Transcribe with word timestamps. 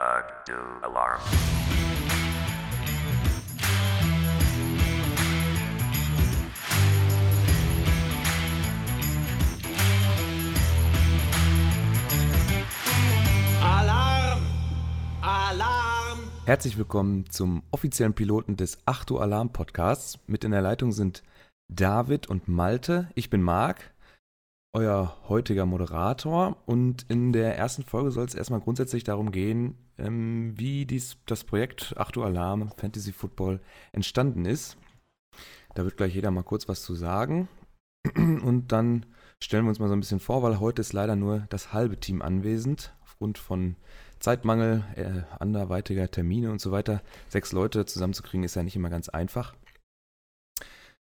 Alarm. 0.00 1.20
Alarm! 13.62 14.40
Alarm! 15.20 16.18
Herzlich 16.46 16.78
willkommen 16.78 17.28
zum 17.28 17.62
offiziellen 17.70 18.14
Piloten 18.14 18.56
des 18.56 18.78
Achto 18.86 19.18
Alarm 19.18 19.52
Podcasts. 19.52 20.18
Mit 20.26 20.44
in 20.44 20.52
der 20.52 20.62
Leitung 20.62 20.92
sind 20.92 21.22
David 21.68 22.26
und 22.26 22.48
Malte. 22.48 23.10
Ich 23.14 23.28
bin 23.28 23.42
Marc, 23.42 23.92
euer 24.72 25.16
heutiger 25.28 25.66
Moderator. 25.66 26.56
Und 26.66 27.06
in 27.08 27.32
der 27.32 27.56
ersten 27.56 27.82
Folge 27.82 28.10
soll 28.10 28.24
es 28.24 28.34
erstmal 28.34 28.60
grundsätzlich 28.60 29.04
darum 29.04 29.32
gehen, 29.32 29.76
ähm, 29.98 30.52
wie 30.56 30.86
dies, 30.86 31.18
das 31.26 31.44
Projekt 31.44 31.94
Achto 31.96 32.22
Alarm 32.22 32.70
Fantasy 32.76 33.12
Football 33.12 33.60
entstanden 33.92 34.44
ist. 34.44 34.76
Da 35.74 35.84
wird 35.84 35.96
gleich 35.96 36.14
jeder 36.14 36.30
mal 36.30 36.42
kurz 36.42 36.68
was 36.68 36.82
zu 36.82 36.94
sagen. 36.94 37.48
Und 38.16 38.72
dann 38.72 39.06
stellen 39.42 39.64
wir 39.64 39.70
uns 39.70 39.78
mal 39.78 39.88
so 39.88 39.94
ein 39.94 40.00
bisschen 40.00 40.20
vor, 40.20 40.42
weil 40.42 40.60
heute 40.60 40.80
ist 40.80 40.92
leider 40.92 41.16
nur 41.16 41.46
das 41.50 41.72
halbe 41.72 41.98
Team 41.98 42.22
anwesend, 42.22 42.94
aufgrund 43.02 43.38
von 43.38 43.76
Zeitmangel, 44.18 44.84
äh, 44.96 45.22
anderweitiger 45.38 46.10
Termine 46.10 46.50
und 46.50 46.60
so 46.60 46.72
weiter. 46.72 47.02
Sechs 47.28 47.52
Leute 47.52 47.86
zusammenzukriegen 47.86 48.44
ist 48.44 48.54
ja 48.54 48.62
nicht 48.62 48.76
immer 48.76 48.90
ganz 48.90 49.08
einfach. 49.08 49.54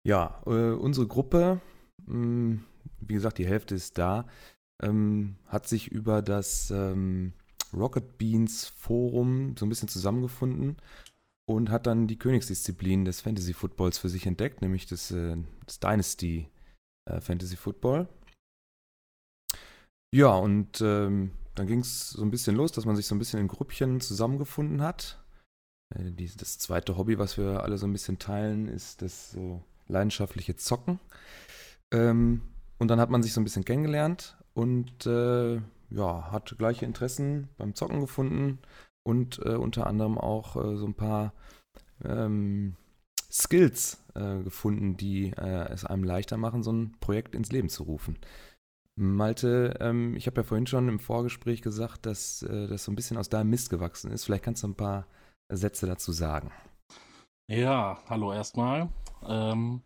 Ja, 0.05 0.41
äh, 0.47 0.73
unsere 0.73 1.07
Gruppe, 1.07 1.61
mh, 2.07 2.61
wie 3.01 3.15
gesagt, 3.15 3.39
die 3.39 3.47
Hälfte 3.47 3.75
ist 3.75 3.99
da, 3.99 4.27
ähm, 4.83 5.37
hat 5.47 5.69
sich 5.69 5.89
über 5.89 6.23
das 6.23 6.71
ähm, 6.71 7.33
Rocket 7.73 8.19
Beans 8.19 8.69
Forum 8.69 9.57
so 9.57 9.67
ein 9.67 9.69
bisschen 9.69 9.89
zusammengefunden 9.89 10.77
und 11.47 11.71
hat 11.71 11.87
dann 11.87 12.07
die 12.07 12.19
Königsdisziplin 12.19 13.05
des 13.05 13.21
Fantasy 13.21 13.53
Footballs 13.53 13.99
für 13.99 14.09
sich 14.09 14.27
entdeckt, 14.27 14.63
nämlich 14.63 14.87
das, 14.87 15.11
äh, 15.11 15.37
das 15.67 15.81
Dynasty 15.81 16.49
äh, 17.09 17.21
Fantasy 17.21 17.57
Football. 17.57 18.09
Ja, 20.15 20.35
und 20.35 20.81
ähm, 20.83 21.33
dann 21.55 21.67
ging 21.67 21.81
es 21.81 22.11
so 22.11 22.23
ein 22.23 22.31
bisschen 22.31 22.57
los, 22.57 22.73
dass 22.73 22.85
man 22.85 22.97
sich 22.97 23.07
so 23.07 23.15
ein 23.15 23.19
bisschen 23.19 23.41
in 23.41 23.49
Grüppchen 23.49 24.01
zusammengefunden 24.01 24.83
hat. 24.83 25.23
Äh, 25.95 26.13
die, 26.13 26.31
das 26.37 26.59
zweite 26.59 26.97
Hobby, 26.97 27.19
was 27.19 27.39
wir 27.39 27.63
alle 27.63 27.79
so 27.79 27.87
ein 27.87 27.93
bisschen 27.93 28.19
teilen, 28.19 28.69
ist 28.69 29.03
das 29.03 29.33
so 29.33 29.63
leidenschaftliche 29.89 30.57
Zocken. 30.57 31.01
Ähm, 31.93 32.43
und 32.83 32.89
dann 32.89 32.99
hat 32.99 33.11
man 33.11 33.23
sich 33.23 33.33
so 33.33 33.41
ein 33.41 33.45
bisschen 33.45 33.65
kennengelernt 33.65 34.37
und 34.55 35.07
äh, 35.07 35.61
ja, 35.91 36.33
hat 36.33 36.53
gleiche 36.59 36.85
Interessen 36.85 37.49
beim 37.57 37.77
Zocken 37.77 38.01
gefunden 38.01 38.59
und 39.05 39.39
äh, 39.45 39.55
unter 39.55 39.87
anderem 39.87 40.19
auch 40.19 40.57
äh, 40.57 40.77
so 40.77 40.87
ein 40.87 40.95
paar 40.95 41.33
ähm, 42.05 42.75
Skills 43.31 44.03
äh, 44.15 44.43
gefunden, 44.43 44.97
die 44.97 45.31
äh, 45.31 45.69
es 45.71 45.85
einem 45.85 46.03
leichter 46.03 46.39
machen, 46.39 46.65
so 46.65 46.73
ein 46.73 46.97
Projekt 46.99 47.37
ins 47.37 47.53
Leben 47.53 47.69
zu 47.69 47.85
rufen. 47.85 48.19
Malte, 48.97 49.77
ähm, 49.79 50.17
ich 50.17 50.27
habe 50.27 50.41
ja 50.41 50.43
vorhin 50.43 50.67
schon 50.67 50.89
im 50.89 50.99
Vorgespräch 50.99 51.63
gesagt, 51.63 52.05
dass 52.05 52.43
äh, 52.43 52.67
das 52.67 52.83
so 52.83 52.91
ein 52.91 52.97
bisschen 52.97 53.17
aus 53.17 53.29
deinem 53.29 53.51
Mist 53.51 53.71
gewachsen 53.71 54.11
ist. 54.11 54.25
Vielleicht 54.25 54.43
kannst 54.43 54.65
du 54.65 54.67
ein 54.67 54.75
paar 54.75 55.07
Sätze 55.49 55.87
dazu 55.87 56.11
sagen. 56.11 56.51
Ja, 57.49 57.99
hallo 58.09 58.33
erstmal. 58.33 58.89
Ähm, 59.25 59.83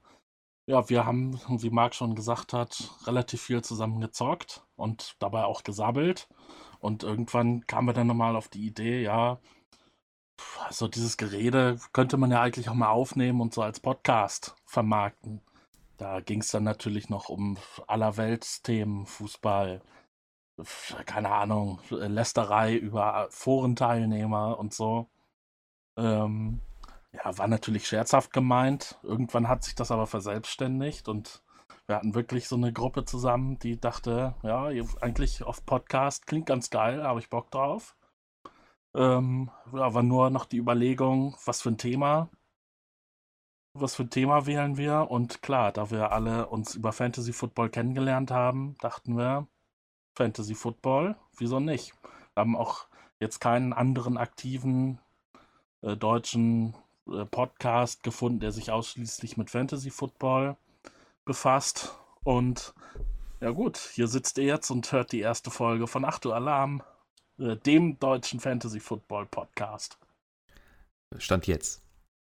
ja, 0.66 0.88
wir 0.88 1.06
haben, 1.06 1.40
wie 1.48 1.70
Marc 1.70 1.94
schon 1.94 2.14
gesagt 2.14 2.52
hat, 2.52 2.90
relativ 3.06 3.42
viel 3.42 3.62
zusammen 3.62 4.00
gezockt 4.00 4.62
und 4.76 5.16
dabei 5.20 5.44
auch 5.44 5.62
gesabbelt. 5.62 6.28
Und 6.80 7.02
irgendwann 7.02 7.66
kamen 7.66 7.88
wir 7.88 7.94
dann 7.94 8.08
nochmal 8.08 8.36
auf 8.36 8.48
die 8.48 8.66
Idee, 8.66 9.02
ja, 9.02 9.38
so 10.70 10.88
dieses 10.88 11.16
Gerede 11.16 11.78
könnte 11.92 12.16
man 12.16 12.30
ja 12.30 12.42
eigentlich 12.42 12.68
auch 12.68 12.74
mal 12.74 12.90
aufnehmen 12.90 13.40
und 13.40 13.54
so 13.54 13.62
als 13.62 13.80
Podcast 13.80 14.54
vermarkten. 14.66 15.40
Da 15.96 16.20
ging 16.20 16.40
es 16.40 16.50
dann 16.50 16.64
natürlich 16.64 17.08
noch 17.08 17.28
um 17.28 17.56
allerweltsthemen, 17.86 19.06
Fußball, 19.06 19.80
keine 21.06 21.30
Ahnung, 21.30 21.80
Lästerei 21.90 22.76
über 22.76 23.28
Forenteilnehmer 23.30 24.58
und 24.58 24.74
so. 24.74 25.08
Ähm, 25.96 26.60
ja, 27.16 27.38
war 27.38 27.48
natürlich 27.48 27.86
scherzhaft 27.88 28.32
gemeint. 28.32 28.98
Irgendwann 29.02 29.48
hat 29.48 29.64
sich 29.64 29.74
das 29.74 29.90
aber 29.90 30.06
verselbstständigt 30.06 31.08
und 31.08 31.42
wir 31.86 31.96
hatten 31.96 32.14
wirklich 32.14 32.48
so 32.48 32.56
eine 32.56 32.72
Gruppe 32.72 33.04
zusammen, 33.04 33.58
die 33.58 33.80
dachte, 33.80 34.34
ja, 34.42 34.66
eigentlich 35.00 35.44
auf 35.44 35.64
Podcast 35.64 36.26
klingt 36.26 36.46
ganz 36.46 36.70
geil, 36.70 37.02
habe 37.04 37.20
ich 37.20 37.30
Bock 37.30 37.50
drauf. 37.50 37.96
Ähm, 38.94 39.50
war 39.66 40.02
nur 40.02 40.30
noch 40.30 40.46
die 40.46 40.58
Überlegung, 40.58 41.36
was 41.44 41.62
für 41.62 41.70
ein 41.70 41.78
Thema. 41.78 42.28
Was 43.74 43.94
für 43.94 44.04
ein 44.04 44.10
Thema 44.10 44.46
wählen 44.46 44.76
wir? 44.78 45.10
Und 45.10 45.42
klar, 45.42 45.70
da 45.70 45.90
wir 45.90 46.12
alle 46.12 46.48
uns 46.48 46.74
über 46.74 46.92
Fantasy 46.92 47.32
Football 47.32 47.68
kennengelernt 47.68 48.30
haben, 48.30 48.74
dachten 48.80 49.16
wir, 49.16 49.46
Fantasy 50.16 50.54
Football, 50.54 51.16
wieso 51.36 51.60
nicht? 51.60 51.92
Wir 52.34 52.40
haben 52.40 52.56
auch 52.56 52.88
jetzt 53.20 53.38
keinen 53.40 53.72
anderen 53.72 54.16
aktiven 54.16 54.98
äh, 55.82 55.96
deutschen 55.96 56.74
Podcast 57.30 58.02
gefunden, 58.02 58.40
der 58.40 58.52
sich 58.52 58.70
ausschließlich 58.70 59.36
mit 59.36 59.50
Fantasy 59.50 59.90
Football 59.90 60.56
befasst. 61.24 61.94
Und 62.24 62.74
ja 63.40 63.50
gut, 63.50 63.78
hier 63.78 64.08
sitzt 64.08 64.38
ihr 64.38 64.44
jetzt 64.44 64.70
und 64.70 64.90
hört 64.92 65.12
die 65.12 65.20
erste 65.20 65.50
Folge 65.50 65.86
von 65.86 66.04
Achtung 66.04 66.32
Alarm, 66.32 66.82
äh, 67.38 67.56
dem 67.56 67.98
deutschen 67.98 68.40
Fantasy 68.40 68.80
Football 68.80 69.26
Podcast. 69.26 69.98
Stand 71.18 71.46
jetzt. 71.46 71.82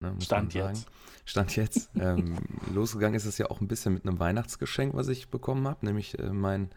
Ne, 0.03 0.17
Stand 0.21 0.55
jetzt. 0.55 0.87
Stand 1.25 1.57
jetzt. 1.57 1.91
ähm, 1.97 2.39
losgegangen 2.73 3.15
ist 3.15 3.27
es 3.27 3.39
ja 3.39 3.51
auch 3.51 3.61
ein 3.61 3.69
bisschen 3.69 3.95
mit 3.95 4.07
einem 4.07 4.19
Weihnachtsgeschenk, 4.19 4.95
was 4.95 5.09
ich 5.09 5.29
bekommen 5.29 5.69
habe, 5.69 5.87
nämlich 5.87 6.19
äh, 6.19 6.33
mein, 6.33 6.71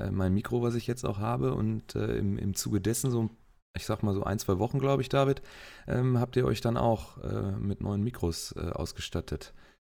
äh, 0.00 0.10
mein 0.10 0.34
Mikro, 0.34 0.62
was 0.62 0.74
ich 0.74 0.86
jetzt 0.86 1.04
auch 1.04 1.18
habe. 1.18 1.54
Und 1.54 1.94
äh, 1.94 2.16
im, 2.18 2.38
im 2.38 2.54
Zuge 2.54 2.80
dessen, 2.80 3.10
so, 3.10 3.30
ich 3.74 3.86
sag 3.86 4.02
mal 4.02 4.14
so 4.14 4.24
ein, 4.24 4.38
zwei 4.38 4.58
Wochen, 4.58 4.78
glaube 4.78 5.02
ich, 5.02 5.08
David, 5.08 5.42
ähm, 5.86 6.18
habt 6.18 6.36
ihr 6.36 6.44
euch 6.44 6.60
dann 6.60 6.76
auch 6.76 7.18
äh, 7.18 7.52
mit 7.52 7.80
neuen 7.80 8.02
Mikros 8.02 8.54
äh, 8.56 8.70
ausgestattet. 8.70 9.54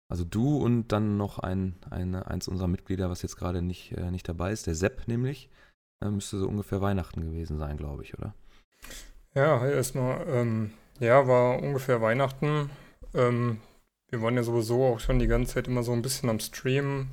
Also 0.09 0.25
du 0.25 0.59
und 0.59 0.89
dann 0.89 1.17
noch 1.17 1.39
ein, 1.39 1.77
eine, 1.89 2.27
eins 2.27 2.49
unserer 2.49 2.69
Mitglieder, 2.69 3.11
was 3.11 3.23
jetzt 3.23 3.37
gerade 3.37 3.63
nicht, 3.63 3.93
äh, 3.93 4.11
nicht 4.11 4.29
dabei 4.29 4.53
ist, 4.53 4.67
der 4.67 4.75
Sepp 4.75 5.07
nämlich. 5.07 5.49
Äh, 6.03 6.11
müsste 6.11 6.39
so 6.39 6.49
ungefähr 6.49 6.81
Weihnachten 6.81 7.21
gewesen 7.21 7.59
sein, 7.59 7.77
glaube 7.77 8.03
ich, 8.03 8.19
oder? 8.19 8.35
Ja, 9.35 9.65
erstmal. 9.67 10.27
Ähm, 10.29 10.73
ja, 10.99 11.29
war 11.29 11.63
ungefähr 11.63 12.03
Weihnachten. 12.03 12.71
Ähm, 13.15 13.61
wir 14.09 14.21
waren 14.23 14.35
ja 14.35 14.43
sowieso 14.43 14.85
auch 14.85 15.01
schon 15.01 15.21
die 15.21 15.29
ganze 15.29 15.55
Zeit 15.55 15.69
immer 15.69 15.85
so 15.85 15.93
ein 15.93 16.03
bisschen 16.03 16.29
am 16.29 16.41
Stream, 16.41 17.09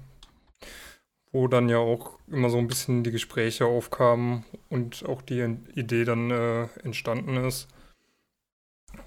wo 1.31 1.47
dann 1.47 1.69
ja 1.69 1.77
auch 1.77 2.19
immer 2.27 2.49
so 2.49 2.57
ein 2.57 2.67
bisschen 2.67 3.03
die 3.03 3.11
Gespräche 3.11 3.65
aufkamen 3.65 4.43
und 4.69 5.05
auch 5.05 5.21
die 5.21 5.41
Idee 5.75 6.03
dann 6.05 6.31
äh, 6.31 6.63
entstanden 6.83 7.37
ist. 7.37 7.67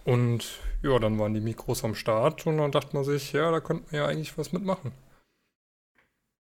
Und 0.05 0.61
ja, 0.83 0.99
dann 0.99 1.19
waren 1.19 1.33
die 1.35 1.41
Mikros 1.41 1.85
am 1.85 1.95
Start 1.95 2.47
und 2.47 2.57
dann 2.59 2.73
dachte 2.73 2.95
man 2.95 3.05
sich, 3.05 3.33
ja, 3.33 3.51
da 3.51 3.61
könnte 3.61 3.85
man 3.87 3.95
ja 3.95 4.07
eigentlich 4.07 4.37
was 4.39 4.53
mitmachen. 4.53 4.93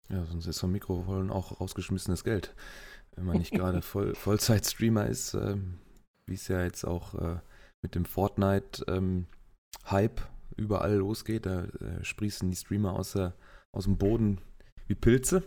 Ja, 0.08 0.24
sonst 0.26 0.46
ist 0.46 0.58
so 0.58 0.66
ein 0.66 0.72
Mikrofon 0.72 1.30
auch 1.30 1.60
rausgeschmissenes 1.60 2.24
Geld. 2.24 2.54
Wenn 3.14 3.26
man 3.26 3.38
nicht 3.38 3.52
gerade 3.52 3.82
Voll 3.82 4.14
Vollzeit-Streamer 4.14 5.06
ist, 5.06 5.34
ähm, 5.34 5.78
wie 6.26 6.34
es 6.34 6.48
ja 6.48 6.62
jetzt 6.62 6.84
auch 6.84 7.14
äh, 7.14 7.38
mit 7.82 7.94
dem 7.94 8.04
Fortnite-Hype 8.04 10.20
überall 10.56 10.96
losgeht. 10.96 11.46
Da 11.46 11.64
äh, 11.64 12.04
sprießen 12.04 12.50
die 12.50 12.56
Streamer 12.56 12.94
aus, 12.94 13.12
der, 13.12 13.34
aus 13.72 13.84
dem 13.84 13.96
Boden 13.98 14.40
wie 14.86 14.94
Pilze. 14.94 15.42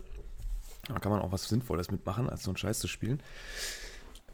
Da 0.92 0.98
kann 1.00 1.12
man 1.12 1.22
auch 1.22 1.32
was 1.32 1.48
Sinnvolles 1.48 1.90
mitmachen, 1.90 2.28
als 2.28 2.42
so 2.42 2.50
einen 2.50 2.56
Scheiß 2.56 2.78
zu 2.78 2.88
spielen. 2.88 3.22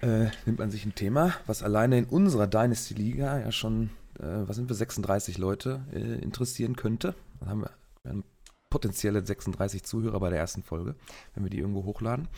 Äh, 0.00 0.26
nimmt 0.44 0.58
man 0.58 0.70
sich 0.70 0.84
ein 0.84 0.94
Thema, 0.94 1.34
was 1.46 1.62
alleine 1.62 1.98
in 1.98 2.04
unserer 2.04 2.46
Dynasty-Liga 2.46 3.38
ja 3.38 3.52
schon, 3.52 3.90
äh, 4.18 4.46
was 4.46 4.56
sind 4.56 4.68
wir, 4.68 4.76
36 4.76 5.38
Leute 5.38 5.80
äh, 5.92 6.18
interessieren 6.22 6.76
könnte. 6.76 7.14
Dann 7.40 7.48
haben 7.48 7.60
wir, 7.62 7.70
haben 8.06 8.24
potenzielle 8.70 9.24
36 9.24 9.84
Zuhörer 9.84 10.20
bei 10.20 10.30
der 10.30 10.38
ersten 10.38 10.62
Folge, 10.62 10.96
wenn 11.34 11.44
wir 11.44 11.50
die 11.50 11.58
irgendwo 11.58 11.84
hochladen. 11.84 12.28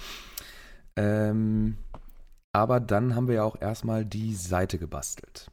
Ähm, 0.97 1.79
aber 2.53 2.81
dann 2.81 3.15
haben 3.15 3.29
wir 3.29 3.37
ja 3.37 3.45
auch 3.45 3.61
erstmal 3.61 4.05
die 4.05 4.35
Seite 4.35 4.79
gebastelt. 4.79 5.51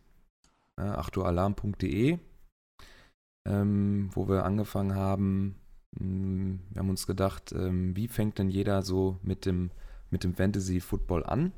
Ja, 0.79 0.97
achtoalarm.de, 0.97 2.19
ähm, 3.47 4.09
wo 4.13 4.27
wir 4.27 4.44
angefangen 4.45 4.95
haben. 4.95 5.56
Mh, 6.00 6.59
Wir 6.71 6.80
haben 6.80 6.89
uns 6.89 7.07
gedacht, 7.07 7.51
ähm, 7.51 7.95
wie 7.95 8.07
fängt 8.07 8.39
denn 8.39 8.50
jeder 8.50 8.81
so 8.81 9.18
mit 9.24 9.45
dem, 9.45 9.71
mit 10.09 10.24
dem 10.24 10.33
Fantasy 10.36 10.80
Football 10.80 11.25
an? 11.25 11.51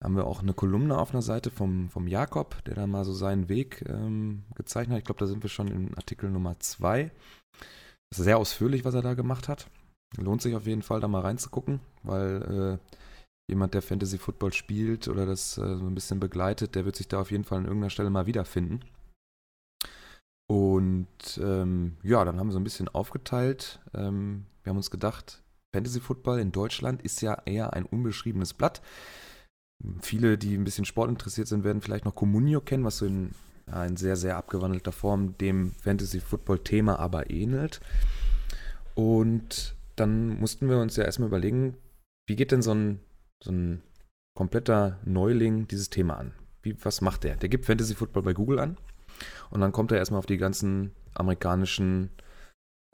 Da 0.00 0.04
haben 0.04 0.16
wir 0.16 0.26
auch 0.26 0.42
eine 0.42 0.52
Kolumne 0.52 0.98
auf 0.98 1.12
einer 1.12 1.22
Seite 1.22 1.50
vom, 1.50 1.88
vom 1.88 2.06
Jakob, 2.06 2.62
der 2.64 2.74
da 2.74 2.86
mal 2.86 3.04
so 3.04 3.14
seinen 3.14 3.48
Weg 3.48 3.82
ähm, 3.88 4.44
gezeichnet 4.54 4.94
hat. 4.94 4.98
Ich 5.00 5.04
glaube, 5.06 5.20
da 5.20 5.26
sind 5.26 5.42
wir 5.42 5.48
schon 5.48 5.68
in 5.68 5.94
Artikel 5.94 6.30
Nummer 6.30 6.58
2. 6.58 7.10
Das 8.10 8.18
ist 8.18 8.24
sehr 8.24 8.38
ausführlich, 8.38 8.84
was 8.84 8.94
er 8.94 9.02
da 9.02 9.14
gemacht 9.14 9.48
hat. 9.48 9.68
Lohnt 10.18 10.42
sich 10.42 10.54
auf 10.54 10.66
jeden 10.66 10.82
Fall, 10.82 11.00
da 11.00 11.08
mal 11.08 11.22
reinzugucken, 11.22 11.80
weil 12.02 12.78
äh, 12.82 12.96
jemand, 13.50 13.74
der 13.74 13.82
Fantasy 13.82 14.18
Football 14.18 14.52
spielt 14.52 15.08
oder 15.08 15.24
das 15.26 15.58
äh, 15.58 15.76
so 15.76 15.86
ein 15.86 15.94
bisschen 15.94 16.20
begleitet, 16.20 16.74
der 16.74 16.84
wird 16.84 16.96
sich 16.96 17.08
da 17.08 17.20
auf 17.20 17.30
jeden 17.30 17.44
Fall 17.44 17.58
an 17.58 17.64
irgendeiner 17.64 17.90
Stelle 17.90 18.10
mal 18.10 18.26
wiederfinden. 18.26 18.80
Und 20.48 21.40
ähm, 21.42 21.96
ja, 22.02 22.24
dann 22.24 22.38
haben 22.38 22.48
wir 22.48 22.52
so 22.52 22.60
ein 22.60 22.64
bisschen 22.64 22.88
aufgeteilt. 22.88 23.80
Ähm, 23.94 24.46
wir 24.62 24.70
haben 24.70 24.76
uns 24.76 24.90
gedacht, 24.90 25.42
Fantasy 25.74 26.00
Football 26.00 26.38
in 26.38 26.52
Deutschland 26.52 27.02
ist 27.02 27.20
ja 27.20 27.42
eher 27.44 27.72
ein 27.72 27.84
unbeschriebenes 27.84 28.54
Blatt. 28.54 28.80
Viele, 30.00 30.38
die 30.38 30.54
ein 30.54 30.64
bisschen 30.64 30.84
Sport 30.84 31.10
interessiert 31.10 31.48
sind, 31.48 31.64
werden 31.64 31.82
vielleicht 31.82 32.04
noch 32.04 32.14
Comunio 32.14 32.60
kennen, 32.60 32.84
was 32.84 32.98
so 32.98 33.06
in, 33.06 33.32
in 33.66 33.96
sehr, 33.96 34.16
sehr 34.16 34.36
abgewandelter 34.36 34.92
Form 34.92 35.36
dem 35.38 35.72
Fantasy 35.72 36.20
Football 36.20 36.60
Thema 36.60 36.98
aber 36.98 37.28
ähnelt. 37.30 37.80
Und 38.94 39.74
dann 39.96 40.38
mussten 40.38 40.68
wir 40.68 40.78
uns 40.78 40.96
ja 40.96 41.04
erstmal 41.04 41.28
überlegen, 41.28 41.76
wie 42.26 42.36
geht 42.36 42.52
denn 42.52 42.62
so 42.62 42.72
ein, 42.72 43.00
so 43.42 43.50
ein 43.50 43.82
kompletter 44.34 44.98
Neuling 45.04 45.66
dieses 45.68 45.90
Thema 45.90 46.16
an? 46.16 46.32
Wie, 46.62 46.76
was 46.84 47.00
macht 47.00 47.24
der? 47.24 47.36
Der 47.36 47.48
gibt 47.48 47.66
Fantasy 47.66 47.94
Football 47.94 48.22
bei 48.22 48.32
Google 48.32 48.60
an 48.60 48.76
und 49.50 49.60
dann 49.60 49.72
kommt 49.72 49.92
er 49.92 49.98
erstmal 49.98 50.18
auf 50.18 50.26
die 50.26 50.38
ganzen 50.38 50.92
amerikanischen 51.14 52.10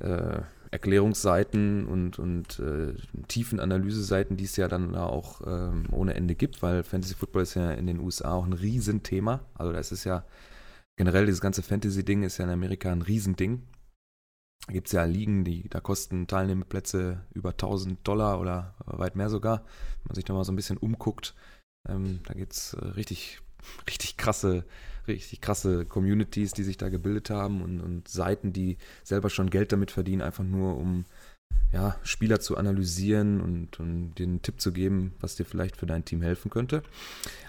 äh, 0.02 0.40
Erklärungsseiten 0.72 1.86
und, 1.86 2.18
und 2.18 2.58
äh, 2.58 2.94
tiefen 3.28 3.60
Analyseseiten, 3.60 4.38
die 4.38 4.44
es 4.44 4.56
ja 4.56 4.68
dann 4.68 4.94
auch 4.96 5.42
ähm, 5.46 5.84
ohne 5.92 6.14
Ende 6.14 6.34
gibt, 6.34 6.62
weil 6.62 6.82
Fantasy 6.82 7.14
Football 7.14 7.42
ist 7.42 7.54
ja 7.54 7.72
in 7.72 7.86
den 7.86 8.00
USA 8.00 8.32
auch 8.32 8.46
ein 8.46 8.54
Riesenthema. 8.54 9.40
Also 9.54 9.72
da 9.72 9.78
ist 9.78 10.04
ja 10.04 10.24
generell 10.96 11.26
dieses 11.26 11.42
ganze 11.42 11.62
Fantasy-Ding 11.62 12.22
ist 12.22 12.38
ja 12.38 12.46
in 12.46 12.50
Amerika 12.50 12.90
ein 12.90 13.02
Riesending. 13.02 13.66
Da 14.66 14.72
gibt 14.72 14.86
es 14.86 14.92
ja 14.92 15.04
Ligen, 15.04 15.44
die 15.44 15.68
da 15.68 15.80
kosten 15.80 16.26
Teilnehmerplätze 16.26 17.26
über 17.34 17.50
1000 17.50 18.06
Dollar 18.06 18.40
oder 18.40 18.74
weit 18.86 19.14
mehr 19.14 19.28
sogar. 19.28 19.58
Wenn 19.58 20.08
man 20.08 20.14
sich 20.14 20.24
da 20.24 20.32
mal 20.32 20.44
so 20.44 20.52
ein 20.52 20.56
bisschen 20.56 20.78
umguckt, 20.78 21.34
ähm, 21.86 22.20
da 22.26 22.32
gibt 22.32 22.52
es 22.54 22.72
äh, 22.74 22.84
richtig, 22.86 23.40
richtig 23.86 24.16
krasse, 24.16 24.64
richtig 25.08 25.40
krasse 25.40 25.84
Communities, 25.84 26.52
die 26.52 26.62
sich 26.62 26.76
da 26.76 26.88
gebildet 26.88 27.30
haben 27.30 27.62
und, 27.62 27.80
und 27.80 28.08
Seiten, 28.08 28.52
die 28.52 28.78
selber 29.02 29.30
schon 29.30 29.50
Geld 29.50 29.72
damit 29.72 29.90
verdienen, 29.90 30.22
einfach 30.22 30.44
nur 30.44 30.76
um 30.76 31.04
ja, 31.72 31.96
Spieler 32.02 32.40
zu 32.40 32.56
analysieren 32.56 33.40
und, 33.40 33.80
und 33.80 34.14
dir 34.14 34.26
einen 34.26 34.42
Tipp 34.42 34.60
zu 34.60 34.72
geben, 34.72 35.14
was 35.20 35.36
dir 35.36 35.44
vielleicht 35.44 35.76
für 35.76 35.86
dein 35.86 36.04
Team 36.04 36.22
helfen 36.22 36.50
könnte. 36.50 36.82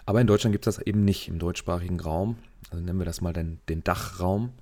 Aber 0.05 0.21
in 0.21 0.27
Deutschland 0.27 0.53
gibt 0.53 0.65
es 0.65 0.75
das 0.75 0.85
eben 0.85 1.03
nicht, 1.03 1.27
im 1.27 1.39
deutschsprachigen 1.39 1.99
Raum. 1.99 2.37
Also 2.71 2.83
nennen 2.83 2.99
wir 2.99 3.05
das 3.05 3.21
mal 3.21 3.33
den, 3.33 3.59
den 3.67 3.83
Dachraum. 3.83 4.53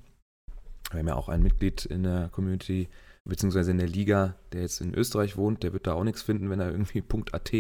Wir 0.90 1.00
haben 1.00 1.08
ja 1.08 1.16
auch 1.16 1.30
ein 1.30 1.44
Mitglied 1.44 1.86
in 1.86 2.04
der 2.04 2.30
Community, 2.30 2.90
beziehungsweise 3.24 3.72
in 3.72 3.78
der 3.78 3.88
Liga, 3.88 4.36
der 4.52 4.62
jetzt 4.62 4.82
in 4.82 4.94
Österreich 4.94 5.38
wohnt, 5.38 5.64
der 5.64 5.74
wird 5.74 5.88
da 5.88 5.94
auch 5.94 6.04
nichts 6.04 6.24
finden, 6.24 6.50
wenn 6.50 6.60
er 6.60 6.72
irgendwie 6.72 7.04
.at 7.32 7.54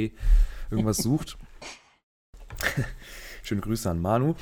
irgendwas 0.71 0.97
sucht. 0.97 1.37
Schöne 3.43 3.61
Grüße 3.61 3.89
an 3.89 3.99
Manu. 3.99 4.35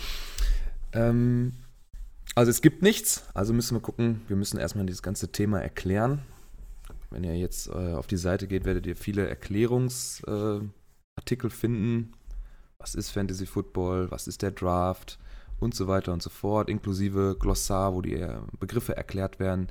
Ähm, 0.93 1.53
also 2.35 2.49
es 2.49 2.61
gibt 2.61 2.81
nichts, 2.81 3.25
also 3.33 3.53
müssen 3.53 3.75
wir 3.75 3.81
gucken, 3.81 4.21
wir 4.27 4.35
müssen 4.35 4.57
erstmal 4.57 4.85
dieses 4.85 5.03
ganze 5.03 5.31
Thema 5.31 5.61
erklären. 5.61 6.21
Wenn 7.09 7.23
ihr 7.23 7.35
jetzt 7.35 7.67
äh, 7.67 7.93
auf 7.93 8.07
die 8.07 8.17
Seite 8.17 8.47
geht, 8.47 8.65
werdet 8.65 8.85
ihr 8.85 8.95
viele 8.95 9.27
Erklärungsartikel 9.27 11.49
äh, 11.49 11.53
finden. 11.53 12.13
Was 12.77 12.95
ist 12.95 13.09
Fantasy 13.09 13.45
Football? 13.45 14.11
Was 14.11 14.27
ist 14.27 14.41
der 14.41 14.51
Draft? 14.51 15.19
und 15.59 15.75
so 15.75 15.87
weiter 15.87 16.13
und 16.13 16.23
so 16.23 16.29
fort, 16.29 16.69
inklusive 16.69 17.35
Glossar, 17.39 17.93
wo 17.93 18.01
die 18.01 18.15
äh, 18.15 18.37
Begriffe 18.59 18.95
erklärt 18.95 19.39
werden, 19.39 19.67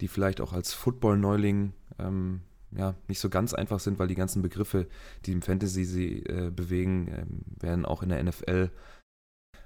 die 0.00 0.08
vielleicht 0.08 0.40
auch 0.40 0.52
als 0.52 0.72
Football-Neuling 0.72 1.72
ähm, 1.98 2.40
ja, 2.76 2.94
nicht 3.08 3.20
so 3.20 3.28
ganz 3.28 3.52
einfach 3.52 3.80
sind, 3.80 3.98
weil 3.98 4.08
die 4.08 4.14
ganzen 4.14 4.42
Begriffe, 4.42 4.86
die 5.26 5.32
im 5.32 5.42
Fantasy 5.42 5.84
sie 5.84 6.24
äh, 6.24 6.50
bewegen, 6.50 7.08
äh, 7.08 7.62
werden 7.62 7.84
auch 7.84 8.02
in 8.02 8.08
der 8.08 8.22
NFL 8.22 8.70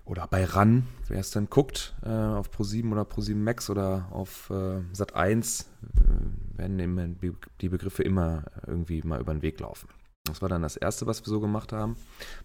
oder 0.06 0.26
bei 0.29 0.44
RAN, 0.44 0.87
wer 1.08 1.19
es 1.19 1.32
dann 1.32 1.50
guckt, 1.50 1.94
äh, 2.03 2.08
auf 2.08 2.49
Pro7 2.50 2.91
oder 2.93 3.03
Pro7 3.03 3.35
Max 3.35 3.69
oder 3.69 4.08
auf 4.12 4.50
äh, 4.50 4.81
Sat 4.93 5.14
1, 5.14 5.69
äh, 5.82 6.58
werden 6.58 7.19
die 7.61 7.69
Begriffe 7.69 8.03
immer 8.03 8.44
irgendwie 8.67 9.03
mal 9.03 9.20
über 9.20 9.35
den 9.35 9.43
Weg 9.43 9.61
laufen. 9.61 9.88
Das 10.25 10.43
war 10.43 10.49
dann 10.49 10.62
das 10.62 10.76
Erste, 10.76 11.06
was 11.06 11.23
wir 11.23 11.29
so 11.29 11.41
gemacht 11.41 11.73
haben. 11.73 11.97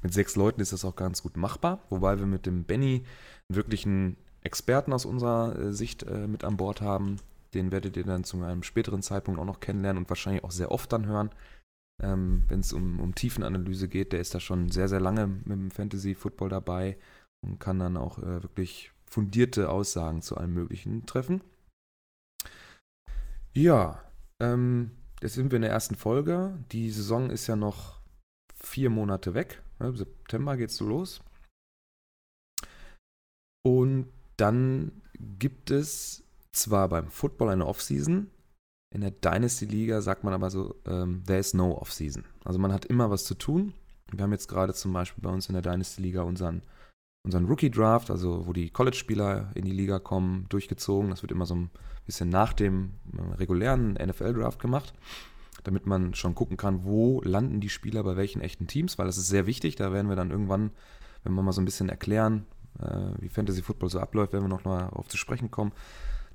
Mit 0.02 0.14
sechs 0.14 0.36
Leuten 0.36 0.62
ist 0.62 0.74
das 0.74 0.86
auch 0.86 0.96
ganz 0.96 1.24
gut 1.24 1.38
machbar, 1.38 1.80
wobei 1.90 2.20
wir 2.20 2.26
mit 2.26 2.46
dem 2.46 2.64
Benny 2.64 3.04
einen 3.50 3.56
wirklichen 3.56 4.18
Experten 4.42 4.92
aus 4.92 5.06
unserer 5.06 5.58
äh, 5.58 5.74
Sicht 5.74 6.04
äh, 6.04 6.28
mit 6.28 6.44
an 6.44 6.58
Bord 6.58 6.82
haben. 6.82 7.18
Den 7.54 7.72
werdet 7.72 7.98
ihr 7.98 8.04
dann 8.04 8.24
zu 8.24 8.42
einem 8.42 8.64
späteren 8.64 9.02
Zeitpunkt 9.02 9.40
auch 9.40 9.46
noch 9.46 9.60
kennenlernen 9.60 10.04
und 10.04 10.10
wahrscheinlich 10.10 10.44
auch 10.44 10.52
sehr 10.52 10.72
oft 10.72 10.92
dann 10.92 11.06
hören, 11.06 11.30
ähm, 12.02 12.44
wenn 12.48 12.62
es 12.62 12.74
um, 12.74 13.00
um 13.00 13.14
Tiefenanalyse 13.14 13.88
geht. 13.88 14.14
Der 14.14 14.20
ist 14.20 14.34
da 14.34 14.40
schon 14.40 14.72
sehr, 14.72 14.88
sehr 14.88 15.02
lange 15.02 15.28
mit 15.28 15.52
dem 15.52 15.72
Fantasy 15.72 16.16
Football 16.16 16.50
dabei 16.50 16.98
und 17.44 17.60
kann 17.60 17.80
dann 17.80 17.98
auch 17.98 18.20
äh, 18.20 18.44
wirklich 18.44 18.92
fundierte 19.06 19.70
Aussagen 19.70 20.22
zu 20.22 20.38
allem 20.38 20.54
Möglichen 20.54 21.06
treffen. 21.06 21.42
Ja, 23.54 24.02
ähm, 24.40 24.92
Jetzt 25.22 25.36
sind 25.36 25.52
wir 25.52 25.58
in 25.58 25.62
der 25.62 25.72
ersten 25.72 25.96
Folge. 25.96 26.58
Die 26.72 26.90
Saison 26.90 27.30
ist 27.30 27.46
ja 27.46 27.56
noch 27.56 28.00
vier 28.56 28.90
Monate 28.90 29.36
weg. 29.36 29.62
Im 29.80 29.96
September 29.96 30.58
geht 30.58 30.72
es 30.72 30.78
so 30.78 30.88
los. 30.88 31.22
Und 33.64 34.08
dann 34.38 35.04
gibt 35.20 35.70
es 35.70 36.24
zwar 36.52 36.90
beim 36.90 37.12
Football 37.12 37.50
eine 37.50 37.68
Offseason, 37.68 38.32
in 38.94 39.02
der 39.02 39.12
Dynasty-Liga 39.12 40.02
sagt 40.02 40.24
man 40.24 40.34
aber 40.34 40.50
so, 40.50 40.76
ähm, 40.86 41.24
there 41.26 41.40
is 41.40 41.54
no 41.54 41.78
Offseason. 41.78 42.26
Also 42.44 42.60
man 42.60 42.74
hat 42.74 42.86
immer 42.86 43.10
was 43.10 43.24
zu 43.24 43.36
tun. 43.36 43.74
Wir 44.12 44.24
haben 44.24 44.34
jetzt 44.34 44.50
gerade 44.50 44.74
zum 44.74 44.92
Beispiel 44.92 45.22
bei 45.22 45.30
uns 45.30 45.48
in 45.48 45.54
der 45.54 45.62
Dynasty-Liga 45.62 46.24
unseren, 46.24 46.64
unseren 47.24 47.46
Rookie-Draft, 47.46 48.10
also 48.10 48.48
wo 48.48 48.54
die 48.54 48.70
College-Spieler 48.70 49.52
in 49.54 49.66
die 49.66 49.72
Liga 49.72 50.00
kommen, 50.00 50.46
durchgezogen. 50.50 51.10
Das 51.10 51.22
wird 51.22 51.32
immer 51.32 51.46
so 51.46 51.56
ein 51.56 51.70
bisschen 52.06 52.30
nach 52.30 52.54
dem 52.54 52.94
äh, 53.16 53.36
regulären 53.36 53.94
NFL-Draft 53.94 54.60
gemacht, 54.60 54.94
damit 55.64 55.86
man 55.86 56.16
schon 56.16 56.36
gucken 56.36 56.58
kann, 56.58 56.84
wo 56.84 57.22
landen 57.22 57.60
die 57.60 57.70
Spieler 57.70 58.04
bei 58.04 58.16
welchen 58.16 58.42
echten 58.42 58.68
Teams, 58.68 58.98
weil 58.98 59.06
das 59.06 59.18
ist 59.18 59.28
sehr 59.28 59.46
wichtig. 59.46 59.76
Da 59.76 59.92
werden 59.94 60.10
wir 60.10 60.16
dann 60.16 60.32
irgendwann, 60.32 60.72
wenn 61.24 61.34
wir 61.34 61.44
mal 61.44 61.52
so 61.52 61.62
ein 61.62 61.66
bisschen 61.66 61.90
erklären, 61.90 62.46
äh, 62.80 63.12
wie 63.20 63.30
Fantasy 63.30 63.62
Football 63.62 63.90
so 63.90 64.00
abläuft, 64.00 64.34
werden 64.34 64.46
wir 64.46 64.50
noch 64.50 64.66
mal 64.66 64.90
auf 64.90 65.08
zu 65.08 65.18
sprechen 65.18 65.52
kommen. 65.52 65.74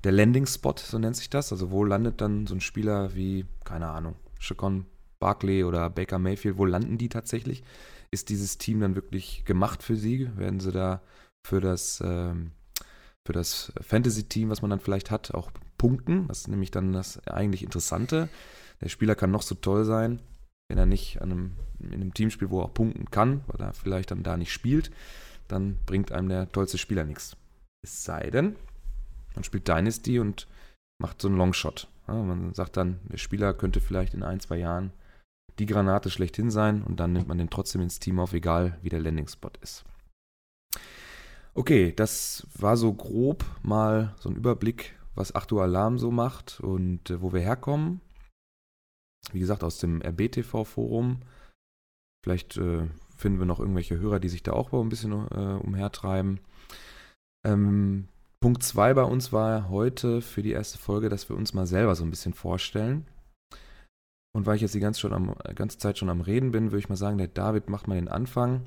Der 0.03 0.13
Landing-Spot, 0.13 0.75
so 0.77 0.99
nennt 0.99 1.17
sich 1.17 1.29
das. 1.29 1.51
Also 1.51 1.71
wo 1.71 1.83
landet 1.83 2.21
dann 2.21 2.47
so 2.47 2.55
ein 2.55 2.61
Spieler 2.61 3.13
wie, 3.13 3.45
keine 3.65 3.87
Ahnung, 3.87 4.15
Chacon 4.39 4.85
Barkley 5.19 5.63
oder 5.63 5.89
Baker 5.89 6.19
Mayfield, 6.19 6.57
wo 6.57 6.65
landen 6.65 6.97
die 6.97 7.09
tatsächlich? 7.09 7.63
Ist 8.11 8.29
dieses 8.29 8.57
Team 8.57 8.79
dann 8.79 8.95
wirklich 8.95 9.43
gemacht 9.45 9.83
für 9.83 9.95
sie? 9.95 10.29
Werden 10.37 10.59
sie 10.59 10.71
da 10.71 11.01
für 11.45 11.61
das 11.61 12.01
ähm, 12.03 12.51
das 13.33 13.71
Fantasy-Team, 13.81 14.49
was 14.49 14.61
man 14.61 14.69
dann 14.69 14.79
vielleicht 14.79 15.11
hat, 15.11 15.33
auch 15.33 15.51
punkten. 15.77 16.27
Das 16.27 16.39
ist 16.39 16.47
nämlich 16.47 16.71
dann 16.71 16.93
das 16.93 17.25
eigentlich 17.27 17.63
Interessante. 17.63 18.29
Der 18.81 18.89
Spieler 18.89 19.15
kann 19.15 19.31
noch 19.31 19.41
so 19.41 19.55
toll 19.55 19.85
sein, 19.85 20.21
wenn 20.69 20.77
er 20.77 20.85
nicht 20.85 21.21
an 21.21 21.31
einem, 21.31 21.55
in 21.79 21.93
einem 21.93 22.13
Team 22.13 22.29
spielt, 22.29 22.51
wo 22.51 22.61
er 22.61 22.65
auch 22.65 22.73
punkten 22.73 23.09
kann, 23.11 23.41
weil 23.47 23.65
er 23.65 23.73
vielleicht 23.73 24.11
dann 24.11 24.23
da 24.23 24.37
nicht 24.37 24.51
spielt, 24.51 24.91
dann 25.47 25.77
bringt 25.85 26.11
einem 26.11 26.29
der 26.29 26.51
tollste 26.51 26.77
Spieler 26.77 27.05
nichts. 27.05 27.37
Es 27.83 28.03
sei 28.03 28.29
denn, 28.29 28.55
man 29.35 29.43
spielt 29.43 29.67
Dynasty 29.67 30.19
und 30.19 30.47
macht 31.01 31.21
so 31.21 31.27
einen 31.27 31.37
Longshot. 31.37 31.87
Ja, 32.07 32.15
man 32.15 32.53
sagt 32.53 32.77
dann, 32.77 32.99
der 33.03 33.17
Spieler 33.17 33.53
könnte 33.53 33.81
vielleicht 33.81 34.13
in 34.13 34.23
ein, 34.23 34.39
zwei 34.39 34.57
Jahren 34.57 34.91
die 35.59 35.65
Granate 35.65 36.09
schlechthin 36.09 36.51
sein 36.51 36.83
und 36.83 36.99
dann 36.99 37.13
nimmt 37.13 37.27
man 37.27 37.37
den 37.37 37.49
trotzdem 37.49 37.81
ins 37.81 37.99
Team 37.99 38.19
auf, 38.19 38.33
egal 38.33 38.77
wie 38.81 38.89
der 38.89 38.99
Landing-Spot 38.99 39.51
ist. 39.61 39.85
Okay, 41.53 41.91
das 41.95 42.45
war 42.55 42.77
so 42.77 42.93
grob 42.93 43.43
mal 43.63 44.13
so 44.19 44.29
ein 44.29 44.35
Überblick, 44.35 44.95
was 45.15 45.33
Achtung 45.33 45.59
Alarm 45.59 45.97
so 45.97 46.11
macht 46.11 46.59
und 46.59 47.09
äh, 47.09 47.21
wo 47.21 47.33
wir 47.33 47.41
herkommen. 47.41 48.01
Wie 49.31 49.39
gesagt, 49.39 49.63
aus 49.63 49.79
dem 49.79 50.01
RBTV-Forum. 50.01 51.21
Vielleicht 52.23 52.57
äh, 52.57 52.87
finden 53.15 53.39
wir 53.39 53.45
noch 53.45 53.59
irgendwelche 53.59 53.97
Hörer, 53.97 54.19
die 54.19 54.29
sich 54.29 54.43
da 54.43 54.53
auch 54.53 54.71
ein 54.71 54.89
bisschen 54.89 55.11
äh, 55.11 55.59
umhertreiben. 55.63 56.39
Ähm, 57.43 58.07
Punkt 58.39 58.61
2 58.61 58.93
bei 58.93 59.03
uns 59.03 59.33
war 59.33 59.69
heute 59.69 60.21
für 60.21 60.43
die 60.43 60.51
erste 60.51 60.77
Folge, 60.77 61.09
dass 61.09 61.27
wir 61.27 61.35
uns 61.35 61.55
mal 61.55 61.65
selber 61.65 61.95
so 61.95 62.03
ein 62.03 62.11
bisschen 62.11 62.33
vorstellen. 62.33 63.07
Und 64.33 64.45
weil 64.45 64.55
ich 64.55 64.61
jetzt 64.61 64.75
die 64.75 64.79
ganze, 64.79 64.99
schon 64.99 65.13
am, 65.13 65.35
ganze 65.55 65.77
Zeit 65.77 65.97
schon 65.97 66.09
am 66.09 66.21
Reden 66.21 66.51
bin, 66.51 66.71
würde 66.71 66.79
ich 66.79 66.89
mal 66.89 66.95
sagen, 66.95 67.17
der 67.17 67.27
David 67.27 67.69
macht 67.69 67.87
mal 67.87 67.95
den 67.95 68.07
Anfang 68.07 68.65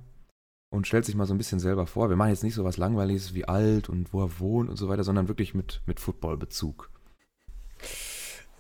und 0.71 0.87
stellt 0.87 1.05
sich 1.05 1.15
mal 1.15 1.27
so 1.27 1.35
ein 1.35 1.39
bisschen 1.39 1.61
selber 1.61 1.87
vor. 1.87 2.09
Wir 2.09 2.17
machen 2.17 2.31
jetzt 2.31 2.45
nicht 2.45 2.55
so 2.55 2.65
was 2.65 2.77
Langweiliges 2.77 3.35
wie 3.35 3.45
alt 3.45 3.89
und 3.89 4.13
wo 4.13 4.23
er 4.23 4.41
wohnt 4.41 4.71
und 4.71 4.77
so 4.77 4.89
weiter, 4.89 5.05
sondern 5.05 5.29
wirklich 5.29 5.55
mit, 5.55 5.83
mit 5.87 6.01
Football-Bezug. 6.01 6.91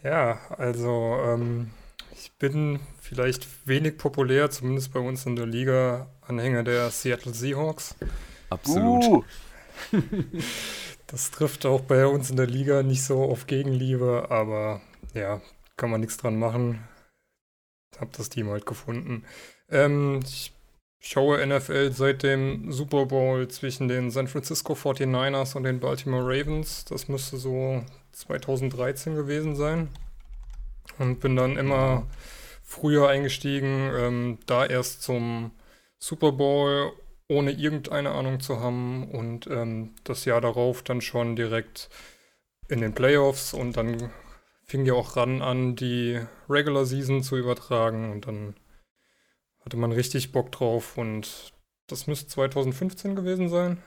Ja, 0.02 0.38
also 0.56 1.18
ähm, 1.24 1.70
ich 2.12 2.32
bin 2.32 2.80
vielleicht 3.00 3.46
wenig 3.66 3.98
populär, 3.98 4.50
zumindest 4.50 4.92
bei 4.92 5.00
uns 5.00 5.26
in 5.26 5.36
der 5.36 5.46
Liga, 5.46 6.08
Anhänger 6.22 6.62
der 6.64 6.90
Seattle 6.90 7.34
Seahawks. 7.34 7.96
Absolut. 8.50 9.04
Uh. 9.04 9.24
das 11.06 11.30
trifft 11.30 11.66
auch 11.66 11.82
bei 11.82 12.06
uns 12.06 12.30
in 12.30 12.36
der 12.36 12.46
Liga 12.46 12.82
nicht 12.82 13.04
so 13.04 13.22
auf 13.22 13.46
Gegenliebe, 13.46 14.26
aber 14.30 14.80
ja, 15.14 15.40
kann 15.80 15.90
man 15.90 16.02
nichts 16.02 16.18
dran 16.18 16.38
machen. 16.38 16.86
Hab 17.98 18.12
das 18.12 18.28
Team 18.28 18.50
halt 18.50 18.66
gefunden. 18.66 19.24
Ähm, 19.70 20.20
ich 20.22 20.52
schaue 21.00 21.44
NFL 21.44 21.92
seit 21.92 22.22
dem 22.22 22.70
Super 22.70 23.06
Bowl 23.06 23.48
zwischen 23.48 23.88
den 23.88 24.10
San 24.10 24.28
Francisco 24.28 24.74
49ers 24.74 25.56
und 25.56 25.64
den 25.64 25.80
Baltimore 25.80 26.22
Ravens. 26.22 26.84
Das 26.84 27.08
müsste 27.08 27.38
so 27.38 27.82
2013 28.12 29.16
gewesen 29.16 29.56
sein. 29.56 29.88
Und 30.98 31.20
bin 31.20 31.34
dann 31.34 31.56
immer 31.56 32.06
früher 32.62 33.08
eingestiegen, 33.08 33.90
ähm, 33.96 34.38
da 34.44 34.66
erst 34.66 35.02
zum 35.02 35.50
Super 35.98 36.32
Bowl, 36.32 36.92
ohne 37.26 37.52
irgendeine 37.52 38.10
Ahnung 38.10 38.40
zu 38.40 38.60
haben. 38.60 39.10
Und 39.10 39.46
ähm, 39.46 39.94
das 40.04 40.26
Jahr 40.26 40.42
darauf 40.42 40.82
dann 40.82 41.00
schon 41.00 41.36
direkt 41.36 41.88
in 42.68 42.82
den 42.82 42.92
Playoffs. 42.92 43.54
Und 43.54 43.78
dann 43.78 44.10
fing 44.70 44.86
ja 44.86 44.94
auch 44.94 45.16
ran 45.16 45.42
an, 45.42 45.74
die 45.74 46.20
Regular 46.48 46.84
Season 46.84 47.24
zu 47.24 47.36
übertragen. 47.36 48.12
Und 48.12 48.28
dann 48.28 48.54
hatte 49.64 49.76
man 49.76 49.90
richtig 49.90 50.30
Bock 50.30 50.52
drauf 50.52 50.96
und 50.96 51.52
das 51.88 52.06
müsste 52.06 52.28
2015 52.28 53.16
gewesen 53.16 53.48
sein. 53.48 53.82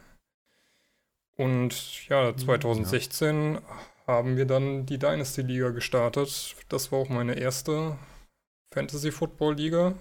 Und 1.37 2.07
ja, 2.09 2.35
2016 2.35 3.55
ja. 3.55 3.61
haben 4.07 4.35
wir 4.35 4.45
dann 4.45 4.85
die 4.85 4.99
Dynasty 4.99 5.41
Liga 5.41 5.69
gestartet. 5.69 6.55
Das 6.67 6.91
war 6.91 6.99
auch 6.99 7.09
meine 7.09 7.35
erste 7.35 7.97
Fantasy 8.73 9.11
Football 9.11 9.55
Liga. 9.55 9.93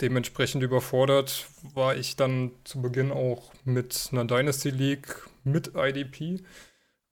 Dementsprechend 0.00 0.64
überfordert 0.64 1.46
war 1.74 1.94
ich 1.94 2.16
dann 2.16 2.50
zu 2.64 2.82
Beginn 2.82 3.12
auch 3.12 3.52
mit 3.64 4.08
einer 4.10 4.24
Dynasty 4.24 4.70
League 4.70 5.28
mit 5.44 5.76
IDP, 5.76 6.42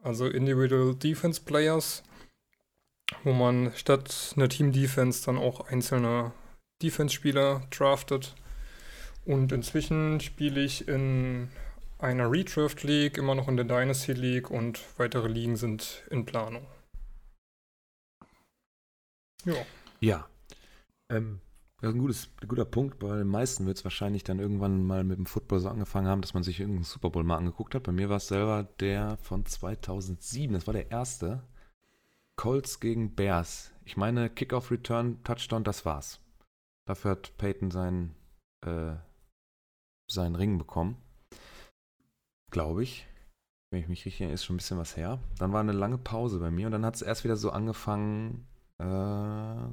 also 0.03 0.27
Individual 0.27 0.97
Defense 0.97 1.41
Players, 1.41 2.03
wo 3.25 3.33
man 3.33 3.73
statt 3.75 4.35
einer 4.37 4.49
Team 4.49 4.73
Defense 4.73 5.25
dann 5.25 5.39
auch 5.39 5.69
einzelne 5.69 6.33
Defense-Spieler 6.83 7.63
draftet. 7.71 8.35
Und 9.25 9.53
inzwischen 9.53 10.21
spiele 10.21 10.63
ich 10.63 10.89
in 10.89 11.49
einer 11.99 12.31
Redraft 12.31 12.83
League, 12.83 13.19
immer 13.19 13.35
noch 13.35 13.49
in 13.49 13.57
der 13.57 13.67
Dynasty 13.67 14.13
League 14.13 14.51
und 14.51 14.81
weitere 14.99 15.29
Ligen 15.29 15.57
sind 15.57 16.03
in 16.11 16.25
Planung. 16.25 16.67
Ja. 19.45 19.55
Ja. 20.01 20.27
Ähm, 21.11 21.41
das 21.81 21.91
ist 21.91 21.95
ein, 21.95 22.01
gutes, 22.01 22.29
ein 22.43 22.49
guter 22.49 22.65
Punkt. 22.65 22.99
Bei 22.99 23.17
den 23.17 23.27
meisten 23.27 23.67
wird 23.67 23.79
es 23.79 23.85
wahrscheinlich 23.85 24.25
dann 24.25 24.39
irgendwann 24.39 24.85
mal 24.85 25.05
mit 25.05 25.19
dem 25.19 25.27
Football 25.27 25.61
so 25.61 25.69
angefangen 25.69 26.09
haben, 26.09 26.21
dass 26.21 26.35
man 26.35 26.43
sich 26.43 26.61
irgendeinen 26.61 26.85
Super 26.85 27.11
Bowl 27.11 27.25
mal 27.25 27.37
angeguckt 27.37 27.75
hat. 27.75 27.85
Bei 27.85 27.93
mir 27.93 28.09
war 28.09 28.19
es 28.19 28.29
selber 28.29 28.69
der 28.81 29.17
von 29.23 29.47
2007. 29.47 30.53
Das 30.53 30.67
war 30.67 30.75
der 30.75 30.91
erste. 30.91 31.43
Colts 32.41 32.81
gegen 32.81 33.15
Bears. 33.15 33.71
Ich 33.85 33.99
meine, 33.99 34.31
Kickoff 34.31 34.71
Return 34.71 35.23
Touchdown, 35.25 35.63
das 35.63 35.85
war's. 35.85 36.21
Dafür 36.89 37.11
hat 37.11 37.37
Peyton 37.37 37.71
seinen, 37.71 38.15
äh, 38.65 38.95
seinen 40.11 40.37
Ring 40.37 40.57
bekommen. 40.57 40.97
Glaube 42.51 42.83
ich. 42.83 43.07
Wenn 43.71 43.83
ich 43.83 43.89
mich 43.89 44.07
richtig 44.07 44.23
erinnere, 44.23 44.37
ist 44.37 44.47
schon 44.47 44.55
ein 44.55 44.57
bisschen 44.57 44.79
was 44.79 44.97
her. 44.97 45.19
Dann 45.37 45.53
war 45.53 45.61
eine 45.61 45.73
lange 45.73 45.99
Pause 45.99 46.39
bei 46.39 46.51
mir 46.51 46.65
und 46.65 46.73
dann 46.73 46.87
hat 46.87 46.95
es 46.95 47.03
erst 47.03 47.25
wieder 47.25 47.37
so 47.37 47.51
angefangen, 47.51 48.49
äh, 48.79 49.67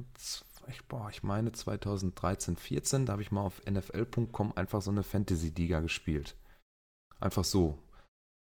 ich, 0.68 0.84
boah, 0.88 1.08
ich 1.08 1.22
meine 1.22 1.52
2013, 1.52 2.56
14, 2.56 3.06
da 3.06 3.12
habe 3.14 3.22
ich 3.22 3.32
mal 3.32 3.40
auf 3.40 3.62
nfl.com 3.64 4.52
einfach 4.56 4.82
so 4.82 4.90
eine 4.90 5.04
Fantasy-Liga 5.04 5.80
gespielt. 5.80 6.36
Einfach 7.18 7.44
so 7.44 7.78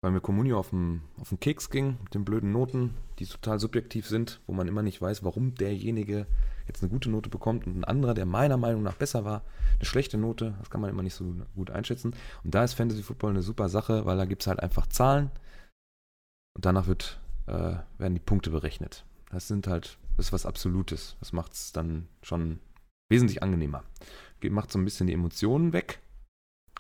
weil 0.02 0.12
mir 0.12 0.22
Communio 0.22 0.58
auf 0.58 0.70
den, 0.70 1.02
auf 1.20 1.30
den 1.30 1.40
Keks 1.40 1.70
ging, 1.70 1.98
mit 2.04 2.14
den 2.14 2.24
blöden 2.24 2.52
Noten, 2.52 2.96
die 3.20 3.26
total 3.26 3.60
subjektiv 3.60 4.08
sind, 4.08 4.40
wo 4.48 4.54
man 4.54 4.68
immer 4.68 4.82
nicht 4.82 5.02
weiß, 5.02 5.24
warum 5.24 5.56
derjenige 5.56 6.26
jetzt 6.68 6.82
eine 6.82 6.90
gute 6.90 7.10
Note 7.10 7.30
bekommt 7.30 7.68
und 7.68 7.78
ein 7.78 7.84
anderer, 7.84 8.14
der 8.14 8.26
meiner 8.26 8.58
Meinung 8.58 8.82
nach 8.82 8.96
besser 8.96 9.26
war, 9.26 9.44
eine 9.76 9.86
schlechte 9.86 10.18
Note. 10.18 10.56
Das 10.60 10.70
kann 10.70 10.82
man 10.82 10.90
immer 10.90 11.04
nicht 11.04 11.16
so 11.16 11.36
gut 11.56 11.70
einschätzen. 11.72 12.16
Und 12.44 12.56
da 12.56 12.64
ist 12.64 12.76
Fantasy 12.76 13.04
Football 13.04 13.32
eine 13.32 13.42
super 13.42 13.68
Sache, 13.68 14.06
weil 14.06 14.18
da 14.18 14.26
gibt 14.26 14.44
es 14.44 14.48
halt 14.48 14.62
einfach 14.62 14.88
Zahlen 14.88 15.32
und 16.56 16.66
danach 16.66 16.88
wird, 16.88 17.20
äh, 17.48 17.76
werden 17.98 18.14
die 18.14 18.20
Punkte 18.20 18.52
berechnet. 18.52 19.06
Das 19.32 19.48
sind 19.48 19.68
halt, 19.68 19.98
das 20.16 20.28
ist 20.28 20.34
was 20.34 20.46
Absolutes. 20.46 21.18
Das 21.20 21.34
macht 21.34 21.54
es 21.54 21.74
dann 21.74 22.08
schon 22.22 22.60
wesentlich 23.10 23.44
angenehmer. 23.44 23.84
Macht 24.50 24.72
so 24.72 24.80
ein 24.80 24.86
bisschen 24.86 25.08
die 25.08 25.14
Emotionen 25.14 25.74
weg 25.74 26.00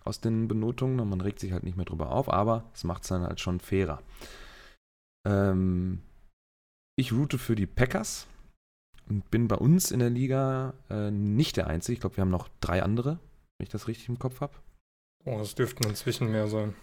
aus 0.03 0.21
den 0.21 0.47
Benotungen 0.47 0.99
und 0.99 1.09
man 1.09 1.21
regt 1.21 1.39
sich 1.39 1.51
halt 1.51 1.63
nicht 1.63 1.77
mehr 1.77 1.85
drüber 1.85 2.11
auf, 2.11 2.29
aber 2.29 2.65
es 2.73 2.83
macht 2.83 3.03
es 3.03 3.09
dann 3.09 3.23
halt 3.23 3.39
schon 3.39 3.59
fairer. 3.59 4.01
Ähm, 5.27 6.01
ich 6.95 7.11
route 7.11 7.37
für 7.37 7.55
die 7.55 7.65
Packers 7.65 8.27
und 9.07 9.29
bin 9.31 9.47
bei 9.47 9.55
uns 9.55 9.91
in 9.91 9.99
der 9.99 10.09
Liga 10.09 10.73
äh, 10.89 11.11
nicht 11.11 11.57
der 11.57 11.67
Einzige. 11.67 11.93
Ich 11.93 11.99
glaube, 11.99 12.17
wir 12.17 12.21
haben 12.21 12.29
noch 12.29 12.49
drei 12.61 12.83
andere, 12.83 13.19
wenn 13.57 13.63
ich 13.63 13.69
das 13.69 13.87
richtig 13.87 14.09
im 14.09 14.19
Kopf 14.19 14.41
habe. 14.41 14.53
Oh, 15.25 15.39
es 15.39 15.55
dürften 15.55 15.87
inzwischen 15.87 16.31
mehr 16.31 16.47
sein. 16.47 16.75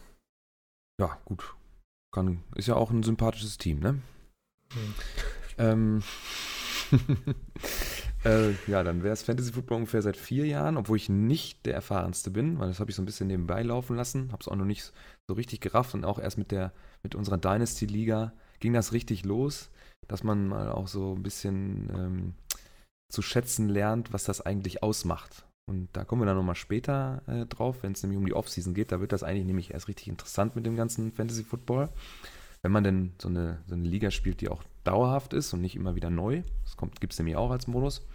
Ja, 1.01 1.19
gut. 1.25 1.55
Kann, 2.15 2.43
ist 2.55 2.69
ja 2.69 2.77
auch 2.77 2.91
ein 2.91 3.03
sympathisches 3.03 3.59
Team, 3.59 3.81
ne? 3.81 4.01
Hm. 4.73 4.95
Ähm, 5.59 6.03
Äh, 8.27 8.55
ja, 8.67 8.83
dann 8.83 9.05
wäre 9.05 9.13
es 9.13 9.23
Fantasy 9.23 9.53
Football 9.53 9.79
ungefähr 9.79 10.03
seit 10.03 10.17
vier 10.17 10.47
Jahren, 10.47 10.77
obwohl 10.77 10.97
ich 10.97 11.09
nicht 11.09 11.65
der 11.65 11.75
erfahrenste 11.75 12.31
bin, 12.31 12.59
weil 12.59 12.67
das 12.67 12.81
habe 12.81 12.91
ich 12.91 12.97
so 12.97 13.03
ein 13.03 13.07
bisschen 13.07 13.29
nebenbei 13.29 13.63
laufen 13.63 13.95
lassen, 13.95 14.33
habe 14.33 14.41
es 14.41 14.49
auch 14.49 14.57
noch 14.57 14.65
nicht 14.65 14.93
so 15.29 15.35
richtig 15.35 15.61
gerafft 15.61 15.95
und 15.95 16.05
auch 16.05 16.19
erst 16.19 16.37
mit 16.37 16.51
der 16.51 16.73
mit 17.05 17.15
unserer 17.15 17.39
Dynasty 17.39 17.87
Liga 17.87 18.33
ging 18.59 18.73
das 18.73 18.93
richtig 18.93 19.25
los, 19.25 19.71
dass 20.09 20.25
man 20.25 20.49
mal 20.49 20.73
auch 20.73 20.89
so 20.89 21.15
ein 21.15 21.23
bisschen 21.23 21.89
ähm, 21.95 22.35
zu 23.13 23.23
schätzen 23.23 23.69
lernt, 23.69 24.13
was 24.13 24.25
das 24.25 24.41
eigentlich 24.41 24.83
ausmacht. 24.83 25.47
Und 25.69 25.89
da 25.93 26.05
kommen 26.05 26.23
wir 26.23 26.27
dann 26.27 26.37
nochmal 26.37 26.57
später 26.57 27.23
äh, 27.29 27.47
drauf, 27.47 27.83
wenn 27.83 27.93
es 27.93 28.03
nämlich 28.03 28.19
um 28.19 28.27
die 28.27 28.35
Offseason 28.35 28.75
geht. 28.75 28.91
Da 28.91 29.01
wird 29.01 29.13
das 29.13 29.23
eigentlich 29.23 29.47
nämlich 29.47 29.73
erst 29.73 29.87
richtig 29.87 30.09
interessant 30.09 30.57
mit 30.57 30.67
dem 30.67 30.77
ganzen 30.77 31.13
Fantasy 31.13 31.45
Football. 31.45 31.91
Wenn 32.63 32.73
man 32.73 32.83
denn 32.83 33.13
so 33.21 33.29
eine, 33.29 33.63
so 33.67 33.75
eine 33.75 33.87
Liga 33.87 34.11
spielt, 34.11 34.41
die 34.41 34.49
auch 34.49 34.63
dauerhaft 34.87 35.33
ist 35.33 35.53
und 35.53 35.61
nicht 35.61 35.77
immer 35.77 35.95
wieder 35.95 36.11
neu. 36.11 36.43
Das 36.65 36.77
gibt 37.01 37.13
es 37.13 37.19
nämlich 37.19 37.37
auch 37.37 37.51
als 37.51 37.67
Modus. 37.67 38.07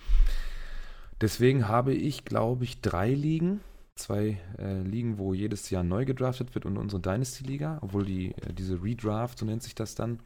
Deswegen 1.19 1.67
habe 1.67 1.93
ich, 1.93 2.25
glaube 2.25 2.63
ich, 2.63 2.81
drei 2.81 3.13
Ligen. 3.13 3.61
Zwei 3.95 4.39
äh, 4.57 4.81
Ligen, 4.81 5.19
wo 5.19 5.33
jedes 5.33 5.69
Jahr 5.69 5.83
neu 5.83 6.05
gedraftet 6.05 6.55
wird 6.55 6.65
und 6.65 6.77
unsere 6.77 7.01
Dynasty-Liga, 7.01 7.79
obwohl 7.81 8.05
die, 8.05 8.31
äh, 8.31 8.53
diese 8.53 8.81
Redraft, 8.81 9.37
so 9.37 9.45
nennt 9.45 9.61
sich 9.61 9.75
das 9.75 9.95
dann, 9.95 10.19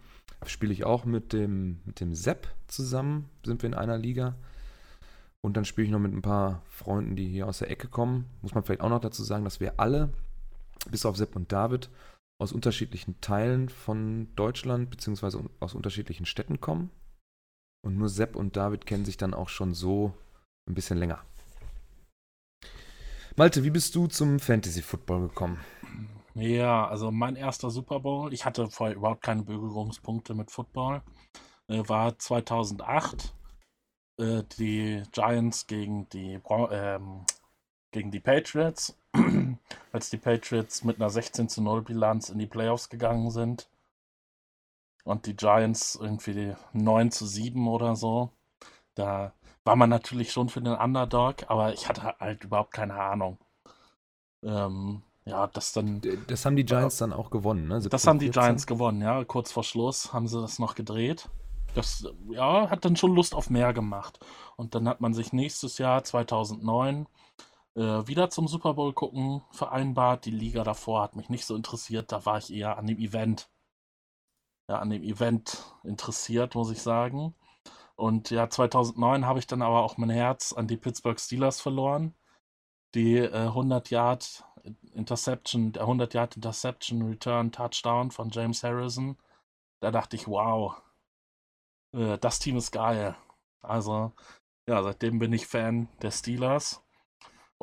spiele 0.45 0.71
ich 0.71 0.85
auch 0.85 1.03
mit 1.03 1.33
dem, 1.33 1.81
mit 1.83 1.99
dem 1.99 2.13
Sepp 2.13 2.47
zusammen, 2.67 3.25
sind 3.43 3.63
wir 3.63 3.67
in 3.67 3.73
einer 3.73 3.97
Liga. 3.97 4.35
Und 5.41 5.57
dann 5.57 5.65
spiele 5.65 5.85
ich 5.85 5.91
noch 5.91 5.99
mit 5.99 6.13
ein 6.13 6.21
paar 6.21 6.61
Freunden, 6.69 7.15
die 7.15 7.27
hier 7.27 7.47
aus 7.47 7.59
der 7.59 7.69
Ecke 7.69 7.87
kommen. 7.87 8.25
Muss 8.41 8.53
man 8.53 8.63
vielleicht 8.63 8.81
auch 8.81 8.89
noch 8.89 9.01
dazu 9.01 9.23
sagen, 9.23 9.43
dass 9.43 9.59
wir 9.59 9.73
alle, 9.77 10.09
bis 10.89 11.05
auf 11.05 11.17
Sepp 11.17 11.35
und 11.35 11.51
David, 11.51 11.89
aus 12.41 12.51
unterschiedlichen 12.51 13.19
Teilen 13.21 13.69
von 13.69 14.33
Deutschland 14.35 14.89
beziehungsweise 14.89 15.43
aus 15.59 15.73
unterschiedlichen 15.73 16.25
Städten 16.25 16.59
kommen. 16.59 16.91
Und 17.85 17.97
nur 17.97 18.09
Sepp 18.09 18.35
und 18.35 18.57
David 18.57 18.85
kennen 18.85 19.05
sich 19.05 19.17
dann 19.17 19.33
auch 19.33 19.49
schon 19.49 19.73
so 19.73 20.13
ein 20.67 20.73
bisschen 20.73 20.97
länger. 20.97 21.23
Malte, 23.35 23.63
wie 23.63 23.69
bist 23.69 23.95
du 23.95 24.07
zum 24.07 24.39
Fantasy 24.39 24.81
Football 24.81 25.27
gekommen? 25.27 25.59
Ja, 26.35 26.87
also 26.87 27.11
mein 27.11 27.35
erster 27.35 27.69
Super 27.69 27.99
Bowl, 27.99 28.33
ich 28.33 28.45
hatte 28.45 28.67
vorher 28.67 28.95
überhaupt 28.95 29.21
keine 29.21 29.43
Berührungspunkte 29.43 30.33
mit 30.33 30.51
Football, 30.51 31.01
äh, 31.67 31.81
war 31.87 32.17
2008 32.17 33.33
äh, 34.19 34.43
die 34.57 35.03
Giants 35.11 35.67
gegen 35.67 36.09
die, 36.09 36.39
ähm, 36.71 37.25
gegen 37.95 38.11
die 38.11 38.19
Patriots 38.19 38.97
als 39.93 40.09
die 40.09 40.17
Patriots 40.17 40.83
mit 40.83 40.97
einer 40.97 41.09
16 41.09 41.47
zu 41.47 41.61
0 41.61 41.81
Bilanz 41.81 42.27
in 42.27 42.37
die 42.37 42.45
Playoffs 42.45 42.89
gegangen 42.89 43.31
sind. 43.31 43.69
Und 45.05 45.27
die 45.27 45.35
Giants 45.35 45.97
irgendwie 46.01 46.55
9 46.73 47.11
zu 47.11 47.25
7 47.25 47.67
oder 47.69 47.95
so. 47.95 48.31
Da 48.95 49.31
war 49.63 49.77
man 49.77 49.89
natürlich 49.89 50.33
schon 50.33 50.49
für 50.49 50.61
den 50.61 50.73
Underdog, 50.73 51.49
aber 51.49 51.73
ich 51.73 51.87
hatte 51.87 52.15
halt 52.19 52.43
überhaupt 52.43 52.73
keine 52.73 52.95
Ahnung. 52.95 53.37
Ähm, 54.43 55.03
ja, 55.23 55.47
das 55.47 55.71
dann. 55.71 56.01
Das 56.27 56.45
haben 56.45 56.57
die 56.57 56.65
Giants 56.65 56.97
dann 56.97 57.13
auch 57.13 57.29
gewonnen, 57.29 57.69
ne? 57.69 57.79
17, 57.79 57.89
das 57.89 58.07
haben 58.07 58.19
die 58.19 58.25
14. 58.25 58.41
Giants 58.41 58.67
gewonnen, 58.67 59.01
ja. 59.01 59.23
Kurz 59.23 59.53
vor 59.53 59.63
Schluss 59.63 60.11
haben 60.11 60.27
sie 60.27 60.41
das 60.41 60.59
noch 60.59 60.75
gedreht. 60.75 61.29
Das, 61.75 62.05
ja, 62.29 62.69
hat 62.69 62.83
dann 62.83 62.97
schon 62.97 63.15
Lust 63.15 63.33
auf 63.35 63.49
mehr 63.49 63.73
gemacht. 63.73 64.19
Und 64.57 64.75
dann 64.75 64.87
hat 64.89 64.99
man 64.99 65.13
sich 65.13 65.31
nächstes 65.31 65.77
Jahr, 65.77 66.03
2009, 66.03 67.07
äh, 67.75 68.07
wieder 68.07 68.29
zum 68.29 68.47
Super 68.47 68.73
Bowl 68.73 68.93
gucken 68.93 69.41
vereinbart. 69.51 70.25
Die 70.25 70.31
Liga 70.31 70.63
davor 70.63 71.01
hat 71.03 71.15
mich 71.15 71.29
nicht 71.29 71.45
so 71.45 71.55
interessiert. 71.55 72.11
Da 72.11 72.25
war 72.25 72.37
ich 72.37 72.53
eher 72.53 72.77
an 72.77 72.87
dem 72.87 72.99
Event. 72.99 73.49
Ja, 74.69 74.79
an 74.79 74.89
dem 74.89 75.03
Event 75.03 75.63
interessiert, 75.83 76.55
muss 76.55 76.71
ich 76.71 76.81
sagen. 76.81 77.35
Und 77.95 78.29
ja, 78.31 78.49
2009 78.49 79.25
habe 79.25 79.39
ich 79.39 79.47
dann 79.47 79.61
aber 79.61 79.83
auch 79.83 79.97
mein 79.97 80.09
Herz 80.09 80.53
an 80.53 80.67
die 80.67 80.77
Pittsburgh 80.77 81.19
Steelers 81.19 81.61
verloren. 81.61 82.15
Die 82.95 83.17
äh, 83.17 83.47
100 83.47 83.89
Yard 83.91 84.45
Interception, 84.93 85.73
der 85.73 85.83
100 85.83 86.13
Yard 86.13 86.35
Interception 86.37 87.01
Return 87.03 87.51
Touchdown 87.51 88.11
von 88.11 88.29
James 88.31 88.63
Harrison. 88.63 89.17
Da 89.81 89.91
dachte 89.91 90.15
ich, 90.15 90.27
wow, 90.27 90.81
äh, 91.93 92.17
das 92.19 92.39
Team 92.39 92.57
ist 92.57 92.71
geil. 92.71 93.15
Also, 93.61 94.13
ja, 94.67 94.83
seitdem 94.83 95.19
bin 95.19 95.33
ich 95.33 95.47
Fan 95.47 95.89
der 96.01 96.11
Steelers. 96.11 96.84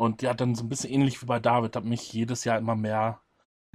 Und 0.02 0.20
ja, 0.20 0.34
dann 0.34 0.56
so 0.56 0.64
ein 0.64 0.68
bisschen 0.68 0.90
ähnlich 0.90 1.22
wie 1.22 1.26
bei 1.26 1.38
David, 1.38 1.76
hat 1.76 1.84
mich 1.84 2.12
jedes 2.12 2.42
Jahr 2.42 2.58
immer 2.58 2.74
mehr, 2.74 3.20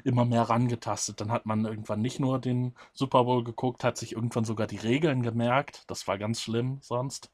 immer 0.04 0.26
mehr 0.26 0.42
rangetastet. 0.42 1.22
Dann 1.22 1.32
hat 1.32 1.46
man 1.46 1.64
irgendwann 1.64 2.02
nicht 2.02 2.20
nur 2.20 2.38
den 2.38 2.76
Super 2.92 3.24
Bowl 3.24 3.46
geguckt, 3.46 3.86
hat 3.86 3.98
sich 3.98 4.12
irgendwann 4.12 4.44
sogar 4.44 4.68
die 4.68 4.76
Regeln 4.76 5.24
gemerkt. 5.24 5.86
Das 5.88 6.06
war 6.06 6.18
ganz 6.18 6.42
schlimm 6.42 6.80
sonst. 6.82 7.32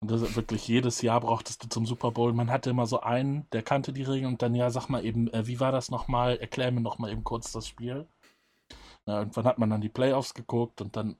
Und 0.00 0.10
das 0.10 0.34
wirklich 0.34 0.66
jedes 0.66 1.02
Jahr 1.02 1.20
brauchtest 1.20 1.62
du 1.62 1.68
zum 1.68 1.84
Super 1.84 2.10
Bowl. 2.12 2.32
Man 2.32 2.50
hatte 2.50 2.70
immer 2.70 2.86
so 2.86 3.00
einen, 3.02 3.46
der 3.50 3.62
kannte 3.62 3.92
die 3.92 4.02
Regeln 4.02 4.32
und 4.32 4.40
dann, 4.40 4.54
ja, 4.54 4.70
sag 4.70 4.88
mal 4.88 5.04
eben, 5.04 5.30
äh, 5.34 5.46
wie 5.46 5.60
war 5.60 5.72
das 5.72 5.90
nochmal? 5.90 6.38
Erklär 6.38 6.72
mir 6.72 6.80
nochmal 6.80 7.12
eben 7.12 7.22
kurz 7.22 7.52
das 7.52 7.68
Spiel. 7.68 8.08
Na, 9.04 9.18
irgendwann 9.18 9.44
hat 9.44 9.58
man 9.58 9.68
dann 9.68 9.82
die 9.82 9.90
Playoffs 9.90 10.32
geguckt 10.32 10.80
und 10.80 10.96
dann 10.96 11.16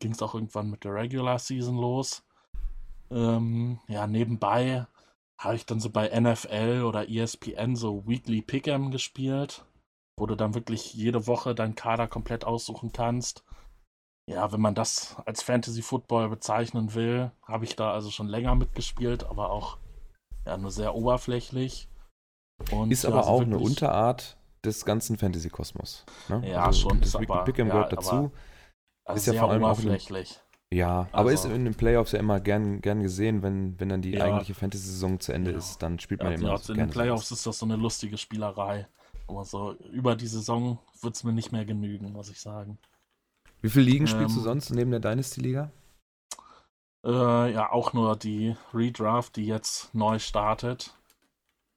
ging 0.00 0.10
es 0.10 0.20
auch 0.20 0.34
irgendwann 0.34 0.68
mit 0.68 0.82
der 0.82 0.94
Regular 0.94 1.38
Season 1.38 1.76
los. 1.76 2.24
Ähm, 3.08 3.78
ja, 3.86 4.08
nebenbei 4.08 4.88
habe 5.38 5.56
ich 5.56 5.66
dann 5.66 5.80
so 5.80 5.90
bei 5.90 6.08
NFL 6.08 6.82
oder 6.84 7.08
ESPN 7.08 7.76
so 7.76 8.06
Weekly 8.06 8.40
Pick'em 8.40 8.90
gespielt, 8.90 9.64
wo 10.18 10.26
du 10.26 10.34
dann 10.34 10.54
wirklich 10.54 10.94
jede 10.94 11.26
Woche 11.26 11.54
deinen 11.54 11.74
Kader 11.74 12.08
komplett 12.08 12.44
aussuchen 12.44 12.92
kannst. 12.92 13.44
Ja, 14.28 14.50
wenn 14.52 14.60
man 14.60 14.74
das 14.74 15.16
als 15.24 15.42
Fantasy 15.42 15.82
Football 15.82 16.28
bezeichnen 16.28 16.94
will, 16.94 17.30
habe 17.42 17.64
ich 17.64 17.76
da 17.76 17.92
also 17.92 18.10
schon 18.10 18.26
länger 18.26 18.54
mitgespielt, 18.54 19.24
aber 19.24 19.50
auch 19.50 19.78
ja, 20.44 20.56
nur 20.56 20.70
sehr 20.70 20.94
oberflächlich. 20.94 21.88
Und, 22.72 22.90
ist 22.90 23.04
aber 23.04 23.20
ja, 23.20 23.22
auch 23.22 23.42
eine 23.42 23.58
Unterart 23.58 24.38
des 24.64 24.84
ganzen 24.84 25.18
Fantasy-Kosmos. 25.18 26.06
Ne? 26.28 26.48
Ja, 26.48 26.64
also 26.64 26.88
schon. 26.88 27.00
Das 27.00 27.14
Weekly 27.14 27.36
Pick'em 27.36 27.66
gehört 27.66 27.92
ja, 27.92 27.96
dazu. 27.96 28.32
Also 29.04 29.30
ist 29.30 29.34
ja 29.34 29.40
vor 29.40 29.50
allem 29.50 29.62
oberflächlich. 29.62 30.40
Ja, 30.72 31.08
aber 31.12 31.32
ist 31.32 31.44
also 31.44 31.54
in 31.54 31.64
den 31.64 31.74
Playoffs 31.74 32.12
ja 32.12 32.18
immer 32.18 32.40
gern, 32.40 32.80
gern 32.80 33.02
gesehen, 33.02 33.42
wenn, 33.42 33.78
wenn 33.78 33.88
dann 33.88 34.02
die 34.02 34.12
ja. 34.12 34.24
eigentliche 34.24 34.54
Fantasy-Saison 34.54 35.20
zu 35.20 35.32
Ende 35.32 35.52
ja. 35.52 35.58
ist, 35.58 35.78
dann 35.78 36.00
spielt 36.00 36.22
man 36.22 36.32
ja, 36.32 36.38
immer 36.38 36.48
ja, 36.50 36.58
so 36.58 36.72
In 36.72 36.80
den 36.80 36.90
Playoffs 36.90 37.30
ist 37.30 37.46
das 37.46 37.58
so 37.58 37.66
eine 37.66 37.76
lustige 37.76 38.18
Spielerei. 38.18 38.88
Aber 39.28 39.44
so 39.44 39.72
über 39.92 40.16
die 40.16 40.26
Saison 40.26 40.78
wird 41.00 41.14
es 41.14 41.24
mir 41.24 41.32
nicht 41.32 41.52
mehr 41.52 41.64
genügen, 41.64 42.12
muss 42.12 42.30
ich 42.30 42.40
sagen. 42.40 42.78
Wie 43.62 43.70
viele 43.70 43.84
Ligen 43.84 44.04
ähm, 44.04 44.08
spielst 44.08 44.36
du 44.36 44.40
ähm. 44.40 44.44
sonst 44.44 44.70
neben 44.70 44.90
der 44.90 45.00
Dynasty-Liga? 45.00 45.70
Äh, 47.04 47.52
ja, 47.52 47.70
auch 47.70 47.92
nur 47.92 48.16
die 48.16 48.56
Redraft, 48.74 49.36
die 49.36 49.46
jetzt 49.46 49.94
neu 49.94 50.18
startet. 50.18 50.96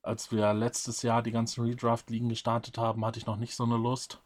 Als 0.01 0.31
wir 0.31 0.53
letztes 0.53 1.03
Jahr 1.03 1.21
die 1.21 1.31
ganzen 1.31 1.63
Redraft-Ligen 1.63 2.29
gestartet 2.29 2.77
haben, 2.79 3.05
hatte 3.05 3.19
ich 3.19 3.27
noch 3.27 3.37
nicht 3.37 3.55
so 3.55 3.65
eine 3.65 3.77
Lust. 3.77 4.21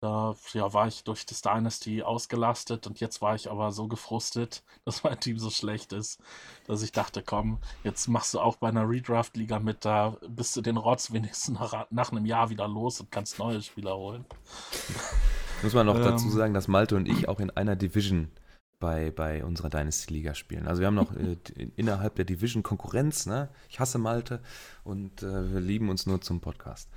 Da 0.00 0.36
ja, 0.52 0.72
war 0.72 0.86
ich 0.86 1.02
durch 1.02 1.26
das 1.26 1.42
Dynasty 1.42 2.02
ausgelastet 2.02 2.86
und 2.86 3.00
jetzt 3.00 3.20
war 3.20 3.34
ich 3.34 3.50
aber 3.50 3.72
so 3.72 3.88
gefrustet, 3.88 4.62
dass 4.84 5.02
mein 5.02 5.18
Team 5.18 5.38
so 5.38 5.50
schlecht 5.50 5.92
ist, 5.92 6.20
dass 6.66 6.82
ich 6.82 6.92
dachte, 6.92 7.22
komm, 7.22 7.58
jetzt 7.82 8.06
machst 8.06 8.34
du 8.34 8.40
auch 8.40 8.56
bei 8.56 8.68
einer 8.68 8.88
Redraft-Liga 8.88 9.58
mit, 9.58 9.84
da 9.84 10.16
bist 10.28 10.54
du 10.56 10.60
den 10.60 10.76
Rotz 10.76 11.12
wenigstens 11.12 11.58
nach, 11.58 11.86
nach 11.90 12.12
einem 12.12 12.26
Jahr 12.26 12.50
wieder 12.50 12.68
los 12.68 13.00
und 13.00 13.10
kannst 13.10 13.38
neue 13.38 13.60
Spieler 13.60 13.96
holen. 13.96 14.24
Muss 15.62 15.74
man 15.74 15.86
noch 15.86 15.96
ähm, 15.96 16.04
dazu 16.04 16.30
sagen, 16.30 16.54
dass 16.54 16.68
Malte 16.68 16.94
und 16.94 17.08
ich 17.08 17.28
auch 17.28 17.40
in 17.40 17.50
einer 17.50 17.74
Division 17.74 18.30
bei, 18.78 19.10
bei 19.10 19.44
unserer 19.44 19.70
Dynasty-Liga 19.70 20.34
spielen. 20.34 20.68
Also 20.68 20.80
wir 20.80 20.86
haben 20.86 20.94
noch 20.94 21.12
äh, 21.16 21.36
innerhalb 21.74 22.14
der 22.14 22.24
Division 22.24 22.62
Konkurrenz, 22.62 23.26
ne? 23.26 23.48
Ich 23.68 23.80
hasse 23.80 23.98
Malte 23.98 24.40
und 24.84 25.24
äh, 25.24 25.52
wir 25.52 25.60
lieben 25.60 25.88
uns 25.88 26.06
nur 26.06 26.20
zum 26.20 26.40
Podcast. 26.40 26.88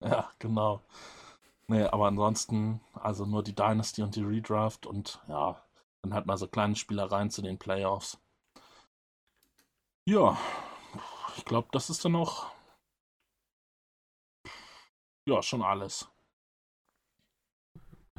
Ja, 0.00 0.30
genau. 0.38 0.82
Nee, 1.68 1.82
aber 1.82 2.06
ansonsten, 2.06 2.80
also 2.94 3.26
nur 3.26 3.42
die 3.42 3.54
Dynasty 3.54 4.02
und 4.02 4.14
die 4.14 4.22
Redraft 4.22 4.86
und 4.86 5.20
ja, 5.28 5.60
dann 6.02 6.14
halt 6.14 6.26
mal 6.26 6.36
so 6.36 6.46
kleine 6.46 6.76
Spielereien 6.76 7.30
zu 7.30 7.42
den 7.42 7.58
Playoffs. 7.58 8.18
Ja, 10.08 10.38
ich 11.36 11.44
glaube, 11.44 11.68
das 11.72 11.90
ist 11.90 12.04
dann 12.04 12.14
auch 12.14 12.46
ja 15.28 15.42
schon 15.42 15.62
alles. 15.62 16.08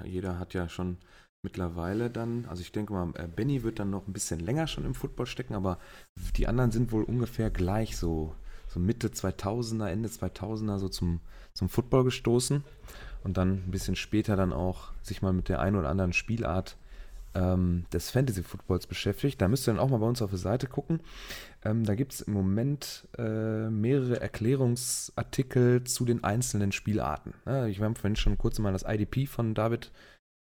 Jeder 0.04 0.38
hat 0.38 0.54
ja 0.54 0.68
schon 0.68 0.98
mittlerweile 1.42 2.10
dann, 2.12 2.46
also 2.46 2.62
ich 2.62 2.74
denke 2.74 2.92
mal, 2.94 3.14
äh, 3.16 3.28
Benny 3.28 3.64
wird 3.64 3.80
dann 3.80 3.90
noch 3.90 4.08
ein 4.08 4.14
bisschen 4.14 4.40
länger 4.42 4.68
schon 4.68 4.86
im 4.86 4.94
Football 4.94 5.26
stecken, 5.26 5.56
aber 5.56 5.80
die 6.36 6.48
anderen 6.48 6.72
sind 6.72 6.92
wohl 6.92 7.04
ungefähr 7.04 7.50
gleich 7.50 7.98
so, 7.98 8.36
so 8.68 8.80
Mitte 8.80 9.14
2000er, 9.14 9.88
Ende 9.90 10.10
2000er 10.10 10.78
so 10.80 10.90
zum, 10.90 11.22
zum 11.54 11.70
Football 11.70 12.04
gestoßen 12.04 12.64
und 13.28 13.36
dann 13.36 13.66
ein 13.68 13.72
bisschen 13.72 13.98
später 13.98 14.38
dann 14.38 14.54
auch 14.54 14.94
sich 15.04 15.22
mal 15.22 15.34
mit 15.34 15.50
der 15.50 15.60
einen 15.60 15.76
oder 15.76 15.90
anderen 15.90 16.14
Spielart 16.14 16.78
ähm, 17.36 17.84
des 17.92 18.10
Fantasy 18.10 18.42
Footballs 18.42 18.88
beschäftigt. 18.88 19.42
Da 19.42 19.50
müsst 19.50 19.68
ihr 19.68 19.74
dann 19.74 19.82
auch 19.82 19.90
mal 19.90 19.98
bei 19.98 20.08
uns 20.08 20.22
auf 20.22 20.30
der 20.30 20.40
Seite 20.40 20.68
gucken. 20.68 21.02
Ähm, 21.66 21.84
da 21.84 21.96
gibt 21.96 22.14
es 22.14 22.22
im 22.22 22.34
Moment 22.34 23.06
äh, 23.18 23.70
mehrere 23.70 24.22
Erklärungsartikel 24.22 25.84
zu 25.84 26.06
den 26.06 26.24
einzelnen 26.24 26.72
Spielarten. 26.72 27.34
Ja, 27.46 27.66
ich 27.66 27.82
habe 27.82 27.96
vorhin 27.96 28.16
schon 28.16 28.38
kurz 28.38 28.60
mal 28.60 28.72
das 28.72 28.86
IDP 28.88 29.26
von 29.26 29.54
David 29.54 29.92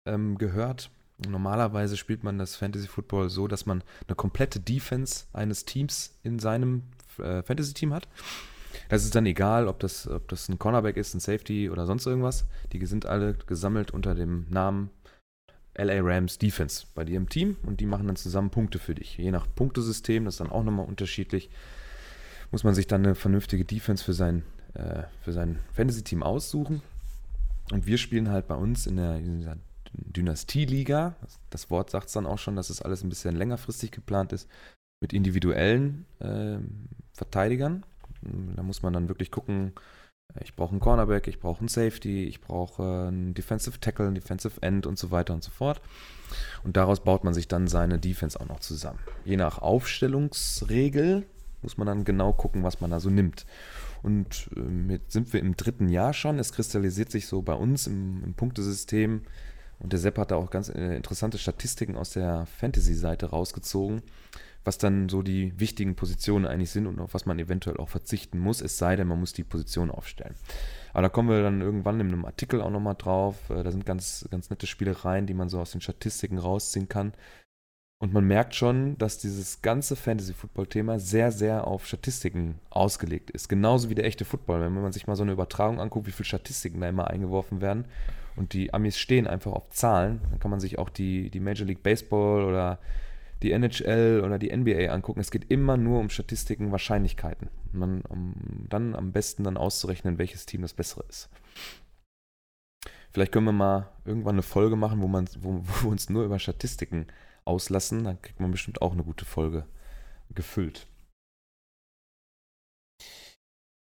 ähm, 0.04 0.36
gehört. 0.36 0.90
Normalerweise 1.28 1.96
spielt 1.96 2.24
man 2.24 2.36
das 2.36 2.56
Fantasy 2.56 2.88
Football 2.88 3.30
so, 3.30 3.46
dass 3.46 3.64
man 3.64 3.84
eine 4.08 4.16
komplette 4.16 4.58
Defense 4.58 5.26
eines 5.32 5.66
Teams 5.66 6.18
in 6.24 6.40
seinem 6.40 6.82
äh, 7.18 7.44
Fantasy 7.44 7.74
Team 7.74 7.94
hat. 7.94 8.08
Das 8.88 9.04
ist 9.04 9.14
dann 9.14 9.26
egal, 9.26 9.68
ob 9.68 9.80
das, 9.80 10.08
ob 10.08 10.28
das 10.28 10.48
ein 10.48 10.58
Cornerback 10.58 10.96
ist, 10.96 11.14
ein 11.14 11.20
Safety 11.20 11.70
oder 11.70 11.86
sonst 11.86 12.06
irgendwas. 12.06 12.46
Die 12.72 12.84
sind 12.86 13.06
alle 13.06 13.34
gesammelt 13.34 13.90
unter 13.90 14.14
dem 14.14 14.46
Namen 14.50 14.90
LA 15.76 16.00
Rams 16.00 16.38
Defense 16.38 16.86
bei 16.94 17.04
dir 17.04 17.16
im 17.16 17.28
Team 17.28 17.56
und 17.64 17.80
die 17.80 17.86
machen 17.86 18.06
dann 18.06 18.16
zusammen 18.16 18.50
Punkte 18.50 18.78
für 18.78 18.94
dich. 18.94 19.16
Je 19.16 19.30
nach 19.30 19.46
Punktesystem, 19.54 20.24
das 20.24 20.34
ist 20.34 20.40
dann 20.40 20.50
auch 20.50 20.64
nochmal 20.64 20.86
unterschiedlich, 20.86 21.50
muss 22.50 22.64
man 22.64 22.74
sich 22.74 22.86
dann 22.86 23.04
eine 23.04 23.14
vernünftige 23.14 23.64
Defense 23.64 24.04
für 24.04 24.12
sein, 24.12 24.42
äh, 24.74 25.04
sein 25.26 25.58
Fantasy-Team 25.72 26.22
aussuchen. 26.22 26.82
Und 27.70 27.86
wir 27.86 27.96
spielen 27.96 28.28
halt 28.28 28.48
bei 28.48 28.54
uns 28.54 28.86
in 28.86 28.96
der, 28.96 29.16
in 29.16 29.40
der 29.40 29.56
Dynastie-Liga. 29.94 31.16
Das 31.48 31.70
Wort 31.70 31.90
sagt 31.90 32.08
es 32.08 32.12
dann 32.12 32.26
auch 32.26 32.38
schon, 32.38 32.56
dass 32.56 32.68
es 32.68 32.82
alles 32.82 33.02
ein 33.02 33.08
bisschen 33.08 33.36
längerfristig 33.36 33.92
geplant 33.92 34.32
ist, 34.32 34.48
mit 35.00 35.14
individuellen 35.14 36.04
äh, 36.18 36.58
Verteidigern. 37.14 37.84
Da 38.56 38.62
muss 38.62 38.82
man 38.82 38.92
dann 38.92 39.08
wirklich 39.08 39.30
gucken, 39.30 39.72
ich 40.40 40.56
brauche 40.56 40.70
einen 40.70 40.80
Cornerback, 40.80 41.28
ich 41.28 41.40
brauche 41.40 41.60
einen 41.60 41.68
Safety, 41.68 42.24
ich 42.24 42.40
brauche 42.40 43.08
einen 43.08 43.34
Defensive 43.34 43.78
Tackle, 43.80 44.06
einen 44.06 44.14
Defensive 44.14 44.62
End 44.62 44.86
und 44.86 44.98
so 44.98 45.10
weiter 45.10 45.34
und 45.34 45.44
so 45.44 45.50
fort. 45.50 45.80
Und 46.64 46.76
daraus 46.76 47.00
baut 47.00 47.24
man 47.24 47.34
sich 47.34 47.48
dann 47.48 47.68
seine 47.68 47.98
Defense 47.98 48.40
auch 48.40 48.48
noch 48.48 48.60
zusammen. 48.60 48.98
Je 49.24 49.36
nach 49.36 49.58
Aufstellungsregel 49.58 51.26
muss 51.60 51.76
man 51.76 51.86
dann 51.86 52.04
genau 52.04 52.32
gucken, 52.32 52.62
was 52.62 52.80
man 52.80 52.90
da 52.90 52.98
so 52.98 53.10
nimmt. 53.10 53.46
Und 54.02 54.50
äh, 54.56 54.92
jetzt 54.92 55.12
sind 55.12 55.32
wir 55.32 55.40
im 55.40 55.56
dritten 55.56 55.88
Jahr 55.88 56.12
schon. 56.12 56.38
Es 56.38 56.52
kristallisiert 56.52 57.10
sich 57.10 57.26
so 57.26 57.42
bei 57.42 57.54
uns 57.54 57.86
im, 57.86 58.24
im 58.24 58.34
Punktesystem. 58.34 59.22
Und 59.78 59.92
der 59.92 60.00
Sepp 60.00 60.18
hat 60.18 60.30
da 60.30 60.36
auch 60.36 60.50
ganz 60.50 60.68
äh, 60.70 60.96
interessante 60.96 61.38
Statistiken 61.38 61.96
aus 61.96 62.10
der 62.10 62.46
Fantasy-Seite 62.46 63.26
rausgezogen 63.26 64.02
was 64.64 64.78
dann 64.78 65.08
so 65.08 65.22
die 65.22 65.58
wichtigen 65.58 65.96
Positionen 65.96 66.46
eigentlich 66.46 66.70
sind 66.70 66.86
und 66.86 67.00
auf 67.00 67.14
was 67.14 67.26
man 67.26 67.38
eventuell 67.38 67.76
auch 67.78 67.88
verzichten 67.88 68.38
muss, 68.38 68.60
es 68.60 68.78
sei 68.78 68.96
denn, 68.96 69.08
man 69.08 69.18
muss 69.18 69.32
die 69.32 69.44
Position 69.44 69.90
aufstellen. 69.90 70.34
Aber 70.92 71.02
da 71.02 71.08
kommen 71.08 71.28
wir 71.28 71.42
dann 71.42 71.60
irgendwann 71.60 72.00
in 72.00 72.08
einem 72.08 72.24
Artikel 72.24 72.60
auch 72.60 72.70
nochmal 72.70 72.96
drauf. 72.96 73.50
Äh, 73.50 73.62
da 73.62 73.70
sind 73.70 73.86
ganz, 73.86 74.26
ganz 74.30 74.50
nette 74.50 74.66
Spielereien, 74.66 75.26
die 75.26 75.34
man 75.34 75.48
so 75.48 75.60
aus 75.60 75.72
den 75.72 75.80
Statistiken 75.80 76.38
rausziehen 76.38 76.88
kann. 76.88 77.12
Und 77.98 78.12
man 78.12 78.26
merkt 78.26 78.56
schon, 78.56 78.98
dass 78.98 79.18
dieses 79.18 79.62
ganze 79.62 79.94
Fantasy-Football-Thema 79.94 80.98
sehr, 80.98 81.30
sehr 81.30 81.68
auf 81.68 81.86
Statistiken 81.86 82.58
ausgelegt 82.68 83.30
ist. 83.30 83.48
Genauso 83.48 83.90
wie 83.90 83.94
der 83.94 84.06
echte 84.06 84.24
Football. 84.24 84.60
Wenn 84.60 84.74
man 84.74 84.90
sich 84.90 85.06
mal 85.06 85.14
so 85.14 85.22
eine 85.22 85.32
Übertragung 85.32 85.80
anguckt, 85.80 86.08
wie 86.08 86.12
viele 86.12 86.26
Statistiken 86.26 86.80
da 86.80 86.88
immer 86.88 87.06
eingeworfen 87.08 87.60
werden 87.60 87.84
und 88.34 88.54
die 88.54 88.74
Amis 88.74 88.98
stehen 88.98 89.28
einfach 89.28 89.52
auf 89.52 89.70
Zahlen, 89.70 90.20
dann 90.30 90.40
kann 90.40 90.50
man 90.50 90.58
sich 90.58 90.80
auch 90.80 90.90
die, 90.90 91.30
die 91.30 91.38
Major 91.38 91.64
League 91.64 91.84
Baseball 91.84 92.42
oder 92.42 92.80
die 93.42 93.52
NHL 93.52 94.22
oder 94.24 94.38
die 94.38 94.54
NBA 94.54 94.92
angucken, 94.92 95.20
es 95.20 95.30
geht 95.30 95.50
immer 95.50 95.76
nur 95.76 96.00
um 96.00 96.10
Statistiken, 96.10 96.72
Wahrscheinlichkeiten. 96.72 97.48
Man, 97.72 98.02
um 98.02 98.34
dann 98.68 98.94
am 98.94 99.12
besten 99.12 99.44
dann 99.44 99.56
auszurechnen, 99.56 100.18
welches 100.18 100.46
Team 100.46 100.62
das 100.62 100.74
bessere 100.74 101.04
ist. 101.08 101.28
Vielleicht 103.12 103.32
können 103.32 103.46
wir 103.46 103.52
mal 103.52 103.92
irgendwann 104.04 104.36
eine 104.36 104.42
Folge 104.42 104.76
machen, 104.76 105.02
wo, 105.02 105.08
man, 105.08 105.28
wo, 105.40 105.60
wo 105.62 105.82
wir 105.82 105.90
uns 105.90 106.08
nur 106.08 106.24
über 106.24 106.38
Statistiken 106.38 107.06
auslassen. 107.44 108.04
Dann 108.04 108.20
kriegt 108.22 108.40
man 108.40 108.50
bestimmt 108.50 108.80
auch 108.80 108.92
eine 108.92 109.04
gute 109.04 109.24
Folge 109.24 109.66
gefüllt. 110.34 110.86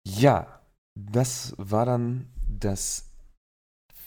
Ja, 0.05 0.61
das 0.95 1.55
war 1.59 1.87
dann 1.87 2.33
das 2.49 3.10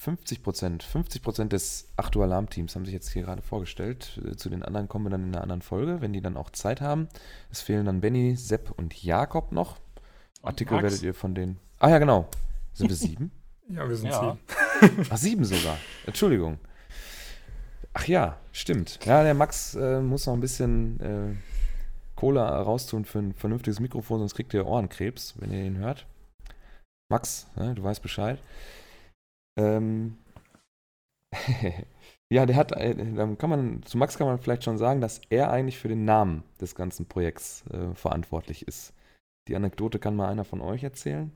50 0.04 0.44
Prozent, 0.44 0.84
50 0.84 1.22
Prozent 1.22 1.54
des 1.54 1.88
Achtu 1.96 2.22
Alarm-Teams 2.22 2.76
haben 2.76 2.84
sich 2.84 2.94
jetzt 2.94 3.10
hier 3.10 3.24
gerade 3.24 3.42
vorgestellt. 3.42 4.20
Äh, 4.26 4.36
zu 4.36 4.50
den 4.50 4.62
anderen 4.62 4.90
kommen 4.90 5.06
wir 5.06 5.10
dann 5.10 5.24
in 5.24 5.34
einer 5.34 5.42
anderen 5.42 5.62
Folge, 5.62 6.02
wenn 6.02 6.12
die 6.12 6.22
dann 6.22 6.36
auch 6.36 6.50
Zeit 6.50 6.82
haben. 6.82 7.08
Es 7.50 7.62
fehlen 7.62 7.86
dann 7.86 8.02
Benny, 8.02 8.36
Sepp 8.36 8.72
und 8.78 9.02
Jakob 9.02 9.54
noch. 9.54 9.78
Artikel 10.42 10.74
Max. 10.74 10.84
werdet 10.84 11.04
ihr 11.04 11.14
von 11.14 11.34
denen. 11.34 11.58
Ah 11.80 11.90
ja, 11.90 12.00
genau. 12.00 12.28
Sind 12.74 12.90
wir 12.90 12.96
sieben? 12.98 13.32
ja, 13.70 13.88
wir 13.88 13.96
sind 13.96 14.10
ja. 14.10 14.38
sieben. 14.82 15.06
Ach, 15.10 15.18
sieben 15.18 15.46
sogar. 15.46 15.78
Entschuldigung. 16.06 16.60
Ach 17.94 18.06
ja, 18.06 18.38
stimmt. 18.52 19.00
Ja, 19.06 19.24
der 19.24 19.36
Max 19.36 19.76
äh, 19.76 20.02
muss 20.02 20.26
noch 20.26 20.34
ein 20.34 20.42
bisschen 20.42 21.00
äh, 21.00 21.36
Kohle 22.16 22.42
raustun 22.42 23.06
für 23.06 23.20
ein 23.20 23.34
vernünftiges 23.34 23.80
Mikrofon, 23.80 24.20
sonst 24.20 24.36
kriegt 24.36 24.54
ihr 24.54 24.66
Ohrenkrebs, 24.66 25.36
wenn 25.38 25.52
ihr 25.52 25.64
ihn 25.64 25.78
hört. 25.78 26.08
Max, 27.10 27.48
ne, 27.56 27.74
du 27.74 27.84
weißt 27.84 28.02
Bescheid. 28.02 28.40
Ähm, 29.58 30.18
ja, 32.30 32.46
der 32.46 32.56
hat, 32.56 32.72
äh, 32.72 32.96
dann 32.96 33.38
kann 33.38 33.50
man, 33.50 33.84
zu 33.84 33.98
Max 33.98 34.18
kann 34.18 34.28
man 34.28 34.40
vielleicht 34.40 34.64
schon 34.64 34.78
sagen, 34.78 35.02
dass 35.02 35.22
er 35.30 35.52
eigentlich 35.52 35.78
für 35.78 35.88
den 35.88 36.06
Namen 36.06 36.44
des 36.62 36.76
ganzen 36.76 37.08
Projekts 37.08 37.66
äh, 37.68 37.94
verantwortlich 37.96 38.68
ist. 38.68 38.94
Die 39.48 39.56
Anekdote 39.56 40.00
kann 40.00 40.16
mal 40.16 40.30
einer 40.30 40.46
von 40.46 40.62
euch 40.62 40.84
erzählen. 40.84 41.32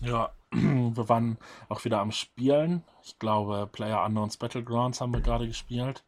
Ja, 0.00 0.32
wir 0.50 1.08
waren 1.08 1.38
auch 1.68 1.84
wieder 1.84 2.00
am 2.00 2.12
Spielen. 2.12 2.84
Ich 3.02 3.18
glaube, 3.18 3.68
Player 3.70 4.04
Unknowns 4.04 4.36
Battlegrounds 4.36 5.00
haben 5.00 5.12
wir 5.12 5.20
gerade 5.20 5.46
gespielt. 5.46 6.04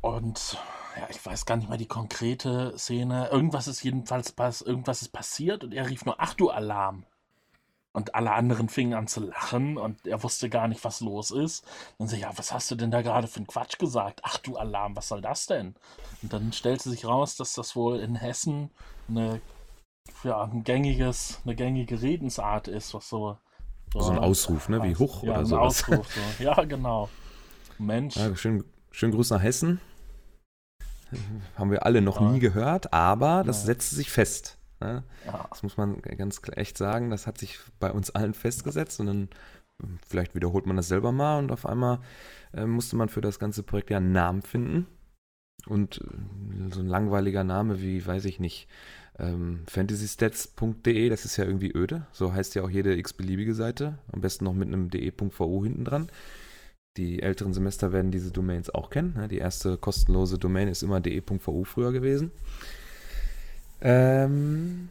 Und 0.00 0.58
ja, 0.96 1.08
ich 1.08 1.24
weiß 1.24 1.46
gar 1.46 1.56
nicht 1.56 1.68
mehr 1.68 1.78
die 1.78 1.88
konkrete 1.88 2.76
Szene. 2.78 3.28
Irgendwas 3.30 3.68
ist 3.68 3.82
jedenfalls 3.82 4.32
pass 4.32 4.60
irgendwas 4.60 5.02
ist 5.02 5.12
passiert 5.12 5.64
und 5.64 5.72
er 5.72 5.88
rief 5.88 6.04
nur, 6.04 6.16
ach 6.18 6.34
du 6.34 6.50
Alarm. 6.50 7.06
Und 7.94 8.16
alle 8.16 8.32
anderen 8.32 8.68
fingen 8.68 8.94
an 8.94 9.06
zu 9.06 9.20
lachen 9.20 9.78
und 9.78 10.04
er 10.04 10.20
wusste 10.24 10.50
gar 10.50 10.66
nicht, 10.66 10.82
was 10.84 11.00
los 11.00 11.30
ist. 11.30 11.64
Dann 11.98 12.08
so, 12.08 12.16
ja, 12.16 12.32
was 12.36 12.52
hast 12.52 12.68
du 12.72 12.74
denn 12.74 12.90
da 12.90 13.02
gerade 13.02 13.28
für 13.28 13.36
einen 13.36 13.46
Quatsch 13.46 13.78
gesagt? 13.78 14.20
Ach 14.24 14.36
du 14.38 14.56
Alarm, 14.56 14.96
was 14.96 15.06
soll 15.06 15.20
das 15.20 15.46
denn? 15.46 15.76
Und 16.20 16.32
dann 16.32 16.52
stellte 16.52 16.90
sich 16.90 17.06
raus, 17.06 17.36
dass 17.36 17.52
das 17.54 17.76
wohl 17.76 18.00
in 18.00 18.16
Hessen 18.16 18.70
eine, 19.08 19.40
ja, 20.24 20.42
ein 20.42 20.64
gängiges, 20.64 21.40
eine 21.44 21.54
gängige 21.54 22.02
Redensart 22.02 22.66
ist, 22.66 22.94
was 22.94 23.08
so. 23.08 23.38
So 23.96 24.10
ein 24.10 24.18
Ausruf, 24.18 24.68
ne? 24.68 24.82
Wie 24.82 24.96
hoch 24.96 25.22
ja, 25.22 25.30
oder 25.30 25.40
ein 25.40 25.46
so. 25.46 25.58
Ausruf, 25.58 26.08
so. 26.12 26.20
Ja, 26.44 26.64
genau. 26.64 27.08
Mensch. 27.78 28.16
Ja, 28.16 28.34
schön, 28.34 28.64
schönen 28.90 29.12
Gruß 29.12 29.30
nach 29.30 29.42
Hessen. 29.42 29.80
Haben 31.56 31.70
wir 31.70 31.86
alle 31.86 32.02
noch 32.02 32.20
Ja. 32.20 32.28
nie 32.28 32.40
gehört, 32.40 32.92
aber 32.92 33.44
das 33.44 33.60
Ja. 33.60 33.66
setzte 33.66 33.94
sich 33.94 34.10
fest. 34.10 34.58
Ne? 34.84 35.02
Ja. 35.26 35.46
Das 35.50 35.62
muss 35.62 35.76
man 35.76 36.00
ganz 36.02 36.40
echt 36.54 36.78
sagen, 36.78 37.10
das 37.10 37.26
hat 37.26 37.38
sich 37.38 37.58
bei 37.80 37.90
uns 37.90 38.10
allen 38.10 38.34
festgesetzt 38.34 39.00
und 39.00 39.06
dann 39.06 39.28
äh, 39.82 39.86
vielleicht 40.06 40.34
wiederholt 40.34 40.66
man 40.66 40.76
das 40.76 40.88
selber 40.88 41.12
mal 41.12 41.38
und 41.38 41.50
auf 41.52 41.66
einmal 41.66 42.00
äh, 42.52 42.66
musste 42.66 42.96
man 42.96 43.08
für 43.08 43.20
das 43.20 43.38
ganze 43.38 43.62
Projekt 43.62 43.90
ja 43.90 43.96
einen 43.98 44.12
Namen 44.12 44.42
finden. 44.42 44.86
Und 45.66 45.98
äh, 45.98 46.72
so 46.72 46.80
ein 46.80 46.88
langweiliger 46.88 47.44
Name 47.44 47.80
wie, 47.80 48.04
weiß 48.04 48.26
ich 48.26 48.38
nicht, 48.38 48.68
ähm, 49.18 49.62
fantasystats.de, 49.68 51.08
das 51.08 51.24
ist 51.24 51.36
ja 51.36 51.44
irgendwie 51.44 51.72
öde. 51.72 52.06
So 52.12 52.32
heißt 52.32 52.54
ja 52.54 52.62
auch 52.62 52.70
jede 52.70 52.96
x-beliebige 52.96 53.54
Seite. 53.54 53.98
Am 54.12 54.20
besten 54.20 54.44
noch 54.44 54.54
mit 54.54 54.68
einem 54.68 54.90
de.vu 54.90 55.64
hinten 55.64 55.84
dran. 55.84 56.08
Die 56.96 57.22
älteren 57.22 57.52
Semester 57.52 57.92
werden 57.92 58.10
diese 58.10 58.30
Domains 58.30 58.70
auch 58.70 58.90
kennen. 58.90 59.14
ne? 59.16 59.28
Die 59.28 59.38
erste 59.38 59.76
kostenlose 59.76 60.38
Domain 60.38 60.68
ist 60.68 60.82
immer 60.82 61.00
de.vu 61.00 61.64
früher 61.64 61.92
gewesen. 61.92 62.30
Ähm, 63.84 64.88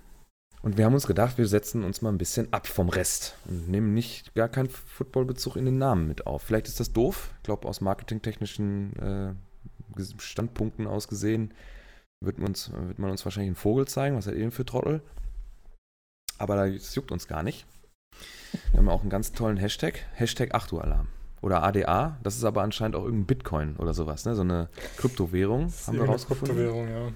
und 0.62 0.78
wir 0.78 0.86
haben 0.86 0.94
uns 0.94 1.08
gedacht, 1.08 1.38
wir 1.38 1.48
setzen 1.48 1.84
uns 1.84 2.02
mal 2.02 2.10
ein 2.10 2.18
bisschen 2.18 2.54
ab 2.54 2.68
vom 2.68 2.88
Rest 2.88 3.36
und 3.46 3.68
nehmen 3.68 3.94
nicht 3.94 4.34
gar 4.34 4.48
keinen 4.48 4.70
Footballbezug 4.70 5.58
in 5.58 5.66
den 5.66 5.78
Namen 5.78 6.08
mit 6.08 6.26
auf. 6.26 6.44
Vielleicht 6.44 6.68
ist 6.68 6.80
das 6.80 6.94
doof. 6.94 7.32
Ich 7.38 7.44
glaube, 7.44 7.68
aus 7.68 7.82
marketingtechnischen 7.82 9.36
äh, 9.98 10.02
Standpunkten 10.18 10.88
aus 10.88 11.08
gesehen 11.08 11.54
wird 12.24 12.38
man, 12.38 12.50
uns, 12.50 12.72
wird 12.72 13.00
man 13.00 13.12
uns 13.12 13.26
wahrscheinlich 13.26 13.50
einen 13.50 13.56
Vogel 13.56 13.88
zeigen. 13.88 14.16
Was 14.16 14.28
ihr 14.28 14.34
denn 14.34 14.52
für 14.52 14.66
Trottel? 14.66 15.02
Aber 16.38 16.70
das 16.70 16.96
juckt 16.96 17.12
uns 17.12 17.28
gar 17.28 17.44
nicht. 17.44 17.66
Wir 18.72 18.78
haben 18.78 18.90
auch 18.90 19.02
einen 19.02 19.10
ganz 19.10 19.34
tollen 19.34 19.58
Hashtag. 19.58 20.06
Hashtag 20.14 20.54
8 20.54 20.72
Uhr 20.72 20.84
Alarm. 20.84 21.08
Oder 21.42 21.64
ADA. 21.64 22.18
Das 22.24 22.38
ist 22.38 22.46
aber 22.46 22.62
anscheinend 22.62 22.96
auch 22.96 23.04
irgendein 23.04 23.26
Bitcoin 23.26 23.76
oder 23.76 23.94
sowas. 23.94 24.24
Ne? 24.24 24.36
So 24.36 24.44
eine 24.44 24.70
Kryptowährung. 24.98 25.74
Haben 25.88 25.98
wir 25.98 26.06
rausgefunden. 26.06 26.56
Kryptowährung, 26.56 26.88
ja. 26.88 27.12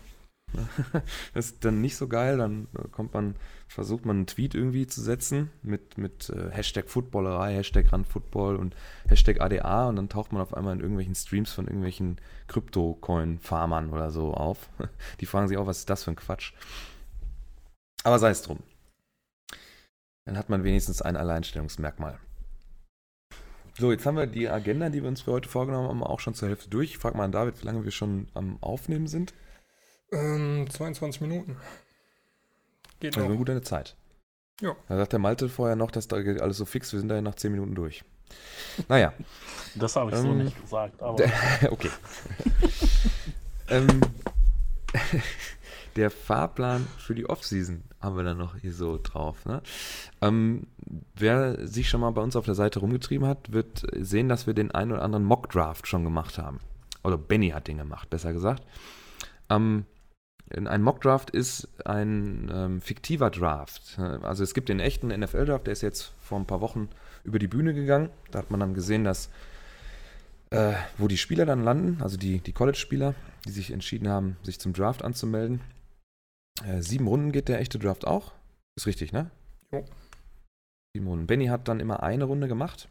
Das 1.33 1.45
ist 1.47 1.65
dann 1.65 1.81
nicht 1.81 1.97
so 1.97 2.07
geil, 2.07 2.37
dann 2.37 2.67
äh, 2.77 2.87
kommt 2.89 3.13
man, 3.13 3.35
versucht 3.67 4.05
man 4.05 4.17
einen 4.17 4.27
Tweet 4.27 4.55
irgendwie 4.55 4.87
zu 4.87 5.01
setzen 5.01 5.51
mit, 5.61 5.97
mit 5.97 6.29
äh, 6.29 6.49
Hashtag 6.51 6.89
Footballerei, 6.89 7.53
Hashtag 7.55 7.91
Randfootball 7.91 8.55
und 8.55 8.75
Hashtag 9.07 9.41
ADA 9.41 9.89
und 9.89 9.97
dann 9.97 10.09
taucht 10.09 10.31
man 10.31 10.41
auf 10.41 10.53
einmal 10.53 10.73
in 10.73 10.79
irgendwelchen 10.79 11.15
Streams 11.15 11.51
von 11.51 11.65
irgendwelchen 11.65 12.17
Krypto-Coin-Farmern 12.47 13.89
oder 13.89 14.11
so 14.11 14.33
auf. 14.33 14.69
Die 15.19 15.25
fragen 15.25 15.47
sich 15.47 15.57
auch, 15.57 15.67
was 15.67 15.79
ist 15.79 15.89
das 15.89 16.03
für 16.03 16.11
ein 16.11 16.15
Quatsch? 16.15 16.53
Aber 18.03 18.19
sei 18.19 18.29
es 18.29 18.41
drum. 18.41 18.59
Dann 20.25 20.37
hat 20.37 20.49
man 20.49 20.63
wenigstens 20.63 21.01
ein 21.01 21.17
Alleinstellungsmerkmal. 21.17 22.19
So, 23.79 23.91
jetzt 23.91 24.05
haben 24.05 24.17
wir 24.17 24.25
die 24.25 24.49
Agenda, 24.49 24.89
die 24.89 25.03
wir 25.03 25.09
uns 25.09 25.21
für 25.21 25.31
heute 25.31 25.47
vorgenommen 25.47 25.87
haben, 25.87 26.03
auch 26.03 26.19
schon 26.19 26.33
zur 26.33 26.49
Hälfte 26.49 26.67
durch. 26.67 26.91
Ich 26.91 26.97
frage 26.97 27.15
mal 27.15 27.25
an 27.25 27.31
David, 27.31 27.61
wie 27.61 27.65
lange 27.65 27.83
wir 27.83 27.91
schon 27.91 28.27
am 28.33 28.57
Aufnehmen 28.61 29.07
sind. 29.07 29.33
Ähm, 30.11 30.67
22 30.69 31.21
Minuten. 31.21 31.57
Geht 32.99 33.15
Also 33.15 33.25
eine 33.25 33.33
noch. 33.33 33.39
gute 33.39 33.61
Zeit. 33.61 33.95
Ja. 34.61 34.75
Da 34.87 34.97
sagt 34.97 35.11
der 35.13 35.19
Malte 35.19 35.49
vorher 35.49 35.75
noch, 35.75 35.91
dass 35.91 36.07
da 36.07 36.21
geht 36.21 36.41
alles 36.41 36.57
so 36.57 36.65
fix, 36.65 36.91
wir 36.91 36.99
sind 36.99 37.09
da 37.09 37.15
ja 37.15 37.21
nach 37.21 37.35
10 37.35 37.51
Minuten 37.51 37.75
durch. 37.75 38.03
Naja, 38.87 39.13
Das 39.75 39.95
habe 39.95 40.11
ich 40.11 40.17
so 40.17 40.27
Ähm, 40.27 40.43
nicht 40.45 40.59
gesagt, 40.61 41.01
aber 41.01 41.23
okay. 41.69 41.89
ähm, 43.69 44.01
der 45.95 46.09
Fahrplan 46.09 46.87
für 46.97 47.13
die 47.15 47.29
Offseason 47.29 47.83
haben 48.01 48.15
wir 48.17 48.23
dann 48.23 48.37
noch 48.37 48.55
hier 48.57 48.73
so 48.73 48.99
drauf. 49.01 49.45
Ne? 49.45 49.61
Ähm, 50.21 50.67
wer 51.15 51.67
sich 51.67 51.89
schon 51.89 52.01
mal 52.01 52.11
bei 52.11 52.21
uns 52.21 52.35
auf 52.35 52.45
der 52.45 52.55
Seite 52.55 52.79
rumgetrieben 52.79 53.27
hat, 53.27 53.51
wird 53.51 53.83
sehen, 53.93 54.29
dass 54.29 54.47
wir 54.47 54.53
den 54.53 54.71
einen 54.71 54.91
oder 54.93 55.01
anderen 55.03 55.25
Mock-Draft 55.25 55.87
schon 55.87 56.03
gemacht 56.03 56.37
haben. 56.37 56.59
Oder 57.03 57.17
Benny 57.17 57.49
hat 57.49 57.67
den 57.67 57.77
gemacht, 57.77 58.09
besser 58.09 58.33
gesagt. 58.33 58.63
Ähm, 59.49 59.85
ein 60.49 60.81
Mock-Draft 60.81 61.29
ist 61.29 61.67
ein 61.85 62.49
ähm, 62.53 62.81
fiktiver 62.81 63.29
Draft. 63.29 63.99
Also 63.99 64.43
es 64.43 64.53
gibt 64.53 64.69
den 64.69 64.79
echten 64.79 65.07
NFL-Draft, 65.07 65.67
der 65.67 65.73
ist 65.73 65.81
jetzt 65.81 66.13
vor 66.19 66.39
ein 66.39 66.45
paar 66.45 66.61
Wochen 66.61 66.89
über 67.23 67.39
die 67.39 67.47
Bühne 67.47 67.73
gegangen. 67.73 68.09
Da 68.31 68.39
hat 68.39 68.51
man 68.51 68.59
dann 68.59 68.73
gesehen, 68.73 69.03
dass 69.03 69.29
äh, 70.51 70.73
wo 70.97 71.07
die 71.07 71.17
Spieler 71.17 71.45
dann 71.45 71.63
landen, 71.63 72.01
also 72.01 72.17
die, 72.17 72.39
die 72.39 72.53
College-Spieler, 72.53 73.15
die 73.45 73.51
sich 73.51 73.71
entschieden 73.71 74.07
haben, 74.07 74.37
sich 74.43 74.59
zum 74.59 74.73
Draft 74.73 75.03
anzumelden. 75.03 75.61
Äh, 76.65 76.81
sieben 76.81 77.07
Runden 77.07 77.31
geht 77.31 77.49
der 77.49 77.59
echte 77.59 77.79
Draft 77.79 78.07
auch. 78.07 78.31
Ist 78.77 78.87
richtig, 78.87 79.11
ne? 79.11 79.29
Jo. 79.71 79.83
Sieben 80.95 81.07
Runden. 81.07 81.27
Benny 81.27 81.47
hat 81.47 81.67
dann 81.67 81.79
immer 81.79 82.03
eine 82.03 82.23
Runde 82.23 82.47
gemacht 82.47 82.87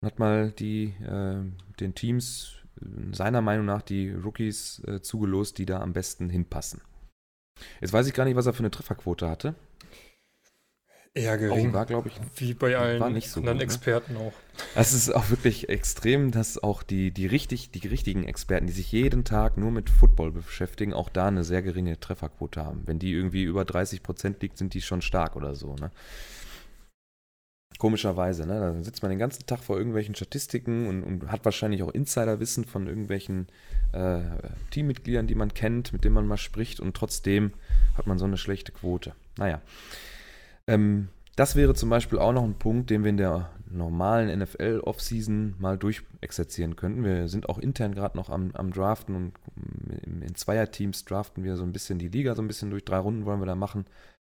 und 0.00 0.06
hat 0.06 0.18
mal 0.18 0.50
die, 0.50 0.94
äh, 1.04 1.42
den 1.78 1.94
Teams 1.94 2.56
seiner 3.12 3.40
Meinung 3.40 3.66
nach 3.66 3.82
die 3.82 4.10
Rookies 4.10 4.82
äh, 4.86 5.00
zugelost, 5.00 5.58
die 5.58 5.66
da 5.66 5.80
am 5.80 5.92
besten 5.92 6.28
hinpassen. 6.28 6.80
Jetzt 7.80 7.92
weiß 7.92 8.06
ich 8.06 8.14
gar 8.14 8.24
nicht, 8.24 8.36
was 8.36 8.46
er 8.46 8.52
für 8.52 8.60
eine 8.60 8.70
Trefferquote 8.70 9.28
hatte. 9.28 9.54
Eher 11.16 11.38
gering. 11.38 11.72
war, 11.72 11.86
glaube 11.86 12.08
ich, 12.08 12.20
Wie 12.36 12.52
bei 12.52 12.76
allen 12.76 13.00
war 13.00 13.08
nicht 13.08 13.30
so 13.30 13.40
anderen 13.40 13.56
gut, 13.56 13.60
ne? 13.60 13.64
Experten 13.64 14.16
auch. 14.18 14.34
Es 14.74 14.92
ist 14.92 15.08
auch 15.14 15.30
wirklich 15.30 15.70
extrem, 15.70 16.30
dass 16.30 16.62
auch 16.62 16.82
die, 16.82 17.10
die, 17.10 17.26
richtig, 17.26 17.70
die 17.70 17.88
richtigen 17.88 18.24
Experten, 18.24 18.66
die 18.66 18.74
sich 18.74 18.92
jeden 18.92 19.24
Tag 19.24 19.56
nur 19.56 19.70
mit 19.70 19.88
Football 19.88 20.32
beschäftigen, 20.32 20.92
auch 20.92 21.08
da 21.08 21.28
eine 21.28 21.42
sehr 21.42 21.62
geringe 21.62 21.98
Trefferquote 21.98 22.62
haben. 22.62 22.82
Wenn 22.84 22.98
die 22.98 23.12
irgendwie 23.12 23.44
über 23.44 23.62
30% 23.62 24.34
liegt, 24.40 24.58
sind 24.58 24.74
die 24.74 24.82
schon 24.82 25.00
stark 25.00 25.36
oder 25.36 25.54
so. 25.54 25.74
Ne? 25.76 25.90
Komischerweise, 27.78 28.46
ne? 28.46 28.58
Da 28.58 28.82
sitzt 28.82 29.02
man 29.02 29.10
den 29.10 29.18
ganzen 29.18 29.44
Tag 29.46 29.62
vor 29.62 29.76
irgendwelchen 29.76 30.14
Statistiken 30.14 30.86
und, 30.86 31.02
und 31.02 31.30
hat 31.30 31.44
wahrscheinlich 31.44 31.82
auch 31.82 31.90
Insiderwissen 31.90 32.64
von 32.64 32.86
irgendwelchen 32.86 33.48
äh, 33.92 34.20
Teammitgliedern, 34.70 35.26
die 35.26 35.34
man 35.34 35.52
kennt, 35.52 35.92
mit 35.92 36.04
denen 36.04 36.14
man 36.14 36.26
mal 36.26 36.38
spricht 36.38 36.80
und 36.80 36.96
trotzdem 36.96 37.52
hat 37.94 38.06
man 38.06 38.18
so 38.18 38.24
eine 38.24 38.38
schlechte 38.38 38.72
Quote. 38.72 39.12
Naja. 39.36 39.60
Ähm, 40.66 41.08
das 41.36 41.54
wäre 41.54 41.74
zum 41.74 41.90
Beispiel 41.90 42.18
auch 42.18 42.32
noch 42.32 42.44
ein 42.44 42.54
Punkt, 42.54 42.88
den 42.88 43.04
wir 43.04 43.10
in 43.10 43.18
der 43.18 43.50
normalen 43.70 44.40
NFL-Offseason 44.40 45.56
mal 45.58 45.76
durchexerzieren 45.76 46.76
könnten. 46.76 47.04
Wir 47.04 47.28
sind 47.28 47.48
auch 47.50 47.58
intern 47.58 47.94
gerade 47.94 48.16
noch 48.16 48.30
am, 48.30 48.52
am 48.54 48.72
Draften 48.72 49.14
und 49.14 49.32
in, 50.02 50.34
Zweierteams 50.34 51.04
draften 51.04 51.44
wir 51.44 51.56
so 51.56 51.62
ein 51.62 51.72
bisschen 51.72 51.98
die 51.98 52.08
Liga, 52.08 52.34
so 52.34 52.42
ein 52.42 52.48
bisschen 52.48 52.70
durch 52.70 52.84
drei 52.84 52.98
Runden 52.98 53.26
wollen 53.26 53.40
wir 53.40 53.46
da 53.46 53.54
machen 53.54 53.84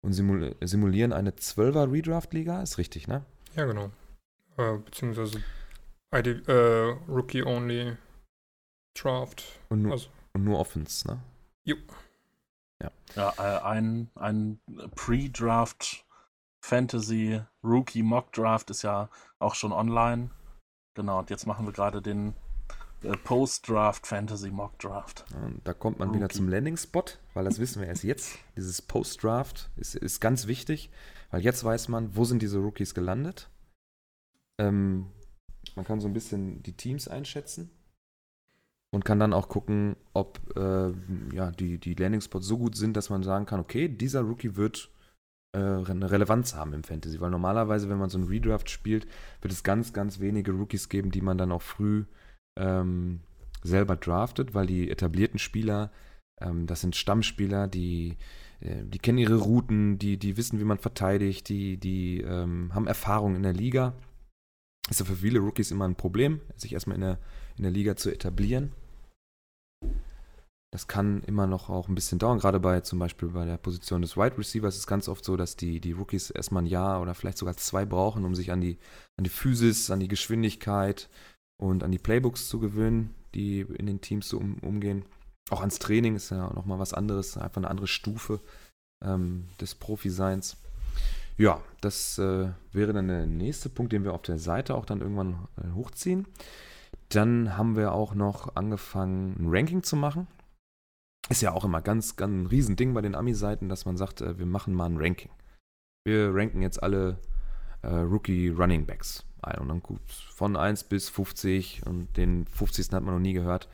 und 0.06 0.12
simul 0.12 0.54
simulieren 0.62 1.12
eine 1.12 1.32
12er 1.32 1.90
Redraft-Liga. 1.92 2.62
Ist 2.62 2.78
richtig, 2.78 3.08
ne? 3.08 3.24
Ja, 3.56 3.64
genau. 3.64 3.90
Äh, 4.56 4.78
beziehungsweise 4.78 5.42
ID, 6.14 6.48
äh, 6.48 6.96
Rookie 7.08 7.42
Only 7.42 7.96
Draft. 8.94 9.44
Und 9.68 9.82
nur, 9.82 9.92
Also, 9.92 10.08
und 10.32 10.44
nur 10.44 10.58
Offense, 10.58 11.06
ne? 11.08 11.20
ja, 13.16 13.32
äh, 13.38 13.62
ein, 13.62 14.10
ein 14.14 14.60
Pre-Draft 14.94 16.04
Fantasy 16.60 17.40
Rookie 17.64 18.02
Mock 18.02 18.32
Draft 18.32 18.70
ist 18.70 18.82
ja 18.82 19.08
auch 19.38 19.54
schon 19.54 19.72
online. 19.72 20.30
Genau, 20.94 21.18
und 21.18 21.30
jetzt 21.30 21.46
machen 21.46 21.66
wir 21.66 21.72
gerade 21.72 22.02
den 22.02 22.34
Post-Draft 23.24 24.06
Fantasy 24.06 24.50
Mock 24.50 24.78
Draft. 24.78 25.24
Da 25.64 25.72
kommt 25.72 25.98
man 25.98 26.12
wieder 26.12 26.24
Rookie. 26.24 26.36
zum 26.36 26.48
Landing-Spot, 26.48 27.04
weil 27.34 27.44
das 27.44 27.58
wissen 27.58 27.80
wir 27.80 27.88
erst 27.88 28.04
jetzt. 28.04 28.38
Dieses 28.56 28.82
Post-Draft 28.82 29.70
ist, 29.76 29.94
ist 29.94 30.20
ganz 30.20 30.46
wichtig, 30.46 30.90
weil 31.30 31.42
jetzt 31.42 31.62
weiß 31.62 31.88
man, 31.88 32.16
wo 32.16 32.24
sind 32.24 32.42
diese 32.42 32.58
Rookies 32.58 32.94
gelandet. 32.94 33.48
Ähm, 34.58 35.06
man 35.74 35.84
kann 35.84 36.00
so 36.00 36.08
ein 36.08 36.14
bisschen 36.14 36.62
die 36.62 36.72
Teams 36.72 37.08
einschätzen. 37.08 37.70
und 38.92 39.04
kann 39.04 39.18
dann 39.18 39.34
auch 39.34 39.48
gucken, 39.48 39.96
ob 40.14 40.40
äh, 40.56 40.92
ja, 41.34 41.50
die, 41.50 41.78
die 41.78 41.94
Landing-Spots 41.94 42.46
so 42.46 42.56
gut 42.56 42.76
sind, 42.76 42.96
dass 42.96 43.10
man 43.10 43.22
sagen 43.22 43.44
kann, 43.44 43.60
okay, 43.60 43.88
dieser 43.88 44.22
Rookie 44.22 44.56
wird 44.56 44.90
äh, 45.52 45.58
eine 45.58 46.10
Relevanz 46.10 46.54
haben 46.54 46.72
im 46.72 46.84
Fantasy. 46.84 47.20
Weil 47.20 47.30
normalerweise, 47.30 47.88
wenn 47.88 47.98
man 47.98 48.08
so 48.08 48.18
einen 48.18 48.28
Redraft 48.28 48.70
spielt, 48.70 49.06
wird 49.42 49.52
es 49.52 49.62
ganz, 49.62 49.92
ganz 49.92 50.20
wenige 50.20 50.52
Rookies 50.52 50.88
geben, 50.88 51.10
die 51.10 51.20
man 51.20 51.36
dann 51.36 51.52
auch 51.52 51.62
früh 51.62 52.04
ähm, 52.56 53.20
selber 53.62 53.96
draftet, 53.96 54.54
weil 54.54 54.66
die 54.66 54.90
etablierten 54.90 55.38
Spieler, 55.38 55.90
ähm, 56.40 56.66
das 56.66 56.80
sind 56.80 56.96
Stammspieler, 56.96 57.68
die, 57.68 58.16
äh, 58.60 58.84
die 58.84 58.98
kennen 58.98 59.18
ihre 59.18 59.36
Routen, 59.36 59.98
die, 59.98 60.18
die 60.18 60.36
wissen, 60.36 60.60
wie 60.60 60.64
man 60.64 60.78
verteidigt, 60.78 61.48
die, 61.48 61.76
die 61.76 62.20
ähm, 62.20 62.74
haben 62.74 62.86
Erfahrung 62.86 63.36
in 63.36 63.42
der 63.42 63.52
Liga. 63.52 63.94
Ist 64.88 65.00
ja 65.00 65.06
für 65.06 65.16
viele 65.16 65.40
Rookies 65.40 65.70
immer 65.70 65.86
ein 65.86 65.96
Problem, 65.96 66.40
sich 66.56 66.72
erstmal 66.72 66.94
in 66.94 67.02
der, 67.02 67.18
in 67.56 67.64
der 67.64 67.72
Liga 67.72 67.96
zu 67.96 68.10
etablieren. 68.10 68.72
Das 70.72 70.88
kann 70.88 71.22
immer 71.22 71.46
noch 71.46 71.70
auch 71.70 71.88
ein 71.88 71.94
bisschen 71.94 72.18
dauern, 72.18 72.38
gerade 72.38 72.60
bei 72.60 72.80
zum 72.80 72.98
Beispiel 72.98 73.28
bei 73.28 73.46
der 73.46 73.56
Position 73.56 74.02
des 74.02 74.16
Wide 74.16 74.36
Receivers 74.36 74.74
ist 74.74 74.80
es 74.80 74.86
ganz 74.86 75.08
oft 75.08 75.24
so, 75.24 75.36
dass 75.36 75.56
die, 75.56 75.80
die 75.80 75.92
Rookies 75.92 76.30
erstmal 76.30 76.64
ein 76.64 76.66
Jahr 76.66 77.00
oder 77.00 77.14
vielleicht 77.14 77.38
sogar 77.38 77.56
zwei 77.56 77.86
brauchen, 77.86 78.24
um 78.24 78.34
sich 78.34 78.52
an 78.52 78.60
die, 78.60 78.78
an 79.16 79.24
die 79.24 79.30
Physis, 79.30 79.90
an 79.90 80.00
die 80.00 80.08
Geschwindigkeit 80.08 81.08
und 81.58 81.82
an 81.82 81.92
die 81.92 81.98
Playbooks 81.98 82.48
zu 82.48 82.58
gewöhnen, 82.58 83.14
die 83.34 83.60
in 83.60 83.86
den 83.86 84.00
Teams 84.00 84.28
so 84.28 84.38
um, 84.38 84.58
umgehen. 84.58 85.04
Auch 85.50 85.60
ans 85.60 85.78
Training 85.78 86.16
ist 86.16 86.30
ja 86.30 86.52
nochmal 86.52 86.78
was 86.78 86.92
anderes, 86.92 87.36
einfach 87.36 87.58
eine 87.58 87.70
andere 87.70 87.86
Stufe 87.86 88.40
ähm, 89.04 89.48
des 89.60 89.74
Profiseins. 89.74 90.56
Ja, 91.38 91.62
das 91.80 92.18
äh, 92.18 92.48
wäre 92.72 92.92
dann 92.92 93.08
der 93.08 93.26
nächste 93.26 93.68
Punkt, 93.68 93.92
den 93.92 94.04
wir 94.04 94.14
auf 94.14 94.22
der 94.22 94.38
Seite 94.38 94.74
auch 94.74 94.86
dann 94.86 95.02
irgendwann 95.02 95.46
äh, 95.62 95.70
hochziehen. 95.74 96.26
Dann 97.10 97.56
haben 97.56 97.76
wir 97.76 97.92
auch 97.92 98.14
noch 98.14 98.56
angefangen, 98.56 99.36
ein 99.38 99.48
Ranking 99.48 99.82
zu 99.82 99.96
machen. 99.96 100.26
Ist 101.28 101.42
ja 101.42 101.52
auch 101.52 101.64
immer 101.64 101.82
ganz, 101.82 102.16
ganz 102.16 102.32
ein 102.32 102.46
Riesending 102.46 102.94
bei 102.94 103.02
den 103.02 103.14
Ami-Seiten, 103.14 103.68
dass 103.68 103.84
man 103.84 103.96
sagt, 103.96 104.22
äh, 104.22 104.38
wir 104.38 104.46
machen 104.46 104.74
mal 104.74 104.86
ein 104.86 104.96
Ranking. 104.96 105.30
Wir 106.04 106.34
ranken 106.34 106.62
jetzt 106.62 106.82
alle 106.82 107.18
äh, 107.86 107.94
Rookie 108.00 108.48
Running 108.48 108.84
Backs 108.86 109.24
ein 109.46 109.58
und 109.58 109.68
dann 109.68 109.82
gut 109.82 110.00
von 110.08 110.56
1 110.56 110.84
bis 110.84 111.08
50 111.08 111.86
und 111.86 112.16
den 112.16 112.46
50. 112.46 112.92
hat 112.92 113.02
man 113.02 113.14
noch 113.14 113.20
nie 113.20 113.32
gehört. 113.32 113.68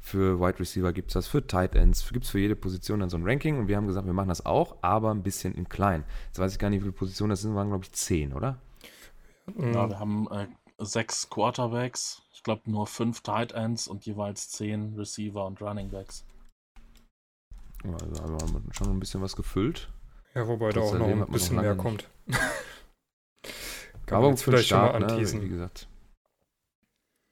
Für 0.00 0.38
Wide 0.38 0.60
Receiver 0.60 0.92
gibt 0.92 1.10
es 1.10 1.14
das, 1.14 1.26
für 1.26 1.44
Tight 1.44 1.74
Ends, 1.74 2.08
gibt 2.12 2.24
es 2.26 2.30
für 2.30 2.38
jede 2.38 2.54
Position 2.54 3.00
dann 3.00 3.10
so 3.10 3.16
ein 3.16 3.24
Ranking 3.24 3.58
und 3.58 3.66
wir 3.66 3.76
haben 3.76 3.88
gesagt, 3.88 4.06
wir 4.06 4.12
machen 4.12 4.28
das 4.28 4.46
auch, 4.46 4.76
aber 4.82 5.10
ein 5.10 5.24
bisschen 5.24 5.54
in 5.54 5.68
klein. 5.68 6.04
Jetzt 6.26 6.38
weiß 6.38 6.52
ich 6.52 6.58
gar 6.60 6.70
nicht, 6.70 6.78
wie 6.78 6.84
viele 6.84 6.92
Positionen 6.92 7.30
das 7.30 7.40
sind, 7.42 7.56
waren 7.56 7.68
glaube 7.68 7.84
ich 7.84 7.92
10, 7.92 8.32
oder? 8.32 8.58
Ja, 9.58 9.88
wir 9.88 9.98
haben 9.98 10.28
äh, 10.30 10.46
sechs 10.78 11.28
Quarterbacks, 11.28 12.22
ich 12.32 12.44
glaube 12.44 12.70
nur 12.70 12.86
fünf 12.86 13.22
Tight 13.22 13.52
Ends 13.52 13.88
und 13.88 14.06
jeweils 14.06 14.48
zehn 14.50 14.94
Receiver 14.96 15.44
und 15.44 15.60
Running 15.60 15.90
Backs. 15.90 16.24
Also 17.82 18.22
haben 18.22 18.64
wir 18.64 18.74
schon 18.74 18.88
ein 18.88 19.00
bisschen 19.00 19.22
was 19.22 19.34
gefüllt. 19.34 19.88
Ja, 20.34 20.46
wobei 20.46 20.70
da 20.70 20.80
auch 20.80 20.98
noch 20.98 21.06
ein 21.06 21.26
bisschen 21.32 21.56
noch 21.56 21.62
mehr 21.62 21.76
kommt. 21.76 22.08
Kann 24.06 24.36
Start, 24.36 24.64
schon 24.64 24.78
mal 24.78 25.10
anteasen. 25.10 25.40
Ne, 25.40 25.44
wie 25.46 25.50
gesagt. 25.50 25.88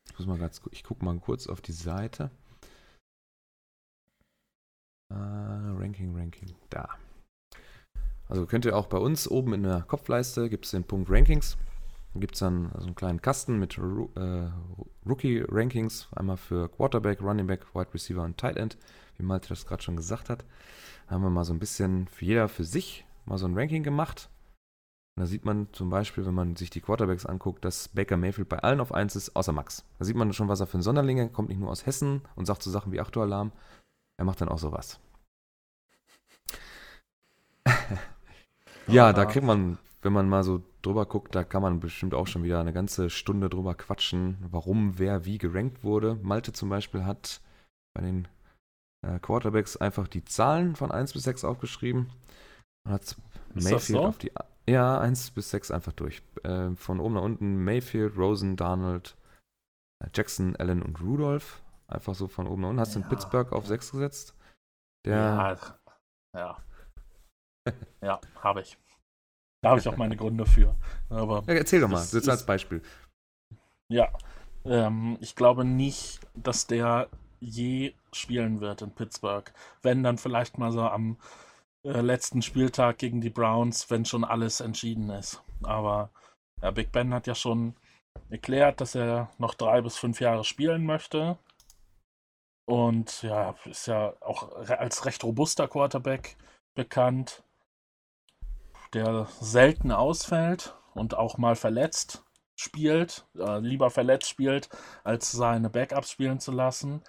Ich, 0.06 0.18
muss 0.18 0.26
mal 0.26 0.38
ganz, 0.38 0.60
ich 0.72 0.84
gucke 0.84 1.04
mal 1.04 1.16
kurz 1.18 1.46
auf 1.46 1.60
die 1.60 1.72
Seite. 1.72 2.30
Uh, 5.12 5.78
Ranking, 5.78 6.16
Ranking. 6.16 6.54
Da. 6.70 6.88
Also 8.28 8.46
könnt 8.46 8.64
ihr 8.64 8.76
auch 8.76 8.86
bei 8.86 8.98
uns 8.98 9.28
oben 9.28 9.54
in 9.54 9.62
der 9.62 9.82
Kopfleiste 9.82 10.48
gibt 10.48 10.64
es 10.64 10.72
den 10.72 10.84
Punkt 10.84 11.10
Rankings. 11.10 11.56
Da 12.14 12.20
gibt 12.20 12.34
es 12.34 12.40
dann 12.40 12.70
so 12.78 12.86
einen 12.86 12.94
kleinen 12.94 13.20
Kasten 13.20 13.58
mit 13.58 13.76
äh, 13.76 14.50
Rookie-Rankings. 15.06 16.08
Einmal 16.14 16.36
für 16.36 16.68
Quarterback, 16.68 17.20
Running 17.20 17.46
Back, 17.46 17.74
Wide 17.74 17.92
Receiver 17.92 18.22
und 18.22 18.38
Tight 18.38 18.56
End, 18.56 18.78
wie 19.16 19.24
Malte 19.24 19.48
das 19.48 19.66
gerade 19.66 19.82
schon 19.82 19.96
gesagt 19.96 20.30
hat. 20.30 20.44
Da 21.06 21.14
haben 21.14 21.22
wir 21.22 21.30
mal 21.30 21.44
so 21.44 21.52
ein 21.52 21.58
bisschen 21.58 22.08
für 22.08 22.24
jeder 22.24 22.48
für 22.48 22.64
sich 22.64 23.04
mal 23.26 23.38
so 23.38 23.46
ein 23.46 23.58
Ranking 23.58 23.82
gemacht. 23.82 24.30
Und 25.16 25.20
da 25.20 25.26
sieht 25.26 25.44
man 25.44 25.68
zum 25.72 25.90
Beispiel, 25.90 26.26
wenn 26.26 26.34
man 26.34 26.56
sich 26.56 26.70
die 26.70 26.80
Quarterbacks 26.80 27.24
anguckt, 27.24 27.64
dass 27.64 27.88
Baker 27.88 28.16
Mayfield 28.16 28.48
bei 28.48 28.58
allen 28.58 28.80
auf 28.80 28.92
1 28.92 29.14
ist, 29.14 29.36
außer 29.36 29.52
Max. 29.52 29.84
Da 29.98 30.04
sieht 30.04 30.16
man 30.16 30.32
schon, 30.32 30.48
was 30.48 30.58
er 30.58 30.66
für 30.66 30.78
ein 30.78 30.82
Sonderling 30.82 31.18
ist. 31.18 31.32
kommt 31.32 31.50
nicht 31.50 31.60
nur 31.60 31.70
aus 31.70 31.86
Hessen 31.86 32.22
und 32.34 32.46
sagt 32.46 32.62
so 32.64 32.70
Sachen 32.70 32.90
wie 32.90 33.00
Achtung-Alarm. 33.00 33.52
Er 34.16 34.24
macht 34.24 34.40
dann 34.40 34.48
auch 34.48 34.58
sowas. 34.58 34.98
ja, 38.88 39.12
da 39.12 39.24
kriegt 39.24 39.46
man, 39.46 39.78
wenn 40.02 40.12
man 40.12 40.28
mal 40.28 40.42
so 40.42 40.62
drüber 40.82 41.06
guckt, 41.06 41.34
da 41.34 41.44
kann 41.44 41.62
man 41.62 41.78
bestimmt 41.78 42.14
auch 42.14 42.26
schon 42.26 42.42
wieder 42.42 42.58
eine 42.58 42.72
ganze 42.72 43.08
Stunde 43.08 43.48
drüber 43.48 43.76
quatschen, 43.76 44.38
warum 44.50 44.98
wer 44.98 45.24
wie 45.24 45.38
gerankt 45.38 45.84
wurde. 45.84 46.16
Malte 46.22 46.52
zum 46.52 46.70
Beispiel 46.70 47.04
hat 47.04 47.40
bei 47.94 48.02
den 48.02 48.26
äh, 49.06 49.20
Quarterbacks 49.20 49.76
einfach 49.76 50.08
die 50.08 50.24
Zahlen 50.24 50.74
von 50.74 50.90
1 50.90 51.12
bis 51.12 51.22
6 51.22 51.44
aufgeschrieben 51.44 52.10
und 52.84 52.92
hat 52.92 53.16
Mayfield 53.54 53.82
so? 53.82 54.04
auf 54.04 54.18
die 54.18 54.32
ja, 54.66 54.98
1 54.98 55.32
bis 55.32 55.50
6 55.50 55.70
einfach 55.70 55.92
durch. 55.92 56.22
Äh, 56.42 56.70
von 56.76 57.00
oben 57.00 57.14
nach 57.14 57.22
unten 57.22 57.62
Mayfield, 57.64 58.16
Rosen, 58.16 58.56
Donald, 58.56 59.16
äh, 60.02 60.08
Jackson, 60.14 60.56
Allen 60.56 60.82
und 60.82 61.00
Rudolph. 61.00 61.62
Einfach 61.86 62.14
so 62.14 62.28
von 62.28 62.46
oben 62.46 62.62
nach 62.62 62.68
unten. 62.70 62.80
Hast 62.80 62.96
du 62.96 63.00
ja. 63.00 63.08
Pittsburgh 63.08 63.52
auf 63.52 63.66
6 63.66 63.92
gesetzt? 63.92 64.36
Der 65.04 65.16
ja, 65.16 65.58
ja. 66.34 66.56
ja, 68.00 68.20
habe 68.42 68.62
ich. 68.62 68.78
Da 69.62 69.70
habe 69.70 69.80
ich 69.80 69.88
auch 69.88 69.96
meine 69.96 70.16
Gründe 70.16 70.44
für. 70.46 70.74
Aber 71.08 71.42
ja, 71.46 71.54
erzähl 71.54 71.80
doch 71.80 71.88
mal, 71.88 72.04
jetzt 72.04 72.28
als 72.28 72.44
Beispiel. 72.44 72.82
Ja, 73.88 74.12
ähm, 74.64 75.16
ich 75.20 75.36
glaube 75.36 75.64
nicht, 75.64 76.20
dass 76.34 76.66
der 76.66 77.08
je 77.40 77.94
spielen 78.12 78.60
wird 78.60 78.82
in 78.82 78.94
Pittsburgh. 78.94 79.50
Wenn 79.82 80.02
dann 80.02 80.18
vielleicht 80.18 80.58
mal 80.58 80.72
so 80.72 80.82
am 80.82 81.16
äh, 81.84 82.00
letzten 82.00 82.42
Spieltag 82.42 82.98
gegen 82.98 83.20
die 83.20 83.30
Browns, 83.30 83.90
wenn 83.90 84.04
schon 84.04 84.24
alles 84.24 84.60
entschieden 84.60 85.10
ist. 85.10 85.42
Aber 85.62 86.10
ja, 86.62 86.70
Big 86.70 86.92
Ben 86.92 87.12
hat 87.14 87.26
ja 87.26 87.34
schon 87.34 87.74
erklärt, 88.30 88.80
dass 88.80 88.94
er 88.94 89.30
noch 89.38 89.54
drei 89.54 89.82
bis 89.82 89.96
fünf 89.96 90.20
Jahre 90.20 90.44
spielen 90.44 90.84
möchte. 90.84 91.38
Und 92.66 93.22
ja, 93.22 93.54
ist 93.66 93.86
ja 93.86 94.14
auch 94.20 94.52
als 94.56 95.04
recht 95.04 95.22
robuster 95.22 95.68
Quarterback 95.68 96.36
bekannt, 96.74 97.42
der 98.94 99.26
selten 99.40 99.92
ausfällt 99.92 100.74
und 100.94 101.14
auch 101.14 101.36
mal 101.36 101.56
verletzt 101.56 102.24
spielt, 102.56 103.26
äh, 103.36 103.58
lieber 103.58 103.90
verletzt 103.90 104.28
spielt, 104.28 104.68
als 105.02 105.32
seine 105.32 105.68
Backups 105.68 106.10
spielen 106.10 106.40
zu 106.40 106.52
lassen. 106.52 107.02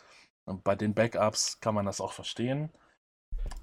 Und 0.46 0.64
bei 0.64 0.76
den 0.76 0.94
Backups 0.94 1.60
kann 1.62 1.76
man 1.76 1.86
das 1.86 2.02
auch 2.02 2.12
verstehen. 2.12 2.72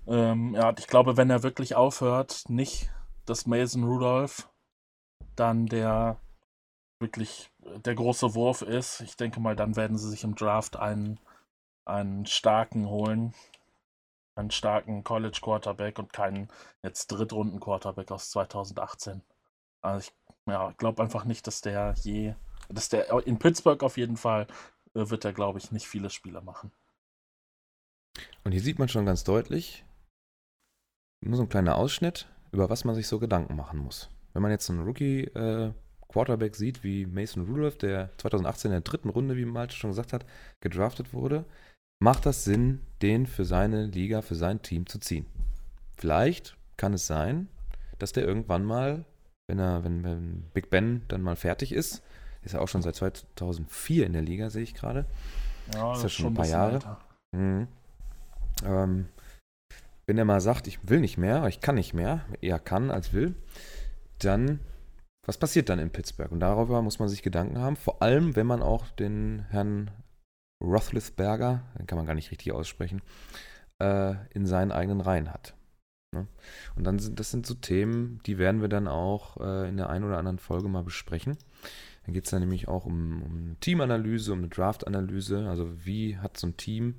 Ähm, 0.07 0.55
ja, 0.55 0.75
ich 0.79 0.87
glaube, 0.87 1.17
wenn 1.17 1.31
er 1.31 1.43
wirklich 1.43 1.75
aufhört, 1.75 2.45
nicht 2.49 2.91
dass 3.27 3.47
Mason 3.47 3.85
Rudolph 3.85 4.49
dann 5.37 5.67
der 5.67 6.21
wirklich 6.99 7.51
der 7.85 7.95
große 7.95 8.35
Wurf 8.35 8.63
ist. 8.63 9.01
Ich 9.01 9.17
denke 9.17 9.41
mal, 9.41 9.57
dann 9.57 9.77
werden 9.77 9.99
sie 9.99 10.09
sich 10.09 10.25
im 10.25 10.35
Draft 10.35 10.77
einen, 10.77 11.19
einen 11.85 12.27
starken 12.27 12.89
holen. 12.89 13.35
Einen 14.35 14.51
starken 14.51 15.05
College 15.05 15.41
Quarterback 15.43 15.99
und 15.99 16.13
keinen 16.13 16.49
jetzt 16.83 17.09
Drittrunden 17.09 17.61
Quarterback 17.61 18.11
aus 18.11 18.31
2018. 18.31 19.23
Also 19.83 20.09
ich 20.09 20.15
ja, 20.47 20.73
glaube 20.79 21.03
einfach 21.03 21.25
nicht, 21.25 21.47
dass 21.47 21.61
der 21.61 21.95
je, 21.99 22.35
dass 22.71 22.89
der 22.89 23.11
in 23.27 23.39
Pittsburgh 23.39 23.83
auf 23.83 23.99
jeden 23.99 24.17
Fall 24.17 24.47
äh, 24.95 25.11
wird 25.11 25.25
er, 25.25 25.33
glaube 25.35 25.59
ich, 25.59 25.71
nicht 25.71 25.87
viele 25.87 26.09
Spieler 26.09 26.41
machen. 26.41 26.73
Und 28.45 28.53
hier 28.53 28.61
sieht 28.61 28.79
man 28.79 28.89
schon 28.89 29.07
ganz 29.07 29.25
deutlich, 29.25 29.85
nur 31.25 31.37
so 31.37 31.43
ein 31.43 31.49
kleiner 31.49 31.77
Ausschnitt, 31.77 32.27
über 32.51 32.69
was 32.69 32.85
man 32.85 32.95
sich 32.95 33.07
so 33.07 33.19
Gedanken 33.19 33.57
machen 33.57 33.79
muss. 33.79 34.11
Wenn 34.33 34.43
man 34.43 34.51
jetzt 34.51 34.69
einen 34.71 34.85
Rookie 34.85 35.25
äh, 35.25 35.73
Quarterback 36.09 36.57
sieht 36.57 36.85
wie 36.85 37.07
Mason 37.07 37.47
Rudolph, 37.47 37.79
der 37.79 38.11
2018 38.19 38.71
in 38.71 38.73
der 38.73 38.81
dritten 38.81 39.09
Runde, 39.09 39.37
wie 39.37 39.45
Malte 39.45 39.75
schon 39.75 39.91
gesagt 39.91 40.13
hat, 40.13 40.27
gedraftet 40.61 41.13
wurde, 41.13 41.45
macht 42.01 42.27
das 42.27 42.45
Sinn, 42.45 42.81
den 43.01 43.27
für 43.27 43.45
seine 43.45 43.87
Liga, 43.87 44.23
für 44.23 44.35
sein 44.35 44.61
Team 44.63 44.87
zu 44.87 44.99
ziehen. 44.99 45.27
Vielleicht 45.97 46.57
kann 46.77 46.95
es 46.95 47.07
sein, 47.07 47.49
dass 47.99 48.13
der 48.13 48.25
irgendwann 48.25 48.65
mal, 48.65 49.05
wenn 49.47 49.59
er, 49.59 49.85
wenn, 49.85 50.03
wenn 50.03 50.43
Big 50.53 50.69
Ben 50.69 51.03
dann 51.09 51.23
mal 51.23 51.37
fertig 51.37 51.73
ist, 51.73 52.03
ist 52.43 52.55
er 52.55 52.61
auch 52.61 52.69
schon 52.69 52.83
seit 52.83 52.97
2004 52.97 54.05
in 54.05 54.13
der 54.13 54.23
Liga, 54.23 54.51
sehe 54.51 54.65
ich 54.65 54.75
gerade. 54.75 55.07
Ja, 55.73 55.95
ist 55.95 56.03
ja 56.03 56.09
schon 56.09 56.27
ein 56.27 56.35
paar 56.35 56.47
Jahre. 56.47 56.99
Mhm. 57.31 57.69
Ähm, 58.65 59.07
wenn 60.07 60.19
er 60.19 60.25
mal 60.25 60.41
sagt, 60.41 60.67
ich 60.67 60.89
will 60.89 61.01
nicht 61.01 61.19
mehr, 61.19 61.47
ich 61.47 61.61
kann 61.61 61.77
nicht 61.77 61.95
mehr, 61.95 62.25
eher 62.41 62.59
kann 62.59 62.91
als 62.91 63.13
will, 63.13 63.35
dann, 64.19 64.61
was 65.27 65.39
passiert 65.39 65.69
dann 65.69 65.79
in 65.79 65.91
Pittsburgh? 65.91 66.33
Und 66.33 66.41
darüber 66.41 66.83
muss 66.83 66.99
man 66.99 67.09
sich 67.09 67.23
Gedanken 67.23 67.59
haben, 67.59 67.77
vor 67.77 68.03
allem, 68.03 68.37
wenn 68.37 68.47
man 68.47 68.63
auch 68.63 68.89
den 68.89 69.47
Herrn 69.51 69.91
Roethlisberger, 70.63 71.63
den 71.79 71.87
kann 71.87 71.99
man 71.99 72.07
gar 72.07 72.15
nicht 72.15 72.31
richtig 72.31 72.53
aussprechen, 72.53 73.03
äh, 73.81 74.15
in 74.35 74.47
seinen 74.47 74.73
eigenen 74.73 75.01
Reihen 75.01 75.33
hat. 75.33 75.55
Ne? 76.15 76.27
Und 76.77 76.85
dann 76.85 76.99
sind 76.99 77.19
das 77.19 77.31
sind 77.31 77.47
so 77.47 77.55
Themen, 77.55 78.21
die 78.27 78.39
werden 78.39 78.61
wir 78.61 78.69
dann 78.69 78.87
auch 78.87 79.39
äh, 79.39 79.69
in 79.69 79.77
der 79.77 79.89
einen 79.89 80.05
oder 80.05 80.19
anderen 80.19 80.39
Folge 80.39 80.69
mal 80.69 80.85
besprechen. 80.85 81.37
Dann 82.05 82.15
geht 82.15 82.25
es 82.25 82.31
dann 82.31 82.41
nämlich 82.41 82.69
auch 82.69 82.85
um, 82.85 83.23
um 83.23 83.57
Teamanalyse, 83.61 84.33
um 84.33 84.39
eine 84.39 84.49
Draftanalyse. 84.49 85.49
Also 85.49 85.85
wie 85.85 86.19
hat 86.19 86.37
so 86.37 86.49
ein 86.49 86.57
Team, 86.57 86.97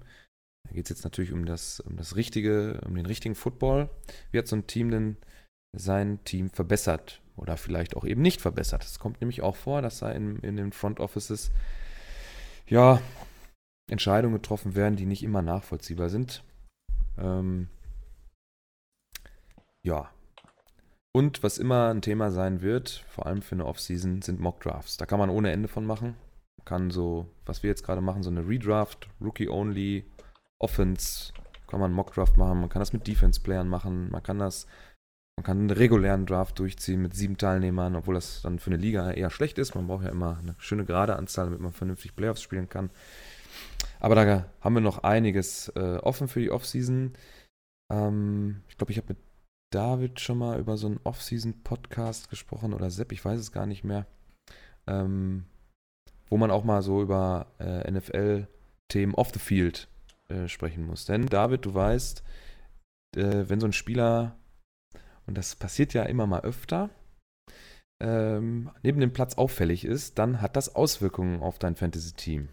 da 0.68 0.74
geht 0.74 0.86
es 0.86 0.90
jetzt 0.90 1.04
natürlich 1.04 1.34
um 1.34 1.46
das, 1.46 1.80
um 1.80 1.98
das 1.98 2.16
richtige, 2.16 2.82
um 2.86 2.96
den 2.96 3.06
richtigen 3.06 3.36
Football. 3.36 3.90
Wie 4.32 4.38
hat 4.38 4.48
so 4.48 4.56
ein 4.56 4.68
Team 4.68 4.92
denn 4.92 5.18
sein 5.76 6.24
Team 6.24 6.50
verbessert 6.50 7.22
oder 7.36 7.58
vielleicht 7.58 7.96
auch 7.96 8.06
eben 8.06 8.22
nicht 8.22 8.42
verbessert? 8.42 8.84
Es 8.84 9.00
kommt 9.00 9.22
nämlich 9.22 9.42
auch 9.42 9.56
vor, 9.56 9.82
dass 9.82 10.00
da 10.00 10.12
in, 10.12 10.38
in 10.40 10.56
den 10.56 10.72
Front 10.72 11.00
Offices 11.00 11.52
ja 12.68 13.02
Entscheidungen 13.90 14.36
getroffen 14.36 14.76
werden, 14.76 14.96
die 14.96 15.06
nicht 15.06 15.24
immer 15.24 15.42
nachvollziehbar 15.42 16.10
sind. 16.10 16.44
Ähm, 17.18 17.68
ja. 19.84 20.10
Und 21.16 21.44
was 21.44 21.58
immer 21.58 21.90
ein 21.90 22.02
Thema 22.02 22.32
sein 22.32 22.62
wird, 22.62 23.06
vor 23.10 23.28
allem 23.28 23.42
für 23.42 23.54
eine 23.54 23.66
Offseason, 23.66 24.22
sind 24.22 24.40
Mock 24.40 24.62
Drafts. 24.62 24.98
Da 24.98 25.06
kann 25.06 25.20
man 25.20 25.30
ohne 25.30 25.52
Ende 25.52 25.68
von 25.68 25.86
machen. 25.86 26.16
Kann 26.66 26.90
so, 26.90 27.30
was 27.46 27.62
wir 27.62 27.70
jetzt 27.70 27.84
gerade 27.84 28.02
machen, 28.02 28.24
so 28.24 28.30
eine 28.30 28.48
Redraft, 28.48 29.10
Rookie 29.22 29.50
Only, 29.50 30.06
Offense, 30.64 31.34
kann 31.68 31.80
man 31.80 31.88
einen 31.88 31.96
Mock 31.96 32.14
Draft 32.14 32.38
machen. 32.38 32.62
Man 32.62 32.70
kann 32.70 32.80
das 32.80 32.94
mit 32.94 33.06
Defense-Playern 33.06 33.68
machen. 33.68 34.10
Man 34.12 34.24
kann 34.24 34.40
das, 34.40 34.66
man 35.38 35.44
kann 35.44 35.58
einen 35.58 35.70
regulären 35.72 36.26
Draft 36.26 36.58
durchziehen 36.60 37.02
mit 37.02 37.14
sieben 37.14 37.38
Teilnehmern, 37.38 37.96
obwohl 37.96 38.16
das 38.16 38.42
dann 38.44 38.60
für 38.60 38.70
eine 38.70 38.78
Liga 38.78 39.12
eher 39.12 39.30
schlecht 39.30 39.58
ist. 39.58 39.76
Man 39.76 39.88
braucht 39.88 40.06
ja 40.06 40.12
immer 40.12 40.38
eine 40.40 40.56
schöne 40.60 40.86
gerade 40.86 41.16
Anzahl, 41.18 41.46
damit 41.46 41.60
man 41.60 41.74
vernünftig 41.74 42.16
Playoffs 42.16 42.42
spielen 42.42 42.70
kann. 42.70 42.90
Aber 44.00 44.16
da 44.16 44.46
haben 44.62 44.74
wir 44.74 44.82
noch 44.82 45.04
einiges 45.04 45.70
äh, 45.70 45.98
offen 45.98 46.28
für 46.28 46.40
die 46.40 46.52
Offseason. 46.52 47.14
Ähm, 47.92 48.62
ich 48.70 48.78
glaube, 48.78 48.92
ich 48.92 48.98
habe 48.98 49.10
mit 49.10 49.18
David 49.72 50.20
schon 50.20 50.38
mal 50.38 50.60
über 50.60 50.78
so 50.78 50.88
einen 50.88 51.00
Off-Season-Podcast 51.04 52.30
gesprochen 52.30 52.74
oder 52.74 52.92
Sepp, 52.92 53.12
ich 53.12 53.26
weiß 53.26 53.40
es 53.40 53.52
gar 53.52 53.66
nicht 53.66 53.84
mehr. 53.84 54.06
Ähm, 54.86 55.46
wo 56.30 56.38
man 56.38 56.52
auch 56.52 56.64
mal 56.64 56.82
so 56.82 57.02
über 57.02 57.48
äh, 57.60 57.90
NFL-Themen 57.90 59.16
off 59.16 59.32
the 59.34 59.40
field 59.40 59.88
äh, 60.30 60.48
sprechen 60.48 60.86
muss. 60.86 61.06
Denn 61.06 61.26
David, 61.26 61.66
du 61.66 61.74
weißt, 61.74 62.24
äh, 63.16 63.44
wenn 63.48 63.60
so 63.60 63.68
ein 63.68 63.74
Spieler, 63.74 64.38
und 65.26 65.38
das 65.38 65.56
passiert 65.56 65.94
ja 65.94 66.04
immer 66.04 66.28
mal 66.28 66.42
öfter, 66.42 66.90
ähm, 68.02 68.70
neben 68.82 69.00
dem 69.00 69.14
Platz 69.14 69.36
auffällig 69.36 69.86
ist, 69.86 70.20
dann 70.20 70.42
hat 70.42 70.56
das 70.56 70.76
Auswirkungen 70.76 71.42
auf 71.42 71.60
dein 71.60 71.76
Fantasy-Team. 71.76 72.50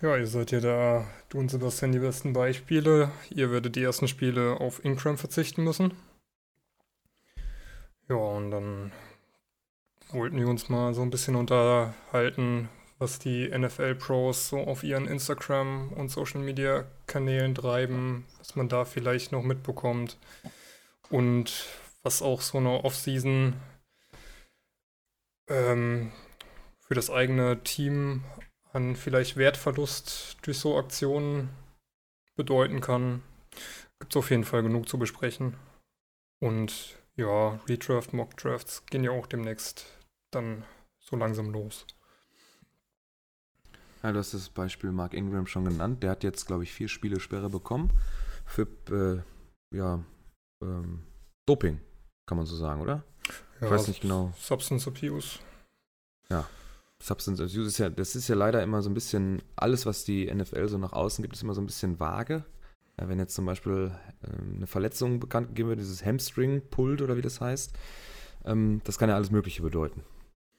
Ja, 0.00 0.16
ihr 0.16 0.26
seid 0.26 0.52
ja 0.52 0.60
da, 0.60 1.06
du 1.28 1.38
und 1.38 1.50
Sebastian, 1.50 1.92
die 1.92 1.98
besten 1.98 2.32
Beispiele. 2.32 3.10
Ihr 3.30 3.50
werdet 3.50 3.76
die 3.76 3.82
ersten 3.82 4.08
Spiele 4.08 4.60
auf 4.60 4.84
Ingram 4.84 5.18
verzichten 5.18 5.64
müssen. 5.64 5.92
Ja, 8.08 8.16
und 8.16 8.50
dann 8.50 8.92
wollten 10.10 10.38
wir 10.38 10.48
uns 10.48 10.68
mal 10.68 10.94
so 10.94 11.02
ein 11.02 11.10
bisschen 11.10 11.36
unterhalten, 11.36 12.68
was 13.00 13.18
die 13.18 13.48
NFL-Pros 13.48 14.50
so 14.50 14.58
auf 14.58 14.84
ihren 14.84 15.08
Instagram- 15.08 15.90
und 15.94 16.10
Social-Media-Kanälen 16.10 17.54
treiben, 17.54 18.26
was 18.38 18.56
man 18.56 18.68
da 18.68 18.84
vielleicht 18.84 19.32
noch 19.32 19.42
mitbekommt 19.42 20.18
und 21.08 21.66
was 22.02 22.20
auch 22.20 22.42
so 22.42 22.58
eine 22.58 22.84
Offseason 22.84 23.54
ähm, 25.48 26.12
für 26.78 26.94
das 26.94 27.08
eigene 27.08 27.62
Team 27.64 28.22
an 28.72 28.94
vielleicht 28.96 29.38
Wertverlust 29.38 30.36
durch 30.42 30.58
so 30.58 30.76
Aktionen 30.76 31.48
bedeuten 32.36 32.82
kann. 32.82 33.22
Gibt 33.98 34.12
es 34.12 34.18
auf 34.18 34.30
jeden 34.30 34.44
Fall 34.44 34.62
genug 34.62 34.88
zu 34.88 34.98
besprechen. 34.98 35.56
Und 36.38 36.98
ja, 37.16 37.60
Redraft, 37.66 38.12
Mockdrafts 38.12 38.84
gehen 38.86 39.04
ja 39.04 39.10
auch 39.10 39.26
demnächst 39.26 39.86
dann 40.30 40.64
so 40.98 41.16
langsam 41.16 41.50
los. 41.50 41.86
Ja, 44.02 44.12
du 44.12 44.18
hast 44.18 44.32
das 44.32 44.48
Beispiel 44.48 44.92
Mark 44.92 45.14
Ingram 45.14 45.46
schon 45.46 45.64
genannt. 45.64 46.02
Der 46.02 46.10
hat 46.10 46.24
jetzt, 46.24 46.46
glaube 46.46 46.62
ich, 46.62 46.72
vier 46.72 46.88
Spiele 46.88 47.20
Sperre 47.20 47.50
bekommen 47.50 47.90
für 48.46 48.66
äh, 48.90 49.76
ja, 49.76 50.02
ähm, 50.62 51.02
Doping, 51.46 51.80
kann 52.26 52.38
man 52.38 52.46
so 52.46 52.56
sagen, 52.56 52.80
oder? 52.80 53.04
Ja, 53.60 53.66
ich 53.66 53.70
weiß 53.70 53.88
nicht 53.88 54.02
genau. 54.02 54.32
Substance 54.38 54.88
Abuse. 54.88 55.38
Ja, 56.30 56.46
Substance 57.02 57.40
Abuse 57.40 57.62
ist 57.62 57.78
ja, 57.78 57.88
das 57.90 58.14
ist 58.14 58.28
ja 58.28 58.34
leider 58.34 58.62
immer 58.62 58.82
so 58.82 58.90
ein 58.90 58.94
bisschen, 58.94 59.42
alles, 59.56 59.86
was 59.86 60.04
die 60.04 60.32
NFL 60.32 60.68
so 60.68 60.78
nach 60.78 60.92
außen 60.92 61.22
gibt, 61.22 61.34
ist 61.34 61.42
immer 61.42 61.54
so 61.54 61.60
ein 61.60 61.66
bisschen 61.66 61.98
vage. 62.00 62.44
Ja, 62.98 63.08
wenn 63.08 63.18
jetzt 63.18 63.34
zum 63.34 63.46
Beispiel 63.46 63.90
ähm, 64.24 64.56
eine 64.56 64.66
Verletzung 64.66 65.20
bekannt 65.20 65.48
gegeben 65.48 65.70
wird, 65.70 65.80
dieses 65.80 66.04
Hamstring-Pult 66.04 67.00
oder 67.02 67.16
wie 67.16 67.22
das 67.22 67.40
heißt, 67.40 67.72
ähm, 68.44 68.80
das 68.84 68.98
kann 68.98 69.08
ja 69.08 69.14
alles 69.14 69.30
Mögliche 69.30 69.62
bedeuten. 69.62 70.04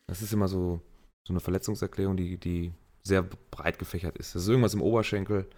Das 0.08 0.22
ist 0.22 0.34
immer 0.34 0.48
so, 0.48 0.82
so 1.28 1.34
eine 1.34 1.40
Verletzungserklärung, 1.40 2.18
die, 2.18 2.38
die 2.38 2.74
sehr 3.04 3.24
breit 3.24 3.80
gefächert 3.80 4.18
ist. 4.18 4.36
Das 4.36 4.44
ist 4.44 4.48
irgendwas 4.48 4.74
im 4.74 4.82
Oberschenkel. 4.82 5.50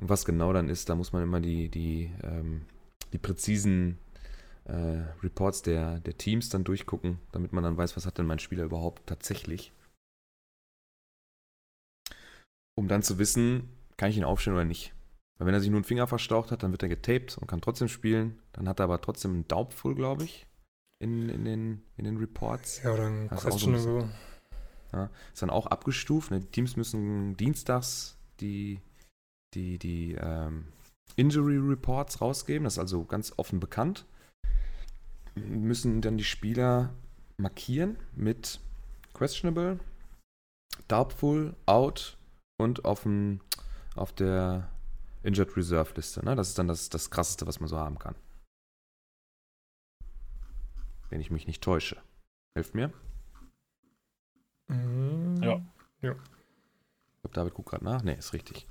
Und 0.00 0.08
was 0.08 0.24
genau 0.24 0.52
dann 0.52 0.68
ist, 0.68 0.88
da 0.88 0.94
muss 0.94 1.12
man 1.12 1.22
immer 1.22 1.40
die, 1.40 1.68
die, 1.68 2.12
ähm, 2.22 2.62
die 3.12 3.18
präzisen 3.18 3.98
äh, 4.64 5.02
Reports 5.22 5.62
der, 5.62 6.00
der 6.00 6.18
Teams 6.18 6.48
dann 6.48 6.64
durchgucken, 6.64 7.18
damit 7.32 7.52
man 7.52 7.64
dann 7.64 7.76
weiß, 7.76 7.96
was 7.96 8.06
hat 8.06 8.18
denn 8.18 8.26
mein 8.26 8.38
Spieler 8.38 8.64
überhaupt 8.64 9.06
tatsächlich 9.06 9.72
um 12.74 12.88
dann 12.88 13.02
zu 13.02 13.18
wissen, 13.18 13.68
kann 13.96 14.10
ich 14.10 14.16
ihn 14.16 14.24
aufstellen 14.24 14.56
oder 14.56 14.64
nicht. 14.64 14.92
Weil 15.38 15.48
wenn 15.48 15.54
er 15.54 15.60
sich 15.60 15.70
nur 15.70 15.78
einen 15.78 15.84
Finger 15.84 16.06
verstaucht 16.06 16.50
hat, 16.50 16.62
dann 16.62 16.70
wird 16.70 16.82
er 16.82 16.88
getaped 16.88 17.38
und 17.38 17.46
kann 17.46 17.60
trotzdem 17.60 17.88
spielen. 17.88 18.40
Dann 18.52 18.68
hat 18.68 18.80
er 18.80 18.84
aber 18.84 19.00
trotzdem 19.00 19.32
einen 19.32 19.48
Daubfull, 19.48 19.94
glaube 19.94 20.24
ich, 20.24 20.46
in, 21.00 21.28
in, 21.28 21.44
den, 21.44 21.82
in 21.96 22.04
den 22.04 22.16
Reports. 22.16 22.82
Ja, 22.82 22.96
dann 22.96 23.28
questionable. 23.30 24.02
So 24.02 24.08
ja, 24.94 25.10
ist 25.32 25.42
dann 25.42 25.50
auch 25.50 25.66
abgestuft. 25.66 26.30
Ne? 26.30 26.40
Die 26.40 26.46
Teams 26.46 26.76
müssen 26.76 27.36
dienstags 27.36 28.16
die, 28.40 28.80
die, 29.54 29.78
die 29.78 30.14
ähm, 30.14 30.66
Injury 31.16 31.58
Reports 31.58 32.20
rausgeben. 32.20 32.64
Das 32.64 32.74
ist 32.74 32.78
also 32.78 33.04
ganz 33.04 33.32
offen 33.36 33.60
bekannt. 33.60 34.06
Müssen 35.34 36.00
dann 36.00 36.16
die 36.16 36.24
Spieler 36.24 36.94
markieren 37.36 37.98
mit 38.14 38.60
questionable, 39.14 39.80
doubtful, 40.88 41.54
out, 41.66 42.16
und 42.56 42.84
auf, 42.84 43.02
dem, 43.02 43.40
auf 43.96 44.12
der 44.12 44.68
Injured 45.22 45.56
Reserve 45.56 45.94
Liste. 45.94 46.24
Ne? 46.24 46.36
Das 46.36 46.48
ist 46.48 46.58
dann 46.58 46.68
das, 46.68 46.88
das 46.88 47.10
Krasseste, 47.10 47.46
was 47.46 47.60
man 47.60 47.68
so 47.68 47.78
haben 47.78 47.98
kann. 47.98 48.14
Wenn 51.10 51.20
ich 51.20 51.30
mich 51.30 51.46
nicht 51.46 51.62
täusche. 51.62 51.96
Hilft 52.54 52.74
mir? 52.74 52.92
Mhm. 54.68 55.42
Ja. 55.42 55.60
ja. 56.02 56.12
Ich 56.12 57.20
glaube, 57.22 57.34
David 57.34 57.54
guckt 57.54 57.70
gerade 57.70 57.84
nach. 57.84 58.02
Ne, 58.02 58.14
ist 58.14 58.32
richtig. 58.32 58.66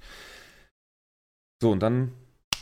So, 1.62 1.71
und 1.71 1.79
dann 1.79 2.12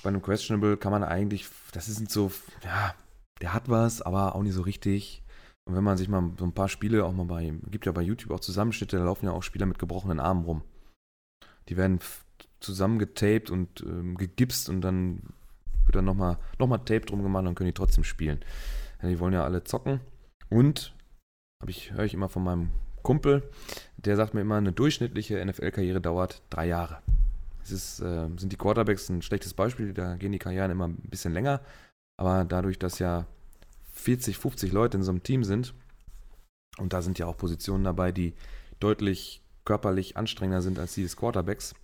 bei 0.03 0.09
einem 0.09 0.21
Questionable 0.21 0.77
kann 0.77 0.91
man 0.91 1.03
eigentlich, 1.03 1.47
das 1.73 1.87
ist 1.87 1.99
nicht 1.99 2.11
so, 2.11 2.31
ja, 2.63 2.95
der 3.41 3.53
hat 3.53 3.69
was, 3.69 4.01
aber 4.01 4.35
auch 4.35 4.43
nicht 4.43 4.53
so 4.53 4.61
richtig. 4.61 5.23
Und 5.65 5.75
wenn 5.75 5.83
man 5.83 5.97
sich 5.97 6.07
mal 6.07 6.31
so 6.37 6.45
ein 6.45 6.53
paar 6.53 6.69
Spiele 6.69 7.05
auch 7.05 7.13
mal 7.13 7.25
bei, 7.25 7.53
gibt 7.69 7.85
ja 7.85 7.91
bei 7.91 8.01
YouTube 8.01 8.31
auch 8.31 8.39
Zusammenschnitte, 8.39 8.97
da 8.97 9.03
laufen 9.03 9.25
ja 9.25 9.31
auch 9.31 9.43
Spieler 9.43 9.65
mit 9.65 9.79
gebrochenen 9.79 10.19
Armen 10.19 10.43
rum. 10.43 10.63
Die 11.69 11.77
werden 11.77 11.99
zusammengetaped 12.59 13.49
und 13.49 13.81
ähm, 13.81 14.17
gegipst 14.17 14.69
und 14.69 14.81
dann 14.81 15.21
wird 15.85 15.95
dann 15.95 16.05
nochmal 16.05 16.37
noch 16.59 16.67
mal 16.67 16.77
Tape 16.79 17.01
drum 17.01 17.23
gemacht 17.23 17.39
und 17.41 17.45
dann 17.45 17.55
können 17.55 17.69
die 17.69 17.73
trotzdem 17.73 18.03
spielen. 18.03 18.43
Ja, 19.01 19.09
die 19.09 19.19
wollen 19.19 19.33
ja 19.33 19.43
alle 19.43 19.63
zocken. 19.63 19.99
Und, 20.49 20.95
ich, 21.67 21.91
höre 21.91 22.05
ich 22.05 22.13
immer 22.13 22.29
von 22.29 22.43
meinem 22.43 22.71
Kumpel, 23.03 23.43
der 23.97 24.15
sagt 24.15 24.33
mir 24.33 24.41
immer, 24.41 24.57
eine 24.57 24.71
durchschnittliche 24.71 25.43
NFL-Karriere 25.45 26.01
dauert 26.01 26.41
drei 26.49 26.67
Jahre. 26.67 26.99
Es 27.63 27.71
ist, 27.71 27.99
äh, 27.99 28.27
sind 28.37 28.51
die 28.51 28.57
Quarterbacks 28.57 29.09
ein 29.09 29.21
schlechtes 29.21 29.53
Beispiel, 29.53 29.93
da 29.93 30.15
gehen 30.15 30.31
die 30.31 30.39
Karrieren 30.39 30.71
immer 30.71 30.87
ein 30.87 30.97
bisschen 31.09 31.33
länger. 31.33 31.61
Aber 32.17 32.45
dadurch, 32.45 32.79
dass 32.79 32.99
ja 32.99 33.25
40, 33.93 34.37
50 34.37 34.71
Leute 34.71 34.97
in 34.97 35.03
so 35.03 35.11
einem 35.11 35.23
Team 35.23 35.43
sind, 35.43 35.73
und 36.77 36.93
da 36.93 37.01
sind 37.01 37.19
ja 37.19 37.25
auch 37.25 37.37
Positionen 37.37 37.83
dabei, 37.83 38.11
die 38.11 38.33
deutlich 38.79 39.41
körperlich 39.65 40.17
anstrengender 40.17 40.61
sind 40.61 40.79
als 40.79 40.93
die 40.95 41.03
des 41.03 41.17
Quarterbacks. 41.17 41.75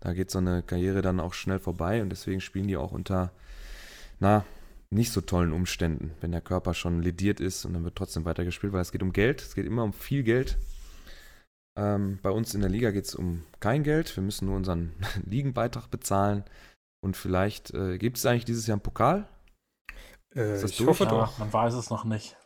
Da 0.00 0.12
geht 0.12 0.30
so 0.30 0.38
eine 0.38 0.62
Karriere 0.62 1.02
dann 1.02 1.20
auch 1.20 1.34
schnell 1.34 1.58
vorbei 1.58 2.02
und 2.02 2.10
deswegen 2.10 2.40
spielen 2.40 2.68
die 2.68 2.76
auch 2.76 2.92
unter, 2.92 3.32
na, 4.20 4.44
nicht 4.90 5.12
so 5.12 5.20
tollen 5.20 5.52
Umständen, 5.52 6.14
wenn 6.20 6.32
der 6.32 6.40
Körper 6.40 6.74
schon 6.74 7.02
lediert 7.02 7.40
ist 7.40 7.64
und 7.64 7.74
dann 7.74 7.84
wird 7.84 7.96
trotzdem 7.96 8.24
weitergespielt, 8.24 8.72
weil 8.72 8.82
es 8.82 8.92
geht 8.92 9.02
um 9.02 9.12
Geld, 9.12 9.42
es 9.42 9.54
geht 9.54 9.66
immer 9.66 9.82
um 9.82 9.92
viel 9.92 10.22
Geld. 10.22 10.58
Ähm, 11.78 12.18
bei 12.22 12.30
uns 12.30 12.54
in 12.54 12.60
der 12.60 12.70
Liga 12.70 12.90
geht 12.90 13.04
es 13.04 13.14
um 13.14 13.44
kein 13.60 13.82
Geld, 13.82 14.14
wir 14.16 14.22
müssen 14.22 14.46
nur 14.46 14.56
unseren 14.56 14.92
Ligenbeitrag 15.26 15.90
bezahlen 15.90 16.44
und 17.04 17.16
vielleicht 17.16 17.72
äh, 17.74 17.98
gibt 17.98 18.16
es 18.16 18.26
eigentlich 18.26 18.44
dieses 18.44 18.66
Jahr 18.66 18.76
einen 18.76 18.82
Pokal? 18.82 19.28
Äh, 20.34 20.64
ich 20.64 20.76
durch? 20.76 20.88
hoffe 20.88 21.04
ja, 21.04 21.10
doch. 21.10 21.38
Man 21.38 21.52
weiß 21.52 21.74
es 21.74 21.90
noch 21.90 22.04
nicht. 22.04 22.36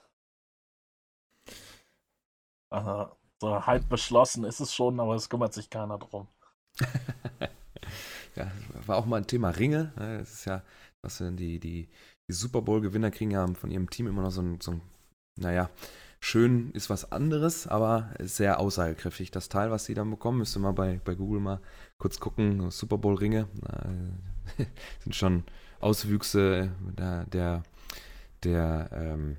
Also, 2.73 3.17
so 3.41 3.67
halb 3.67 3.89
beschlossen 3.89 4.45
ist 4.45 4.61
es 4.61 4.75
schon, 4.75 5.01
aber 5.01 5.15
es 5.15 5.29
kümmert 5.29 5.53
sich 5.53 5.71
keiner 5.71 5.99
drum. 5.99 6.29
ja, 8.37 8.51
war 8.87 8.97
auch 8.97 9.07
mal 9.07 9.19
ein 9.19 9.27
Thema 9.27 9.51
Ringe. 9.51 9.93
Ne? 9.97 10.19
Das 10.19 10.33
ist 10.33 10.45
ja, 10.45 10.63
was 11.03 11.19
denn 11.19 11.37
die, 11.37 11.59
die, 11.59 11.89
die 12.31 12.37
Super 12.37 12.63
Bowl-Gewinner 12.63 13.11
kriegen 13.11 13.33
ja 13.33 13.45
von 13.55 13.73
ihrem 13.73 13.91
Team 13.91 14.07
immer 14.07 14.23
noch 14.23 14.31
so 14.31 14.41
ein, 14.41 14.61
so 14.61 14.71
ein, 14.71 14.81
naja, 15.37 15.69
Schön 16.23 16.71
ist 16.73 16.91
was 16.91 17.13
anderes, 17.13 17.67
aber 17.67 18.11
sehr 18.21 18.61
aussagekräftig. 18.61 19.31
Das 19.31 19.49
Teil, 19.49 19.71
was 19.71 19.87
sie 19.87 19.95
dann 19.95 20.11
bekommen, 20.11 20.39
müsst 20.39 20.55
ihr 20.55 20.61
mal 20.61 20.73
bei, 20.73 21.01
bei 21.03 21.15
Google 21.15 21.41
mal 21.41 21.61
kurz 21.97 22.21
gucken. 22.21 22.71
Super 22.71 22.99
Bowl-Ringe 22.99 23.49
äh, 23.67 24.65
sind 25.03 25.15
schon 25.15 25.45
Auswüchse 25.81 26.73
der, 26.99 27.25
der, 27.25 27.63
der 28.45 28.91
ähm, 28.93 29.39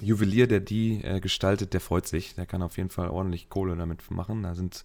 Juwelier, 0.00 0.46
der 0.46 0.60
die 0.60 1.04
äh, 1.04 1.20
gestaltet, 1.20 1.74
der 1.74 1.82
freut 1.82 2.06
sich. 2.06 2.34
Der 2.34 2.46
kann 2.46 2.62
auf 2.62 2.78
jeden 2.78 2.90
Fall 2.90 3.10
ordentlich 3.10 3.50
Kohle 3.50 3.76
damit 3.76 4.10
machen. 4.10 4.44
Da 4.44 4.54
sind 4.54 4.82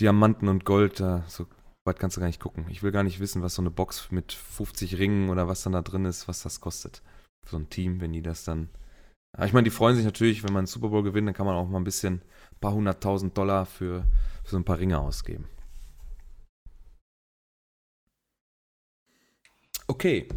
Diamanten 0.00 0.48
und 0.48 0.64
Gold, 0.64 0.98
da 0.98 1.24
so 1.28 1.46
weit 1.86 1.98
kannst 1.98 2.16
du 2.16 2.20
gar 2.20 2.26
nicht 2.26 2.40
gucken. 2.40 2.66
Ich 2.68 2.82
will 2.82 2.92
gar 2.92 3.02
nicht 3.02 3.20
wissen, 3.20 3.42
was 3.42 3.54
so 3.54 3.62
eine 3.62 3.70
Box 3.70 4.10
mit 4.10 4.32
50 4.32 4.98
Ringen 4.98 5.30
oder 5.30 5.48
was 5.48 5.62
dann 5.62 5.72
da 5.72 5.82
drin 5.82 6.04
ist, 6.04 6.28
was 6.28 6.42
das 6.42 6.60
kostet. 6.60 7.02
Für 7.44 7.52
so 7.52 7.56
ein 7.58 7.70
Team, 7.70 8.00
wenn 8.00 8.12
die 8.12 8.22
das 8.22 8.44
dann. 8.44 8.68
Ja, 9.36 9.44
ich 9.44 9.52
meine, 9.52 9.64
die 9.64 9.70
freuen 9.70 9.96
sich 9.96 10.04
natürlich, 10.04 10.42
wenn 10.42 10.52
man 10.52 10.60
einen 10.60 10.66
Super 10.66 10.88
Bowl 10.88 11.02
gewinnt, 11.02 11.28
dann 11.28 11.34
kann 11.34 11.46
man 11.46 11.54
auch 11.54 11.68
mal 11.68 11.78
ein 11.78 11.84
bisschen, 11.84 12.14
ein 12.14 12.60
paar 12.60 12.72
hunderttausend 12.72 13.36
Dollar 13.36 13.66
für, 13.66 14.04
für 14.44 14.50
so 14.50 14.56
ein 14.56 14.64
paar 14.64 14.78
Ringe 14.78 14.98
ausgeben. 14.98 15.46
Okay. 19.86 20.28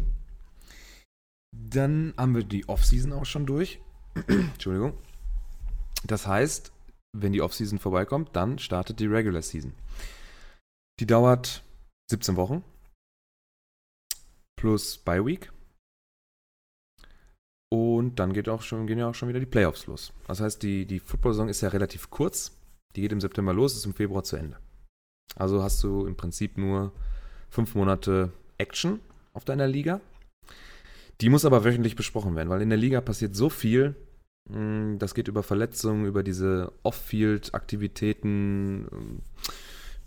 Dann 1.52 2.14
haben 2.16 2.34
wir 2.34 2.44
die 2.44 2.68
Offseason 2.68 3.12
auch 3.12 3.26
schon 3.26 3.46
durch. 3.46 3.80
Entschuldigung. 4.28 4.94
Das 6.04 6.26
heißt, 6.26 6.72
wenn 7.12 7.32
die 7.32 7.42
Offseason 7.42 7.78
vorbeikommt, 7.78 8.30
dann 8.34 8.58
startet 8.58 9.00
die 9.00 9.06
Regular 9.06 9.42
Season. 9.42 9.72
Die 11.00 11.06
dauert 11.06 11.64
17 12.10 12.36
Wochen 12.36 12.62
plus 14.56 14.98
Bye 14.98 15.24
Week. 15.24 15.50
Und 17.72 18.16
dann 18.16 18.34
geht 18.34 18.50
auch 18.50 18.60
schon, 18.60 18.86
gehen 18.86 18.98
ja 18.98 19.08
auch 19.08 19.14
schon 19.14 19.30
wieder 19.30 19.40
die 19.40 19.46
Playoffs 19.46 19.86
los. 19.86 20.12
Das 20.26 20.40
heißt, 20.40 20.62
die, 20.62 20.84
die 20.84 20.98
Football-Saison 20.98 21.48
ist 21.48 21.62
ja 21.62 21.70
relativ 21.70 22.10
kurz. 22.10 22.60
Die 22.94 23.00
geht 23.00 23.12
im 23.12 23.20
September 23.20 23.54
los, 23.54 23.76
ist 23.76 23.86
im 23.86 23.94
Februar 23.94 24.24
zu 24.24 24.36
Ende. 24.36 24.58
Also 25.36 25.62
hast 25.62 25.82
du 25.82 26.04
im 26.04 26.16
Prinzip 26.16 26.58
nur 26.58 26.92
fünf 27.48 27.74
Monate 27.74 28.30
Action 28.58 29.00
auf 29.32 29.46
deiner 29.46 29.68
Liga. 29.68 30.02
Die 31.22 31.30
muss 31.30 31.46
aber 31.46 31.64
wöchentlich 31.64 31.96
besprochen 31.96 32.36
werden, 32.36 32.50
weil 32.50 32.60
in 32.60 32.68
der 32.68 32.78
Liga 32.78 33.00
passiert 33.00 33.34
so 33.34 33.48
viel. 33.48 33.96
Hm, 34.50 34.98
das 34.98 35.14
geht 35.14 35.28
über 35.28 35.42
Verletzungen, 35.42 36.04
über 36.04 36.22
diese 36.22 36.74
Off-Field-Aktivitäten. 36.82 39.22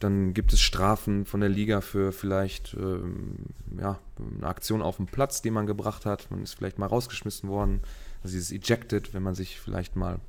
Dann 0.03 0.33
gibt 0.33 0.51
es 0.51 0.59
Strafen 0.59 1.25
von 1.25 1.39
der 1.39 1.49
Liga 1.49 1.79
für 1.79 2.11
vielleicht 2.11 2.73
ähm, 2.73 3.37
ja, 3.79 3.99
eine 4.37 4.47
Aktion 4.47 4.81
auf 4.81 4.97
dem 4.97 5.05
Platz, 5.05 5.41
die 5.41 5.49
man 5.49 5.65
gebracht 5.65 6.05
hat. 6.05 6.29
Man 6.29 6.43
ist 6.43 6.55
vielleicht 6.55 6.77
mal 6.77 6.87
rausgeschmissen 6.87 7.47
worden. 7.47 7.81
Also 8.21 8.35
dieses 8.35 8.51
Ejected, 8.51 9.13
wenn 9.13 9.23
man 9.23 9.33
sich 9.33 9.59
vielleicht 9.59 9.95
mal 9.95 10.19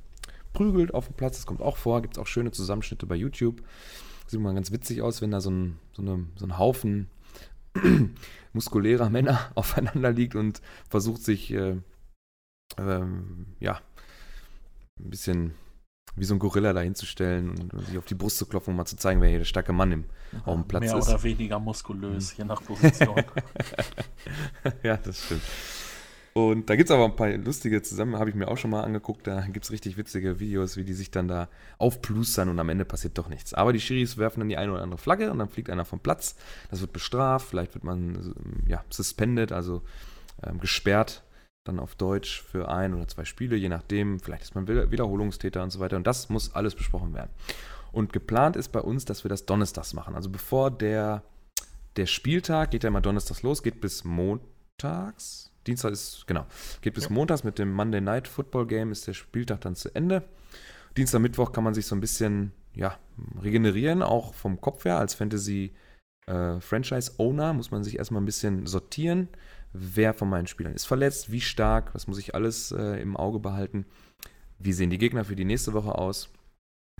prügelt 0.53 0.93
auf 0.93 1.07
dem 1.07 1.15
Platz. 1.15 1.37
Das 1.37 1.45
kommt 1.45 1.61
auch 1.61 1.75
vor. 1.75 2.01
Gibt 2.01 2.15
es 2.15 2.21
auch 2.21 2.27
schöne 2.27 2.51
Zusammenschnitte 2.51 3.05
bei 3.05 3.15
YouTube. 3.15 3.61
Sieht 4.27 4.39
mal 4.39 4.55
ganz 4.55 4.71
witzig 4.71 5.01
aus, 5.01 5.21
wenn 5.21 5.31
da 5.31 5.41
so 5.41 5.51
ein, 5.51 5.77
so 5.91 6.01
eine, 6.01 6.25
so 6.37 6.45
ein 6.45 6.57
Haufen 6.57 7.09
muskulärer 8.53 9.09
Männer 9.09 9.51
aufeinander 9.55 10.11
liegt 10.11 10.35
und 10.35 10.61
versucht 10.89 11.21
sich 11.21 11.51
äh, 11.51 11.75
ähm, 12.77 13.47
ja 13.59 13.81
ein 14.99 15.09
bisschen 15.09 15.53
wie 16.15 16.25
so 16.25 16.35
ein 16.35 16.39
Gorilla 16.39 16.73
dahinzustellen 16.73 17.49
und, 17.49 17.73
und 17.73 17.85
sich 17.85 17.97
auf 17.97 18.05
die 18.05 18.15
Brust 18.15 18.37
zu 18.37 18.45
klopfen, 18.45 18.71
um 18.71 18.77
mal 18.77 18.85
zu 18.85 18.97
zeigen, 18.97 19.21
wer 19.21 19.29
hier 19.29 19.39
der 19.39 19.45
starke 19.45 19.73
Mann 19.73 19.91
im, 19.91 20.05
auf 20.45 20.55
dem 20.55 20.67
Platz 20.67 20.83
Mehr 20.83 20.97
ist. 20.97 21.09
oder 21.09 21.23
weniger 21.23 21.59
muskulös, 21.59 22.35
je 22.37 22.45
nach 22.45 22.63
Position. 22.63 23.23
ja, 24.83 24.97
das 24.97 25.25
stimmt. 25.25 25.41
Und 26.37 26.69
da 26.69 26.75
gibt 26.75 26.89
es 26.89 26.93
aber 26.93 27.05
ein 27.05 27.15
paar 27.15 27.29
lustige 27.29 27.81
zusammen, 27.81 28.17
habe 28.17 28.29
ich 28.29 28.35
mir 28.35 28.49
auch 28.49 28.57
schon 28.57 28.69
mal 28.69 28.83
angeguckt. 28.83 29.25
Da 29.25 29.39
gibt 29.47 29.63
es 29.63 29.71
richtig 29.71 29.95
witzige 29.95 30.41
Videos, 30.41 30.75
wie 30.75 30.83
die 30.83 30.93
sich 30.93 31.09
dann 31.09 31.29
da 31.29 31.47
aufplustern 31.77 32.49
und 32.49 32.59
am 32.59 32.67
Ende 32.67 32.83
passiert 32.83 33.17
doch 33.17 33.29
nichts. 33.29 33.53
Aber 33.53 33.71
die 33.71 33.79
Schiris 33.79 34.17
werfen 34.17 34.41
dann 34.41 34.49
die 34.49 34.57
eine 34.57 34.73
oder 34.73 34.81
andere 34.81 34.97
Flagge 34.97 35.31
und 35.31 35.39
dann 35.39 35.47
fliegt 35.47 35.69
einer 35.69 35.85
vom 35.85 36.01
Platz. 36.01 36.35
Das 36.69 36.81
wird 36.81 36.91
bestraft, 36.91 37.47
vielleicht 37.47 37.73
wird 37.73 37.85
man 37.85 38.35
ja, 38.67 38.83
suspended, 38.89 39.53
also 39.53 39.81
ähm, 40.43 40.59
gesperrt, 40.59 41.23
dann 41.65 41.79
auf 41.79 41.95
Deutsch 41.95 42.41
für 42.41 42.69
ein 42.69 42.93
oder 42.93 43.07
zwei 43.07 43.25
Spiele, 43.25 43.55
je 43.55 43.69
nachdem. 43.69 44.19
Vielleicht 44.19 44.43
ist 44.43 44.55
man 44.55 44.67
Wiederholungstäter 44.67 45.61
und 45.61 45.71
so 45.71 45.79
weiter. 45.79 45.97
Und 45.97 46.07
das 46.07 46.29
muss 46.29 46.55
alles 46.55 46.75
besprochen 46.75 47.13
werden. 47.13 47.31
Und 47.91 48.13
geplant 48.13 48.55
ist 48.55 48.71
bei 48.71 48.81
uns, 48.81 49.05
dass 49.05 49.23
wir 49.23 49.29
das 49.29 49.45
donnerstags 49.45 49.93
machen. 49.93 50.15
Also 50.15 50.29
bevor 50.29 50.71
der, 50.71 51.23
der 51.97 52.05
Spieltag, 52.05 52.71
geht 52.71 52.83
ja 52.83 52.89
immer 52.89 53.01
donnerstags 53.01 53.43
los, 53.43 53.63
geht 53.63 53.81
bis 53.81 54.03
montags 54.03 55.51
Dienstag 55.67 55.93
ist, 55.93 56.27
genau, 56.27 56.45
geht 56.81 56.93
bis 56.93 57.05
ja. 57.05 57.11
montags 57.11 57.43
mit 57.43 57.57
dem 57.57 57.71
Monday 57.73 58.01
Night 58.01 58.27
Football 58.27 58.67
Game, 58.67 58.91
ist 58.91 59.07
der 59.07 59.13
Spieltag 59.13 59.61
dann 59.61 59.75
zu 59.75 59.93
Ende. 59.95 60.23
Dienstag, 60.95 61.21
Mittwoch 61.21 61.51
kann 61.51 61.63
man 61.63 61.73
sich 61.73 61.87
so 61.87 61.95
ein 61.95 62.01
bisschen, 62.01 62.51
ja, 62.73 62.97
regenerieren, 63.41 64.01
auch 64.01 64.33
vom 64.33 64.61
Kopf 64.61 64.85
her. 64.85 64.97
Als 64.97 65.13
Fantasy 65.15 65.73
äh, 66.27 66.59
Franchise 66.59 67.13
Owner 67.17 67.53
muss 67.53 67.71
man 67.71 67.83
sich 67.83 67.97
erstmal 67.97 68.21
ein 68.21 68.25
bisschen 68.25 68.65
sortieren. 68.67 69.27
Wer 69.77 70.13
von 70.13 70.29
meinen 70.29 70.47
Spielern 70.47 70.73
ist 70.73 70.85
verletzt, 70.85 71.31
wie 71.31 71.41
stark, 71.41 71.91
das 71.93 72.07
muss 72.07 72.17
ich 72.17 72.33
alles 72.33 72.71
äh, 72.71 73.01
im 73.01 73.17
Auge 73.17 73.39
behalten. 73.39 73.85
Wie 74.57 74.73
sehen 74.73 74.89
die 74.89 74.97
Gegner 74.97 75.25
für 75.25 75.35
die 75.35 75.45
nächste 75.45 75.73
Woche 75.73 75.95
aus? 75.95 76.29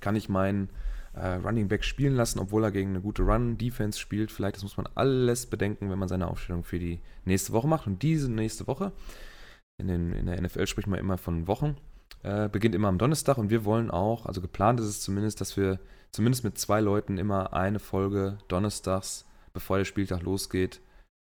Kann 0.02 0.16
ich 0.16 0.28
meinen 0.28 0.70
äh, 1.14 1.36
Running 1.36 1.68
Back 1.68 1.84
spielen 1.84 2.16
lassen, 2.16 2.40
obwohl 2.40 2.64
er 2.64 2.72
gegen 2.72 2.90
eine 2.90 3.02
gute 3.02 3.24
Run-Defense 3.24 3.98
spielt. 3.98 4.32
Vielleicht, 4.32 4.58
das 4.58 4.64
muss 4.64 4.78
man 4.78 4.90
alles 4.96 5.46
bedenken, 5.46 5.90
wenn 5.90 6.00
man 6.00 6.10
seine 6.10 6.28
Aufstellung 6.28 6.64
für 6.64 6.80
die 6.80 7.00
nächste 7.24 7.54
Woche 7.54 7.68
macht. 7.68 7.88
Und 7.88 8.04
diese 8.04 8.30
nächste 8.30 8.68
Woche, 8.68 8.92
in, 9.78 9.88
den, 9.88 10.12
in 10.14 10.26
der 10.26 10.42
NFL 10.42 10.68
spricht 10.68 10.88
man 10.88 11.00
immer 11.00 11.18
von 11.18 11.48
Wochen, 11.48 11.78
äh, 12.24 12.50
beginnt 12.50 12.76
immer 12.76 12.90
am 12.90 12.98
Donnerstag 12.98 13.38
und 13.38 13.50
wir 13.50 13.66
wollen 13.66 13.90
auch, 13.92 14.26
also 14.26 14.42
geplant 14.42 14.80
ist 14.80 14.88
es 14.88 15.02
zumindest, 15.02 15.42
dass 15.42 15.58
wir 15.58 15.80
zumindest 16.12 16.44
mit 16.44 16.58
zwei 16.58 16.82
Leuten 16.82 17.18
immer 17.18 17.54
eine 17.54 17.80
Folge 17.80 18.38
donnerstags, 18.48 19.26
bevor 19.54 19.78
der 19.78 19.86
Spieltag 19.86 20.22
losgeht, 20.24 20.82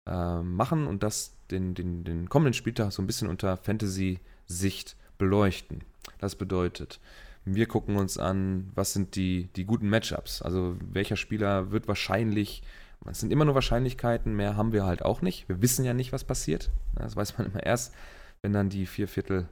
äh, 0.06 0.42
machen 0.42 0.86
und 0.86 1.02
das 1.02 1.36
den, 1.50 1.74
den, 1.74 2.04
den 2.04 2.28
kommenden 2.28 2.54
Spieltag 2.54 2.92
so 2.92 3.02
ein 3.02 3.06
bisschen 3.06 3.28
unter 3.28 3.56
Fantasy-Sicht 3.56 4.96
beleuchten. 5.18 5.84
Das 6.18 6.36
bedeutet, 6.36 7.00
wir 7.44 7.66
gucken 7.66 7.96
uns 7.96 8.18
an, 8.18 8.70
was 8.74 8.92
sind 8.92 9.16
die, 9.16 9.48
die 9.54 9.64
guten 9.64 9.88
Matchups. 9.88 10.42
Also 10.42 10.76
welcher 10.80 11.16
Spieler 11.16 11.70
wird 11.70 11.88
wahrscheinlich, 11.88 12.62
es 13.08 13.20
sind 13.20 13.32
immer 13.32 13.44
nur 13.44 13.54
Wahrscheinlichkeiten, 13.54 14.34
mehr 14.34 14.56
haben 14.56 14.72
wir 14.72 14.84
halt 14.84 15.04
auch 15.04 15.22
nicht. 15.22 15.48
Wir 15.48 15.62
wissen 15.62 15.84
ja 15.84 15.94
nicht, 15.94 16.12
was 16.12 16.24
passiert. 16.24 16.70
Das 16.96 17.14
weiß 17.14 17.38
man 17.38 17.46
immer 17.48 17.62
erst, 17.62 17.94
wenn 18.42 18.52
dann 18.52 18.68
die 18.68 18.86
vier 18.86 19.06
Viertel 19.06 19.48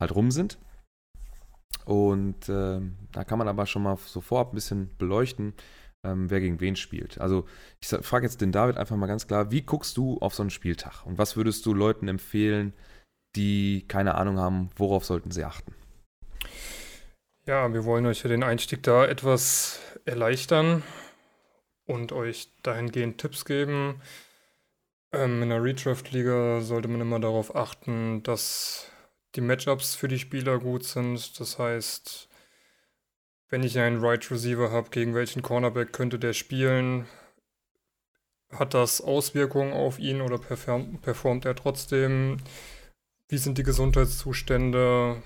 halt 0.00 0.14
rum 0.14 0.30
sind. 0.30 0.58
Und 1.84 2.48
äh, 2.48 2.80
da 3.12 3.24
kann 3.24 3.38
man 3.38 3.48
aber 3.48 3.66
schon 3.66 3.82
mal 3.82 3.96
so 3.96 4.20
vorab 4.20 4.52
ein 4.52 4.56
bisschen 4.56 4.90
beleuchten, 4.98 5.54
ähm, 6.06 6.30
wer 6.30 6.40
gegen 6.40 6.60
wen 6.60 6.76
spielt. 6.76 7.20
Also 7.20 7.46
ich 7.80 7.88
frage 7.88 8.26
jetzt 8.26 8.40
den 8.40 8.52
David 8.52 8.76
einfach 8.76 8.96
mal 8.96 9.06
ganz 9.06 9.26
klar, 9.26 9.50
wie 9.50 9.62
guckst 9.62 9.96
du 9.96 10.18
auf 10.18 10.34
so 10.34 10.42
einen 10.42 10.50
Spieltag? 10.50 11.04
Und 11.04 11.18
was 11.18 11.36
würdest 11.36 11.66
du 11.66 11.74
Leuten 11.74 12.08
empfehlen, 12.08 12.72
die 13.34 13.84
keine 13.88 14.14
Ahnung 14.14 14.38
haben, 14.38 14.70
worauf 14.76 15.04
sollten 15.04 15.30
sie 15.30 15.44
achten? 15.44 15.74
Ja, 17.46 17.72
wir 17.72 17.84
wollen 17.84 18.06
euch 18.06 18.22
ja 18.22 18.28
den 18.28 18.42
Einstieg 18.42 18.82
da 18.82 19.06
etwas 19.06 19.80
erleichtern 20.04 20.82
und 21.84 22.12
euch 22.12 22.48
dahingehend 22.62 23.18
Tipps 23.18 23.44
geben. 23.44 24.00
Ähm, 25.12 25.42
in 25.42 25.50
der 25.50 25.62
Redraft-Liga 25.62 26.60
sollte 26.60 26.88
man 26.88 27.00
immer 27.00 27.20
darauf 27.20 27.54
achten, 27.54 28.22
dass 28.22 28.90
die 29.36 29.40
Matchups 29.40 29.94
für 29.94 30.08
die 30.08 30.18
Spieler 30.18 30.58
gut 30.58 30.84
sind. 30.84 31.38
Das 31.38 31.58
heißt, 31.58 32.28
wenn 33.48 33.62
ich 33.62 33.78
einen 33.78 34.04
Right 34.04 34.30
Receiver 34.30 34.70
habe, 34.70 34.90
gegen 34.90 35.14
welchen 35.14 35.42
Cornerback 35.42 35.92
könnte 35.92 36.18
der 36.18 36.32
spielen? 36.32 37.06
Hat 38.50 38.74
das 38.74 39.00
Auswirkungen 39.00 39.72
auf 39.72 39.98
ihn 39.98 40.20
oder 40.20 40.38
performt, 40.38 41.02
performt 41.02 41.44
er 41.44 41.54
trotzdem? 41.54 42.38
Wie 43.28 43.38
sind 43.38 43.58
die 43.58 43.64
Gesundheitszustände? 43.64 45.22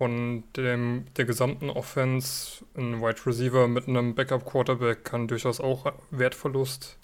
von 0.00 0.44
dem, 0.56 1.04
der 1.18 1.26
gesamten 1.26 1.68
Offense. 1.68 2.64
Ein 2.74 3.02
Wide 3.02 3.26
Receiver 3.26 3.68
mit 3.68 3.86
einem 3.86 4.14
Backup-Quarterback 4.14 5.04
kann 5.04 5.28
durchaus 5.28 5.60
auch 5.60 5.92
Wertverlust 6.10 6.98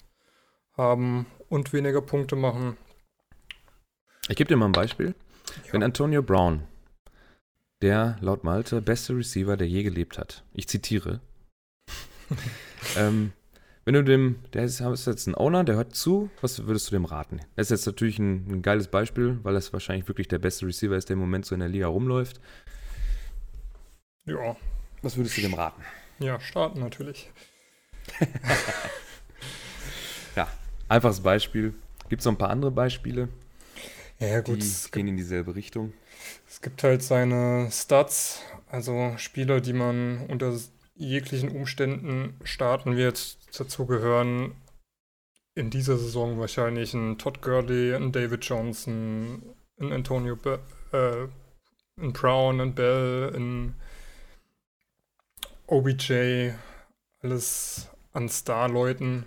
haben 0.75 1.27
und 1.47 1.73
weniger 1.73 2.01
Punkte 2.01 2.35
machen. 2.35 2.75
Ich 4.29 4.35
gebe 4.35 4.47
dir 4.47 4.57
mal 4.57 4.65
ein 4.65 4.71
Beispiel. 4.71 5.13
Ja. 5.67 5.73
Wenn 5.73 5.83
Antonio 5.83 6.23
Brown, 6.23 6.63
der 7.81 8.17
laut 8.21 8.43
Malte 8.43 8.81
beste 8.81 9.15
Receiver, 9.15 9.57
der 9.57 9.67
je 9.67 9.83
gelebt 9.83 10.17
hat, 10.17 10.43
ich 10.53 10.67
zitiere, 10.67 11.19
ähm, 12.97 13.31
wenn 13.85 13.93
du 13.93 14.03
dem, 14.03 14.39
der 14.51 14.65
ist, 14.65 14.81
ist, 14.81 15.07
jetzt 15.07 15.27
ein 15.27 15.35
Owner, 15.35 15.63
der 15.63 15.75
hört 15.75 15.95
zu, 15.95 16.29
was 16.41 16.67
würdest 16.67 16.87
du 16.87 16.95
dem 16.95 17.05
raten? 17.05 17.39
Das 17.55 17.67
ist 17.67 17.71
jetzt 17.71 17.85
natürlich 17.85 18.19
ein, 18.19 18.45
ein 18.51 18.61
geiles 18.61 18.89
Beispiel, 18.89 19.39
weil 19.43 19.53
das 19.53 19.71
wahrscheinlich 19.71 20.07
wirklich 20.09 20.27
der 20.27 20.39
beste 20.39 20.65
Receiver 20.65 20.97
ist, 20.97 21.07
der 21.07 21.13
im 21.13 21.21
Moment 21.21 21.45
so 21.45 21.55
in 21.55 21.61
der 21.61 21.69
Liga 21.69 21.87
rumläuft. 21.87 22.41
Ja. 24.25 24.57
Was 25.01 25.15
würdest 25.15 25.37
du 25.37 25.41
dem 25.41 25.53
raten? 25.53 25.81
Ja, 26.19 26.37
starten 26.41 26.81
natürlich. 26.81 27.31
ja, 30.35 30.49
einfaches 30.89 31.21
Beispiel. 31.21 31.73
Gibt 32.09 32.19
es 32.19 32.25
noch 32.25 32.33
ein 32.33 32.37
paar 32.37 32.49
andere 32.49 32.71
Beispiele? 32.71 33.29
Ja, 34.19 34.41
gut. 34.41 34.61
Die 34.61 34.91
gehen 34.91 35.07
in 35.07 35.15
dieselbe 35.15 35.55
Richtung. 35.55 35.93
Es 36.47 36.61
gibt 36.61 36.83
halt 36.83 37.03
seine 37.03 37.69
Stats, 37.71 38.41
also 38.69 39.13
Spieler, 39.17 39.61
die 39.61 39.73
man 39.73 40.25
unter 40.27 40.53
jeglichen 40.95 41.49
Umständen 41.49 42.39
starten 42.43 42.97
wird. 42.97 43.37
Dazu 43.57 43.85
gehören 43.85 44.55
in 45.55 45.69
dieser 45.69 45.97
Saison 45.97 46.39
wahrscheinlich 46.39 46.93
ein 46.93 47.17
Todd 47.17 47.41
Gurley, 47.41 47.95
ein 47.95 48.11
David 48.11 48.45
Johnson, 48.45 49.55
ein 49.79 49.91
Antonio 49.91 50.35
Be 50.35 50.59
äh, 50.91 51.27
ein 51.99 52.13
Brown, 52.13 52.61
ein 52.61 52.75
Bell, 52.75 53.33
ein 53.35 53.75
OBJ, 55.65 56.51
alles 57.21 57.89
an 58.13 58.29
Star-Leuten. 58.29 59.25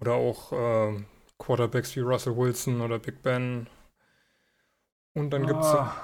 Oder 0.00 0.14
auch 0.14 0.52
äh, 0.52 1.04
Quarterbacks 1.38 1.94
wie 1.94 2.00
Russell 2.00 2.36
Wilson 2.36 2.80
oder 2.80 2.98
Big 2.98 3.22
Ben. 3.22 3.68
Und 5.14 5.30
dann 5.30 5.46
gibt 5.46 5.60
es. 5.60 5.66
Ah. 5.66 5.94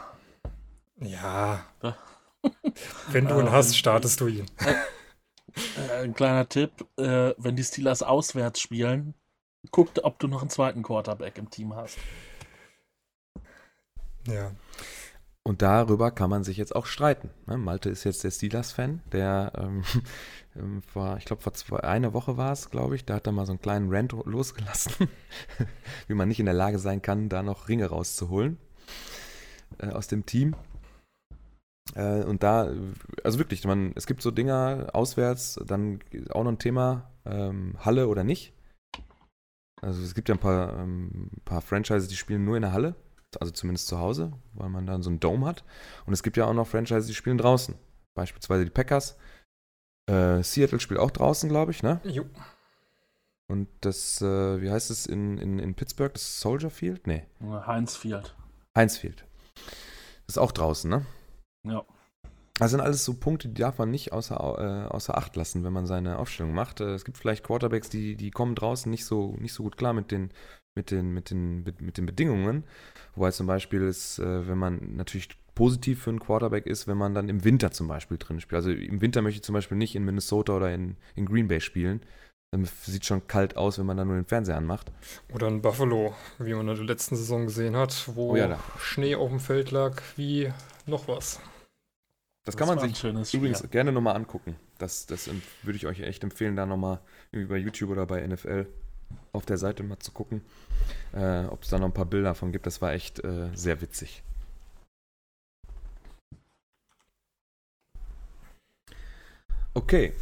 Ja. 1.00 1.64
Ja. 1.82 1.96
Wenn 3.10 3.26
du 3.26 3.34
ihn 3.34 3.46
Ähm, 3.46 3.52
hast, 3.52 3.76
startest 3.76 4.20
du 4.20 4.26
ihn. 4.26 4.46
Äh, 5.76 6.04
ein 6.04 6.14
kleiner 6.14 6.48
Tipp, 6.48 6.70
äh, 6.98 7.34
wenn 7.36 7.56
die 7.56 7.64
Steelers 7.64 8.04
auswärts 8.04 8.60
spielen, 8.60 9.14
guck, 9.72 9.90
ob 10.04 10.20
du 10.20 10.28
noch 10.28 10.40
einen 10.40 10.50
zweiten 10.50 10.84
Quarterback 10.84 11.36
im 11.36 11.50
Team 11.50 11.74
hast. 11.74 11.98
Ja. 14.28 14.52
Und 15.42 15.62
darüber 15.62 16.12
kann 16.12 16.30
man 16.30 16.44
sich 16.44 16.58
jetzt 16.58 16.76
auch 16.76 16.86
streiten. 16.86 17.30
Ne? 17.46 17.56
Malte 17.56 17.88
ist 17.88 18.04
jetzt 18.04 18.22
der 18.22 18.30
Steelers-Fan, 18.30 19.00
der 19.10 19.52
ähm, 19.56 19.82
ähm, 20.56 20.82
vor, 20.82 21.16
ich 21.16 21.24
glaube, 21.24 21.42
vor 21.42 21.54
zwei, 21.54 21.80
eine 21.80 22.12
Woche 22.12 22.36
war 22.36 22.52
es, 22.52 22.70
glaube 22.70 22.94
ich, 22.94 23.04
da 23.04 23.14
hat 23.14 23.26
er 23.26 23.32
mal 23.32 23.46
so 23.46 23.52
einen 23.52 23.62
kleinen 23.62 23.92
Rant 23.92 24.12
losgelassen, 24.12 25.08
wie 26.06 26.14
man 26.14 26.28
nicht 26.28 26.38
in 26.38 26.46
der 26.46 26.54
Lage 26.54 26.78
sein 26.78 27.02
kann, 27.02 27.28
da 27.28 27.42
noch 27.42 27.68
Ringe 27.68 27.86
rauszuholen 27.86 28.58
äh, 29.78 29.88
aus 29.88 30.08
dem 30.08 30.26
Team. 30.26 30.54
Äh, 31.94 32.24
und 32.24 32.42
da, 32.42 32.70
also 33.24 33.38
wirklich, 33.38 33.64
man, 33.64 33.92
es 33.94 34.06
gibt 34.06 34.22
so 34.22 34.30
Dinger 34.30 34.90
auswärts, 34.92 35.60
dann 35.66 36.00
auch 36.30 36.44
noch 36.44 36.52
ein 36.52 36.58
Thema, 36.58 37.10
ähm, 37.24 37.76
Halle 37.84 38.08
oder 38.08 38.24
nicht. 38.24 38.52
Also 39.80 40.02
es 40.02 40.14
gibt 40.14 40.28
ja 40.28 40.34
ein 40.34 40.40
paar, 40.40 40.78
ähm, 40.78 41.30
paar 41.44 41.60
Franchises, 41.60 42.08
die 42.08 42.16
spielen 42.16 42.44
nur 42.44 42.56
in 42.56 42.62
der 42.62 42.72
Halle, 42.72 42.94
also 43.38 43.52
zumindest 43.52 43.86
zu 43.86 43.98
Hause, 43.98 44.32
weil 44.54 44.68
man 44.68 44.86
dann 44.86 45.02
so 45.02 45.10
einen 45.10 45.20
Dome 45.20 45.46
hat. 45.46 45.64
Und 46.06 46.12
es 46.12 46.22
gibt 46.22 46.36
ja 46.36 46.46
auch 46.46 46.54
noch 46.54 46.66
Franchises, 46.66 47.06
die 47.06 47.14
spielen 47.14 47.38
draußen. 47.38 47.74
Beispielsweise 48.14 48.64
die 48.64 48.70
Packers. 48.70 49.16
Äh, 50.10 50.42
Seattle 50.42 50.80
spielt 50.80 50.98
auch 50.98 51.10
draußen, 51.10 51.48
glaube 51.48 51.70
ich, 51.70 51.82
ne? 51.82 52.00
Jo. 52.04 52.24
Und 53.46 53.68
das, 53.80 54.20
äh, 54.20 54.60
wie 54.60 54.70
heißt 54.70 54.90
es 54.90 55.06
in, 55.06 55.38
in, 55.38 55.58
in 55.58 55.74
Pittsburgh? 55.74 56.12
Das 56.12 56.40
Soldier 56.40 56.70
Field? 56.70 57.06
Nee, 57.06 57.24
Heinz 57.40 57.96
Field. 57.96 58.34
Heinz 58.78 58.96
Field. 58.96 59.24
Das 60.26 60.36
ist 60.36 60.38
auch 60.38 60.52
draußen, 60.52 60.88
ne? 60.88 61.04
Ja. 61.66 61.84
Das 62.54 62.70
sind 62.70 62.80
alles 62.80 63.04
so 63.04 63.14
Punkte, 63.14 63.48
die 63.48 63.60
darf 63.60 63.78
man 63.78 63.90
nicht 63.90 64.12
außer, 64.12 64.36
äh, 64.36 64.88
außer 64.88 65.18
Acht 65.18 65.34
lassen, 65.36 65.64
wenn 65.64 65.72
man 65.72 65.86
seine 65.86 66.18
Aufstellung 66.18 66.54
macht. 66.54 66.80
Äh, 66.80 66.94
es 66.94 67.04
gibt 67.04 67.18
vielleicht 67.18 67.44
Quarterbacks, 67.44 67.88
die, 67.88 68.16
die 68.16 68.30
kommen 68.30 68.54
draußen 68.54 68.88
nicht 68.90 69.04
so, 69.04 69.36
nicht 69.40 69.52
so 69.52 69.64
gut 69.64 69.76
klar 69.76 69.92
mit 69.92 70.12
den, 70.12 70.30
mit 70.76 70.92
den, 70.92 71.12
mit 71.12 71.30
den, 71.30 71.64
mit 71.80 71.98
den 71.98 72.06
Bedingungen. 72.06 72.64
Wobei 73.16 73.32
zum 73.32 73.48
Beispiel 73.48 73.82
ist, 73.82 74.20
äh, 74.20 74.46
wenn 74.46 74.58
man 74.58 74.96
natürlich 74.96 75.28
positiv 75.56 76.02
für 76.02 76.10
einen 76.10 76.20
Quarterback 76.20 76.66
ist, 76.66 76.86
wenn 76.86 76.98
man 76.98 77.14
dann 77.14 77.28
im 77.28 77.42
Winter 77.42 77.72
zum 77.72 77.88
Beispiel 77.88 78.16
drin 78.16 78.40
spielt. 78.40 78.58
Also 78.58 78.70
im 78.70 79.00
Winter 79.00 79.22
möchte 79.22 79.38
ich 79.38 79.44
zum 79.44 79.54
Beispiel 79.54 79.76
nicht 79.76 79.96
in 79.96 80.04
Minnesota 80.04 80.54
oder 80.54 80.72
in, 80.72 80.96
in 81.16 81.26
Green 81.26 81.48
Bay 81.48 81.60
spielen. 81.60 82.00
Dann 82.50 82.64
sieht 82.82 83.04
schon 83.04 83.26
kalt 83.26 83.56
aus, 83.56 83.78
wenn 83.78 83.84
man 83.84 83.98
dann 83.98 84.08
nur 84.08 84.16
den 84.16 84.24
Fernseher 84.24 84.56
anmacht. 84.56 84.90
Oder 85.34 85.48
ein 85.48 85.60
Buffalo, 85.60 86.14
wie 86.38 86.54
man 86.54 86.66
in 86.68 86.76
der 86.76 86.84
letzten 86.84 87.14
Saison 87.16 87.44
gesehen 87.44 87.76
hat, 87.76 88.08
wo 88.14 88.30
Oh 88.32 88.36
ja, 88.36 88.48
da. 88.48 88.58
Schnee 88.78 89.14
auf 89.16 89.28
dem 89.28 89.40
Feld 89.40 89.70
lag, 89.70 90.00
wie 90.16 90.50
noch 90.86 91.08
was. 91.08 91.40
Das 92.44 92.56
kann 92.56 92.66
man 92.66 92.78
sich 92.78 93.04
übrigens 93.04 93.58
Spiel. 93.58 93.68
gerne 93.70 93.92
nochmal 93.92 94.16
angucken. 94.16 94.56
Das, 94.78 95.04
das 95.04 95.28
würde 95.62 95.76
ich 95.76 95.86
euch 95.86 96.00
echt 96.00 96.24
empfehlen, 96.24 96.56
da 96.56 96.64
nochmal 96.64 97.00
irgendwie 97.32 97.52
bei 97.52 97.58
YouTube 97.58 97.90
oder 97.90 98.06
bei 98.06 98.26
NFL 98.26 98.66
auf 99.32 99.44
der 99.44 99.58
Seite 99.58 99.82
mal 99.82 99.98
zu 99.98 100.12
gucken, 100.12 100.40
äh, 101.12 101.44
ob 101.44 101.62
es 101.62 101.68
da 101.68 101.78
noch 101.78 101.86
ein 101.86 101.92
paar 101.92 102.06
Bilder 102.06 102.34
von 102.34 102.50
gibt. 102.52 102.64
Das 102.66 102.80
war 102.80 102.92
echt 102.92 103.22
äh, 103.22 103.50
sehr 103.54 103.82
witzig. 103.82 104.22
Okay. 109.74 110.12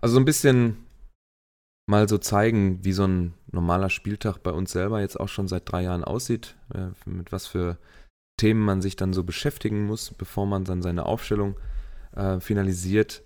Also 0.00 0.14
so 0.14 0.20
ein 0.20 0.24
bisschen 0.24 0.84
mal 1.88 2.08
so 2.08 2.18
zeigen, 2.18 2.84
wie 2.84 2.92
so 2.92 3.04
ein 3.04 3.34
normaler 3.50 3.88
Spieltag 3.88 4.38
bei 4.42 4.52
uns 4.52 4.72
selber 4.72 5.00
jetzt 5.00 5.18
auch 5.18 5.28
schon 5.28 5.48
seit 5.48 5.70
drei 5.70 5.82
Jahren 5.82 6.04
aussieht, 6.04 6.54
äh, 6.74 6.88
mit 7.08 7.32
was 7.32 7.46
für 7.46 7.78
Themen 8.38 8.64
man 8.64 8.82
sich 8.82 8.94
dann 8.94 9.14
so 9.14 9.24
beschäftigen 9.24 9.86
muss, 9.86 10.12
bevor 10.12 10.46
man 10.46 10.64
dann 10.64 10.82
seine 10.82 11.06
Aufstellung 11.06 11.56
äh, 12.14 12.40
finalisiert. 12.40 13.22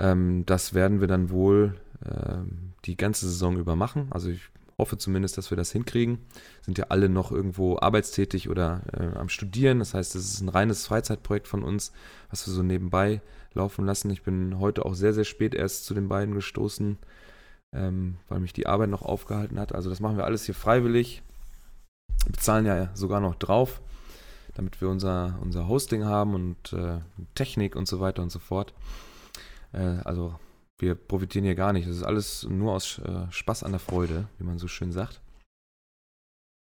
Ähm, 0.00 0.44
das 0.44 0.74
werden 0.74 1.00
wir 1.00 1.08
dann 1.08 1.30
wohl 1.30 1.80
ähm, 2.04 2.74
die 2.84 2.96
ganze 2.96 3.26
Saison 3.26 3.56
über 3.56 3.74
machen. 3.74 4.08
Also 4.10 4.28
ich 4.28 4.42
hoffe 4.78 4.98
zumindest, 4.98 5.38
dass 5.38 5.50
wir 5.50 5.56
das 5.56 5.72
hinkriegen. 5.72 6.18
Sind 6.60 6.76
ja 6.76 6.86
alle 6.90 7.08
noch 7.08 7.32
irgendwo 7.32 7.78
arbeitstätig 7.78 8.50
oder 8.50 8.82
äh, 8.92 9.16
am 9.16 9.30
Studieren. 9.30 9.78
Das 9.78 9.94
heißt, 9.94 10.14
es 10.14 10.34
ist 10.34 10.40
ein 10.42 10.50
reines 10.50 10.86
Freizeitprojekt 10.86 11.48
von 11.48 11.62
uns, 11.62 11.92
was 12.28 12.46
wir 12.46 12.52
so 12.52 12.62
nebenbei 12.62 13.22
laufen 13.54 13.86
lassen. 13.86 14.10
Ich 14.10 14.22
bin 14.22 14.58
heute 14.58 14.84
auch 14.84 14.94
sehr, 14.94 15.14
sehr 15.14 15.24
spät 15.24 15.54
erst 15.54 15.86
zu 15.86 15.94
den 15.94 16.08
beiden 16.08 16.34
gestoßen, 16.34 16.98
ähm, 17.76 18.16
weil 18.28 18.40
mich 18.40 18.52
die 18.52 18.66
Arbeit 18.66 18.88
noch 18.90 19.02
aufgehalten 19.02 19.60
hat. 19.60 19.74
Also 19.74 19.90
das 19.90 20.00
machen 20.00 20.16
wir 20.16 20.24
alles 20.24 20.44
hier 20.46 20.54
freiwillig. 20.54 21.22
Bezahlen 22.26 22.66
ja 22.66 22.88
sogar 22.94 23.20
noch 23.20 23.34
drauf, 23.34 23.80
damit 24.54 24.80
wir 24.80 24.88
unser, 24.88 25.38
unser 25.42 25.68
Hosting 25.68 26.04
haben 26.04 26.34
und 26.34 26.72
äh, 26.72 27.00
Technik 27.34 27.76
und 27.76 27.86
so 27.86 28.00
weiter 28.00 28.22
und 28.22 28.30
so 28.30 28.38
fort. 28.38 28.72
Äh, 29.72 29.98
also 30.04 30.34
wir 30.78 30.94
profitieren 30.94 31.44
hier 31.44 31.54
gar 31.54 31.72
nicht. 31.72 31.88
Das 31.88 31.96
ist 31.96 32.02
alles 32.02 32.44
nur 32.48 32.72
aus 32.72 32.98
äh, 32.98 33.30
Spaß 33.30 33.62
an 33.62 33.72
der 33.72 33.80
Freude, 33.80 34.28
wie 34.38 34.44
man 34.44 34.58
so 34.58 34.68
schön 34.68 34.92
sagt. 34.92 35.20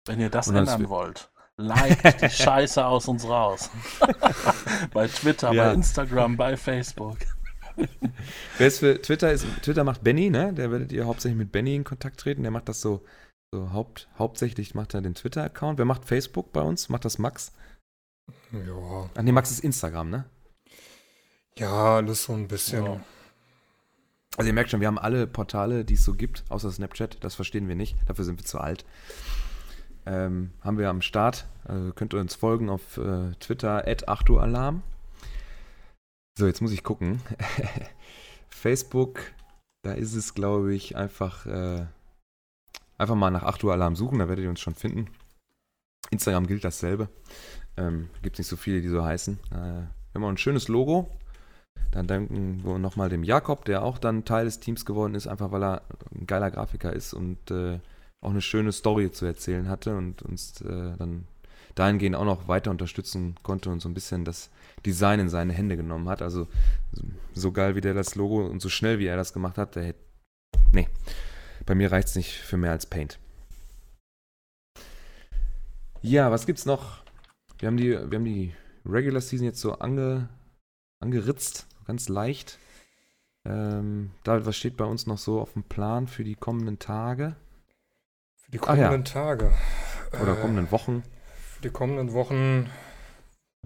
Wenn 0.06 0.20
ihr 0.20 0.30
das 0.30 0.48
ändern 0.48 0.88
wollt, 0.88 1.30
liked 1.56 2.22
die 2.22 2.30
Scheiße 2.42 2.84
aus 2.84 3.08
uns 3.08 3.26
raus. 3.28 3.70
bei 4.92 5.08
Twitter, 5.08 5.52
Ja. 5.52 5.68
bei 5.68 5.74
Instagram, 5.74 6.36
bei 6.36 6.56
Facebook. 6.56 7.18
Wer 8.58 8.66
ist 8.66 8.78
für 8.78 9.00
Twitter 9.00 9.32
ist, 9.32 9.46
Twitter 9.62 9.84
macht 9.84 10.02
Benny, 10.02 10.30
ne? 10.30 10.52
Der 10.52 10.70
werdet 10.70 10.92
ihr 10.92 11.06
hauptsächlich 11.06 11.38
mit 11.38 11.52
Benny 11.52 11.74
in 11.74 11.84
Kontakt 11.84 12.20
treten. 12.20 12.42
Der 12.42 12.50
macht 12.50 12.68
das 12.68 12.80
so, 12.80 13.04
so 13.52 13.72
haupt, 13.72 14.08
hauptsächlich 14.18 14.74
macht 14.74 14.94
er 14.94 15.02
den 15.02 15.14
Twitter-Account. 15.14 15.78
Wer 15.78 15.84
macht 15.84 16.04
Facebook 16.04 16.52
bei 16.52 16.62
uns? 16.62 16.88
Macht 16.88 17.04
das 17.04 17.18
Max? 17.18 17.52
Ja. 18.52 19.10
Ach 19.14 19.22
nee, 19.22 19.32
Max 19.32 19.50
ist 19.50 19.60
Instagram, 19.60 20.10
ne? 20.10 20.24
Ja, 21.58 21.96
alles 21.96 22.24
so 22.24 22.34
ein 22.34 22.48
bisschen. 22.48 22.84
Ja. 22.84 23.00
Also 24.36 24.48
ihr 24.48 24.54
merkt 24.54 24.70
schon, 24.70 24.80
wir 24.80 24.88
haben 24.88 24.98
alle 24.98 25.26
Portale, 25.26 25.84
die 25.84 25.94
es 25.94 26.04
so 26.04 26.12
gibt, 26.12 26.44
außer 26.50 26.70
Snapchat, 26.70 27.24
das 27.24 27.34
verstehen 27.34 27.68
wir 27.68 27.74
nicht, 27.74 27.96
dafür 28.06 28.24
sind 28.24 28.38
wir 28.38 28.44
zu 28.44 28.58
alt. 28.58 28.84
Ähm, 30.04 30.52
haben 30.60 30.78
wir 30.78 30.90
am 30.90 31.00
Start, 31.00 31.46
also 31.64 31.92
könnt 31.92 32.12
ihr 32.12 32.20
uns 32.20 32.34
folgen 32.34 32.68
auf 32.68 32.98
äh, 32.98 33.32
Twitter, 33.40 33.88
at 33.88 34.08
8 34.08 34.28
Uhr 34.28 34.42
Alarm. 34.42 34.82
So, 36.38 36.46
jetzt 36.46 36.60
muss 36.60 36.72
ich 36.72 36.82
gucken. 36.82 37.22
Facebook, 38.50 39.20
da 39.82 39.92
ist 39.92 40.14
es, 40.14 40.34
glaube 40.34 40.74
ich, 40.74 40.94
einfach, 40.94 41.46
äh, 41.46 41.86
einfach 42.98 43.14
mal 43.14 43.30
nach 43.30 43.44
8 43.44 43.64
Uhr 43.64 43.72
Alarm 43.72 43.96
suchen, 43.96 44.18
da 44.18 44.28
werdet 44.28 44.44
ihr 44.44 44.50
uns 44.50 44.60
schon 44.60 44.74
finden. 44.74 45.08
Instagram 46.10 46.46
gilt 46.46 46.62
dasselbe. 46.62 47.08
Ähm, 47.78 48.10
Gibt 48.20 48.36
nicht 48.36 48.48
so 48.48 48.56
viele, 48.56 48.82
die 48.82 48.88
so 48.88 49.02
heißen. 49.02 49.38
Äh, 49.50 49.54
wir 49.54 49.88
haben 50.14 50.24
auch 50.24 50.28
ein 50.28 50.36
schönes 50.36 50.68
Logo. 50.68 51.08
Dann 51.90 52.06
danken 52.06 52.62
wir 52.64 52.78
nochmal 52.78 53.08
dem 53.08 53.24
Jakob, 53.24 53.64
der 53.64 53.82
auch 53.82 53.96
dann 53.96 54.26
Teil 54.26 54.44
des 54.44 54.60
Teams 54.60 54.84
geworden 54.84 55.14
ist, 55.14 55.26
einfach 55.26 55.52
weil 55.52 55.64
er 55.64 55.82
ein 56.14 56.26
geiler 56.26 56.50
Grafiker 56.50 56.92
ist 56.92 57.14
und 57.14 57.50
äh, 57.50 57.80
auch 58.20 58.30
eine 58.30 58.42
schöne 58.42 58.72
Story 58.72 59.10
zu 59.10 59.24
erzählen 59.24 59.70
hatte 59.70 59.96
und 59.96 60.20
uns 60.20 60.60
äh, 60.60 60.96
dann 60.98 61.26
dahingehend 61.76 62.16
auch 62.16 62.24
noch 62.24 62.48
weiter 62.48 62.72
unterstützen 62.72 63.36
konnte 63.44 63.70
und 63.70 63.80
so 63.80 63.88
ein 63.88 63.94
bisschen 63.94 64.24
das 64.24 64.50
Design 64.84 65.20
in 65.20 65.28
seine 65.28 65.52
Hände 65.52 65.76
genommen 65.76 66.08
hat. 66.08 66.22
Also 66.22 66.48
so 67.32 67.52
geil 67.52 67.76
wie 67.76 67.80
der 67.80 67.94
das 67.94 68.16
Logo 68.16 68.44
und 68.44 68.60
so 68.60 68.68
schnell 68.68 68.98
wie 68.98 69.06
er 69.06 69.16
das 69.16 69.32
gemacht 69.32 69.56
hat, 69.58 69.76
der 69.76 69.84
hätte. 69.84 70.00
Nee, 70.72 70.88
bei 71.64 71.74
mir 71.74 71.92
reicht 71.92 72.08
es 72.08 72.16
nicht 72.16 72.32
für 72.38 72.56
mehr 72.56 72.72
als 72.72 72.86
Paint. 72.86 73.18
Ja, 76.02 76.30
was 76.30 76.46
gibt's 76.46 76.66
noch? 76.66 77.02
Wir 77.58 77.68
haben 77.68 77.76
die, 77.76 77.90
wir 77.90 78.18
haben 78.18 78.24
die 78.24 78.54
Regular 78.84 79.20
Season 79.20 79.46
jetzt 79.46 79.60
so 79.60 79.78
ange, 79.78 80.28
angeritzt, 81.00 81.66
ganz 81.86 82.08
leicht. 82.08 82.58
Ähm, 83.44 84.10
David, 84.24 84.46
was 84.46 84.56
steht 84.56 84.76
bei 84.76 84.84
uns 84.84 85.06
noch 85.06 85.18
so 85.18 85.40
auf 85.40 85.52
dem 85.52 85.62
Plan 85.62 86.06
für 86.08 86.24
die 86.24 86.34
kommenden 86.34 86.78
Tage 86.78 87.36
Für 88.36 88.50
die 88.50 88.60
Ach 88.60 88.76
ja. 88.76 88.88
kommenden 88.88 89.04
Tage. 89.04 89.52
oder 90.20 90.36
Äh, 90.36 90.40
kommenden 90.40 90.70
Wochen? 90.70 91.02
Die 91.66 91.72
kommenden 91.72 92.12
Wochen, 92.12 92.70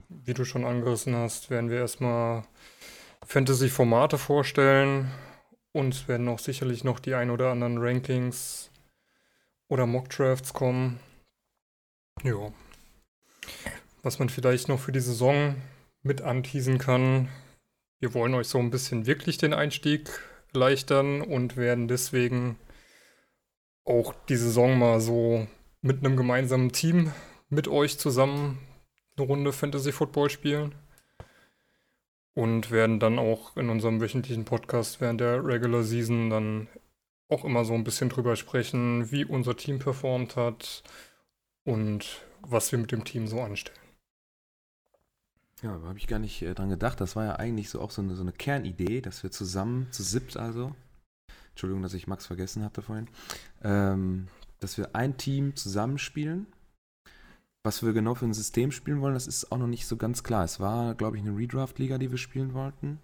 wie 0.08 0.32
du 0.32 0.46
schon 0.46 0.64
angerissen 0.64 1.14
hast, 1.14 1.50
werden 1.50 1.68
wir 1.68 1.80
erstmal 1.80 2.44
Fantasy-Formate 3.26 4.16
vorstellen 4.16 5.10
und 5.72 6.08
werden 6.08 6.26
auch 6.28 6.38
sicherlich 6.38 6.82
noch 6.82 6.98
die 6.98 7.12
ein 7.12 7.28
oder 7.28 7.50
anderen 7.50 7.76
Rankings 7.76 8.70
oder 9.68 9.84
Mock-Drafts 9.84 10.54
kommen. 10.54 10.98
Ja. 12.22 12.50
was 14.02 14.18
man 14.18 14.30
vielleicht 14.30 14.70
noch 14.70 14.80
für 14.80 14.92
die 14.92 15.00
Saison 15.00 15.56
mit 16.02 16.22
anteasen 16.22 16.78
kann. 16.78 17.28
Wir 17.98 18.14
wollen 18.14 18.32
euch 18.32 18.48
so 18.48 18.56
ein 18.56 18.70
bisschen 18.70 19.04
wirklich 19.04 19.36
den 19.36 19.52
Einstieg 19.52 20.08
erleichtern 20.54 21.20
und 21.20 21.58
werden 21.58 21.86
deswegen 21.86 22.58
auch 23.84 24.14
die 24.30 24.36
Saison 24.36 24.78
mal 24.78 25.02
so 25.02 25.46
mit 25.82 25.98
einem 25.98 26.16
gemeinsamen 26.16 26.72
Team 26.72 27.12
mit 27.50 27.68
euch 27.68 27.98
zusammen 27.98 28.58
eine 29.16 29.26
Runde 29.26 29.52
Fantasy 29.52 29.92
Football 29.92 30.30
spielen. 30.30 30.74
Und 32.32 32.70
werden 32.70 33.00
dann 33.00 33.18
auch 33.18 33.56
in 33.56 33.68
unserem 33.68 34.00
wöchentlichen 34.00 34.44
Podcast 34.44 35.00
während 35.00 35.20
der 35.20 35.44
Regular 35.44 35.82
Season 35.82 36.30
dann 36.30 36.68
auch 37.28 37.44
immer 37.44 37.64
so 37.64 37.74
ein 37.74 37.84
bisschen 37.84 38.08
drüber 38.08 38.36
sprechen, 38.36 39.10
wie 39.10 39.24
unser 39.24 39.56
Team 39.56 39.78
performt 39.78 40.36
hat 40.36 40.82
und 41.64 42.22
was 42.40 42.72
wir 42.72 42.78
mit 42.78 42.92
dem 42.92 43.04
Team 43.04 43.26
so 43.26 43.40
anstellen. 43.40 43.78
Ja, 45.62 45.76
da 45.76 45.88
habe 45.88 45.98
ich 45.98 46.06
gar 46.06 46.18
nicht 46.18 46.40
äh, 46.42 46.54
dran 46.54 46.70
gedacht. 46.70 47.00
Das 47.00 47.16
war 47.16 47.24
ja 47.24 47.36
eigentlich 47.36 47.68
so 47.68 47.80
auch 47.80 47.90
so 47.90 48.00
eine, 48.00 48.14
so 48.14 48.22
eine 48.22 48.32
Kernidee, 48.32 49.00
dass 49.00 49.22
wir 49.22 49.30
zusammen, 49.30 49.88
zu 49.90 50.02
siebt 50.02 50.36
also, 50.36 50.74
Entschuldigung, 51.50 51.82
dass 51.82 51.94
ich 51.94 52.06
Max 52.06 52.26
vergessen 52.26 52.64
hatte 52.64 52.80
vorhin, 52.80 53.08
ähm, 53.62 54.28
dass 54.60 54.78
wir 54.78 54.94
ein 54.94 55.18
Team 55.18 55.56
zusammenspielen. 55.56 56.46
Was 57.62 57.82
wir 57.82 57.92
genau 57.92 58.14
für 58.14 58.24
ein 58.24 58.32
System 58.32 58.72
spielen 58.72 59.02
wollen, 59.02 59.14
das 59.14 59.26
ist 59.26 59.52
auch 59.52 59.58
noch 59.58 59.66
nicht 59.66 59.86
so 59.86 59.96
ganz 59.96 60.22
klar. 60.22 60.44
Es 60.44 60.60
war, 60.60 60.94
glaube 60.94 61.18
ich, 61.18 61.22
eine 61.22 61.36
Redraft-Liga, 61.36 61.98
die 61.98 62.10
wir 62.10 62.16
spielen 62.18 62.54
wollten. 62.54 62.98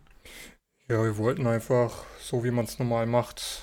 Ja, 0.89 1.03
wir 1.03 1.19
wollten 1.19 1.47
einfach, 1.47 2.05
so 2.21 2.43
wie 2.43 2.51
man 2.51 2.65
es 2.65 2.79
normal 2.79 3.07
macht, 3.07 3.63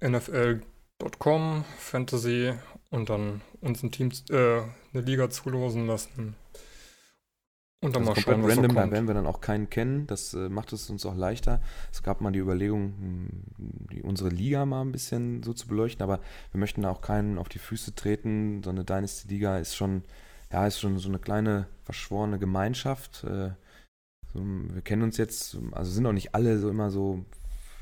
NFL.com, 0.00 1.64
Fantasy 1.78 2.54
und 2.88 3.10
dann 3.10 3.42
uns 3.60 3.82
ein 3.82 3.90
Team, 3.90 4.10
äh, 4.30 4.62
eine 4.94 5.02
Liga 5.02 5.28
zulosen 5.28 5.86
lassen. 5.86 6.34
Und 7.82 7.94
dann 7.94 8.08
also 8.08 8.14
mal 8.14 8.20
schauen, 8.20 8.44
random, 8.44 8.70
so 8.70 8.74
da 8.74 8.90
werden 8.90 9.06
wir 9.06 9.14
dann 9.14 9.26
auch 9.26 9.40
keinen 9.40 9.68
kennen. 9.68 10.06
Das 10.06 10.32
äh, 10.34 10.48
macht 10.48 10.72
es 10.72 10.88
uns 10.88 11.04
auch 11.04 11.14
leichter. 11.14 11.60
Es 11.92 12.02
gab 12.02 12.20
mal 12.20 12.32
die 12.32 12.38
Überlegung, 12.38 12.94
hm, 12.98 13.28
die, 13.92 14.02
unsere 14.02 14.30
Liga 14.30 14.64
mal 14.64 14.80
ein 14.80 14.92
bisschen 14.92 15.42
so 15.42 15.52
zu 15.52 15.68
beleuchten, 15.68 16.02
aber 16.02 16.20
wir 16.52 16.58
möchten 16.58 16.82
da 16.82 16.90
auch 16.90 17.02
keinen 17.02 17.38
auf 17.38 17.48
die 17.48 17.58
Füße 17.58 17.94
treten. 17.94 18.62
So 18.62 18.70
eine 18.70 18.84
Dynasty-Liga 18.84 19.58
ist 19.58 19.76
schon, 19.76 20.02
ja, 20.50 20.66
ist 20.66 20.80
schon 20.80 20.98
so 20.98 21.08
eine 21.08 21.18
kleine 21.18 21.66
verschworene 21.84 22.38
Gemeinschaft. 22.38 23.24
Äh, 23.24 23.50
so, 24.32 24.40
wir 24.42 24.82
kennen 24.82 25.02
uns 25.02 25.18
jetzt, 25.18 25.58
also 25.72 25.90
sind 25.90 26.06
auch 26.06 26.12
nicht 26.12 26.34
alle 26.34 26.58
so 26.58 26.70
immer 26.70 26.90
so 26.90 27.24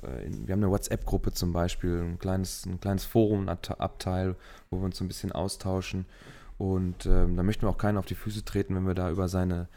äh, 0.02 0.28
wir 0.28 0.52
haben 0.52 0.62
eine 0.62 0.70
WhatsApp-Gruppe 0.70 1.32
zum 1.32 1.52
Beispiel, 1.52 2.00
ein 2.00 2.18
kleines, 2.18 2.66
ein 2.66 2.80
kleines 2.80 3.04
Forum-Abteil, 3.04 4.36
wo 4.70 4.78
wir 4.78 4.84
uns 4.84 4.98
so 4.98 5.04
ein 5.04 5.08
bisschen 5.08 5.32
austauschen. 5.32 6.06
Und 6.58 7.06
ähm, 7.06 7.36
da 7.36 7.42
möchten 7.42 7.62
wir 7.62 7.70
auch 7.70 7.78
keinen 7.78 7.98
auf 7.98 8.06
die 8.06 8.14
Füße 8.14 8.44
treten, 8.44 8.74
wenn 8.74 8.86
wir 8.86 8.94
da 8.94 9.10
über 9.10 9.28
seine, 9.28 9.68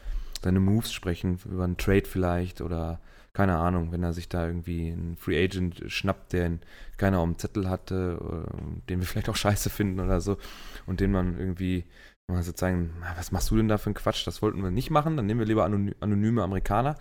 seine 0.42 0.60
Moves 0.60 0.92
sprechen, 0.92 1.38
über 1.44 1.64
einen 1.64 1.76
Trade 1.76 2.04
vielleicht 2.06 2.60
oder 2.60 3.00
keine 3.32 3.56
Ahnung, 3.56 3.92
wenn 3.92 4.02
er 4.02 4.12
sich 4.12 4.28
da 4.28 4.46
irgendwie 4.46 4.90
einen 4.90 5.16
Free 5.16 5.42
Agent 5.42 5.84
schnappt, 5.86 6.32
den 6.32 6.60
keiner 6.96 7.18
auf 7.18 7.26
dem 7.26 7.38
Zettel 7.38 7.68
hatte, 7.68 8.18
äh, 8.20 8.80
den 8.88 9.00
wir 9.00 9.06
vielleicht 9.06 9.28
auch 9.28 9.36
scheiße 9.36 9.70
finden 9.70 10.00
oder 10.00 10.20
so 10.20 10.38
und 10.86 11.00
den 11.00 11.12
man 11.12 11.38
irgendwie 11.38 11.84
mal 12.30 12.42
so 12.42 12.52
zeigen, 12.52 12.90
was 13.16 13.32
machst 13.32 13.50
du 13.50 13.56
denn 13.56 13.68
da 13.68 13.78
für 13.78 13.86
einen 13.86 13.94
Quatsch, 13.94 14.26
das 14.26 14.42
wollten 14.42 14.62
wir 14.62 14.70
nicht 14.70 14.90
machen, 14.90 15.16
dann 15.16 15.26
nehmen 15.26 15.40
wir 15.40 15.46
lieber 15.46 15.64
anonyme 15.64 16.42
Amerikaner, 16.42 16.96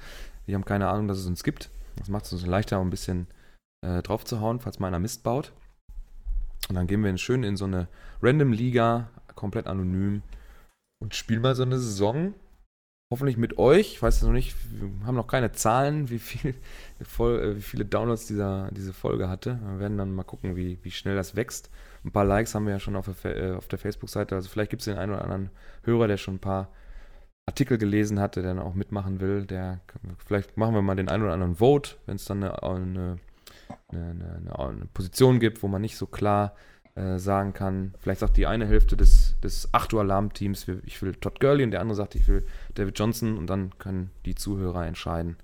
die 0.48 0.56
haben 0.56 0.64
keine 0.64 0.88
Ahnung, 0.88 1.08
dass 1.08 1.18
es 1.18 1.28
uns 1.28 1.44
gibt. 1.44 1.70
Das 1.98 2.08
macht 2.08 2.26
es 2.26 2.34
uns 2.34 2.46
leichter, 2.46 2.80
ein 2.80 2.90
bisschen 2.90 3.28
äh, 3.82 4.02
drauf 4.02 4.24
zu 4.24 4.40
hauen, 4.40 4.60
falls 4.60 4.80
mal 4.80 4.88
einer 4.88 5.00
Mist 5.00 5.24
baut. 5.24 5.52
Und 6.70 6.76
dann 6.76 6.88
gehen 6.88 7.04
wir 7.04 7.18
schön 7.18 7.44
in 7.44 7.58
so 7.58 7.66
eine 7.66 7.88
Random-Liga, 8.22 9.10
komplett 9.38 9.68
anonym 9.68 10.22
und 11.02 11.16
spielen 11.16 11.42
mal 11.42 11.56
so 11.56 11.64
eine 11.64 11.78
Saison. 11.78 12.34
Hoffentlich 13.10 13.38
mit 13.38 13.58
euch. 13.58 13.94
Ich 13.94 14.02
weiß 14.02 14.24
noch 14.24 14.34
nicht, 14.34 14.54
wir 14.70 15.08
haben 15.08 15.16
noch 15.16 15.28
keine 15.28 15.54
Zahlen, 15.54 16.10
wie, 16.10 16.20
viel, 16.20 16.56
äh, 17.00 17.56
wie 17.56 17.62
viele 17.62 17.86
Downloads 17.86 18.28
dieser, 18.28 18.70
diese 18.72 18.92
Folge 18.92 19.30
hatte. 19.30 19.60
Wir 19.62 19.80
werden 19.80 19.98
dann 19.98 20.14
mal 20.14 20.24
gucken, 20.24 20.58
wie, 20.58 20.78
wie 20.84 20.92
schnell 20.92 21.16
das 21.16 21.38
wächst. 21.38 21.70
Ein 22.04 22.12
paar 22.12 22.26
Likes 22.26 22.54
haben 22.54 22.66
wir 22.66 22.74
ja 22.74 22.82
schon 22.82 22.98
auf 22.98 23.10
der, 23.24 23.38
äh, 23.38 23.54
auf 23.54 23.70
der 23.70 23.80
Facebook-Seite. 23.80 24.36
Also 24.36 24.50
vielleicht 24.50 24.72
gibt 24.72 24.82
es 24.82 24.86
den 24.86 24.98
einen 24.98 25.14
oder 25.14 25.24
anderen 25.24 25.50
Hörer, 25.84 26.10
der 26.10 26.18
schon 26.18 26.36
ein 26.36 26.40
paar 26.40 26.68
Artikel 27.48 27.78
gelesen 27.78 28.20
hat, 28.20 28.36
der 28.36 28.44
dann 28.44 28.60
auch 28.60 28.74
mitmachen 28.74 29.22
will, 29.22 29.46
der 29.46 29.80
vielleicht 30.26 30.58
machen 30.58 30.76
wir 30.76 30.82
mal 30.82 30.96
den 30.96 31.08
einen 31.08 31.24
oder 31.24 31.34
anderen 31.34 31.56
Vote, 31.56 31.96
wenn 32.06 32.18
es 32.18 32.26
dann 32.26 32.44
eine, 32.44 32.62
eine, 32.62 33.20
eine, 33.88 34.60
eine, 34.60 34.86
Position 34.94 35.40
gibt, 35.40 35.64
wo 35.64 35.70
man 35.70 35.82
nicht 35.82 35.96
so 35.96 36.08
klar 36.08 36.56
äh, 36.98 37.20
sagen 37.20 37.54
kann. 37.54 37.94
Vielleicht 38.00 38.22
sagt 38.22 38.38
die 38.38 38.48
eine 38.48 38.66
Hälfte 38.66 38.98
des, 38.98 39.36
des 39.42 39.72
8 39.72 39.94
Uhr 39.94 40.02
Alarmteams, 40.02 40.68
ich 40.84 41.00
will 41.04 41.14
Todd 41.14 41.40
Gurley 41.40 41.64
und 41.64 41.70
der 41.70 41.82
andere 41.82 41.96
sagt, 41.96 42.16
ich 42.16 42.28
will 42.28 42.44
David 42.74 42.98
Johnson 42.98 43.38
und 43.38 43.48
dann 43.48 43.78
können 43.78 44.10
die 44.26 44.34
Zuhörer 44.34 44.88
entscheiden, 44.88 45.38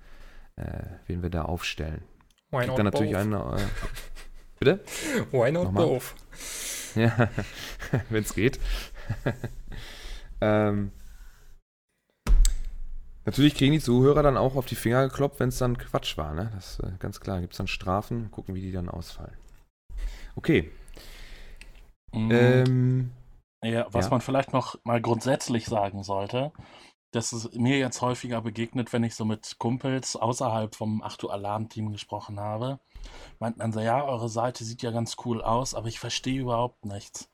äh, 0.55 0.83
wen 1.05 1.21
wir 1.21 1.29
da 1.29 1.43
aufstellen. 1.43 2.01
Why 2.49 2.65
not 2.65 2.79
dann 2.79 2.85
natürlich 2.85 3.15
eine. 3.15 3.37
Äh, 3.37 3.61
bitte? 4.57 4.79
Why 5.31 5.51
not 5.51 5.65
Nochmal? 5.65 5.85
both? 5.85 6.15
Ja, 6.95 7.29
wenn 8.09 8.23
es 8.23 8.33
geht. 8.33 8.59
ähm, 10.41 10.91
Natürlich 13.25 13.55
kriegen 13.55 13.71
die 13.71 13.79
Zuhörer 13.79 14.21
dann 14.21 14.37
auch 14.37 14.55
auf 14.55 14.65
die 14.65 14.75
Finger 14.75 15.07
geklopft, 15.07 15.39
wenn 15.39 15.49
es 15.49 15.57
dann 15.57 15.77
Quatsch 15.77 16.17
war. 16.17 16.33
Ne? 16.33 16.51
Das 16.55 16.79
ist 16.79 16.79
äh, 16.79 16.91
ganz 16.99 17.19
klar. 17.19 17.39
Gibt 17.39 17.53
es 17.53 17.57
dann 17.57 17.67
Strafen, 17.67 18.31
gucken, 18.31 18.53
wie 18.55 18.61
die 18.61 18.71
dann 18.71 18.89
ausfallen. 18.89 19.37
Okay. 20.35 20.71
Mhm. 22.13 22.31
Ähm, 22.31 23.11
ja, 23.63 23.87
was 23.91 24.05
ja. 24.05 24.11
man 24.11 24.21
vielleicht 24.21 24.53
noch 24.53 24.77
mal 24.83 25.01
grundsätzlich 25.01 25.65
sagen 25.65 26.03
sollte, 26.03 26.51
das 27.11 27.31
ist 27.31 27.55
mir 27.55 27.77
jetzt 27.77 28.01
häufiger 28.01 28.41
begegnet, 28.41 28.91
wenn 28.91 29.03
ich 29.03 29.15
so 29.15 29.23
mit 29.23 29.57
Kumpels 29.59 30.15
außerhalb 30.15 30.75
vom 30.75 31.03
8 31.03 31.23
Uhr 31.23 31.33
Alarm-Team 31.33 31.91
gesprochen 31.91 32.39
habe. 32.39 32.79
Meint 33.39 33.57
man 33.57 33.71
so, 33.71 33.79
ja, 33.79 34.03
eure 34.03 34.29
Seite 34.29 34.63
sieht 34.63 34.81
ja 34.81 34.91
ganz 34.91 35.15
cool 35.23 35.41
aus, 35.41 35.75
aber 35.75 35.87
ich 35.87 35.99
verstehe 35.99 36.41
überhaupt 36.41 36.85
nichts. 36.85 37.29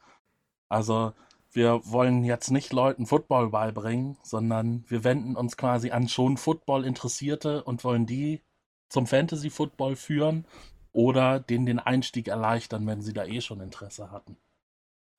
Also, 0.68 1.14
wir 1.52 1.82
wollen 1.86 2.24
jetzt 2.24 2.52
nicht 2.52 2.74
Leuten 2.74 3.06
Football 3.06 3.50
beibringen, 3.50 4.18
sondern 4.22 4.84
wir 4.88 5.04
wenden 5.04 5.36
uns 5.36 5.58
quasi 5.58 5.92
an 5.92 6.10
schon 6.10 6.38
Football-Interessierte 6.38 7.64
und 7.64 7.84
wollen 7.84 8.06
die 8.06 8.44
zum 8.90 9.08
Fantasy-Football 9.08 9.96
führen 9.96 10.46
oder 10.92 11.40
denen 11.40 11.66
den 11.66 11.80
Einstieg 11.80 12.28
erleichtern, 12.28 12.86
wenn 12.86 13.02
sie 13.02 13.14
da 13.14 13.26
eh 13.26 13.42
schon 13.42 13.62
Interesse 13.62 14.12
hatten. 14.12 14.38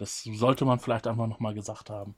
Das 0.01 0.22
sollte 0.22 0.64
man 0.64 0.78
vielleicht 0.78 1.07
einfach 1.07 1.26
nochmal 1.26 1.53
gesagt 1.53 1.90
haben. 1.90 2.14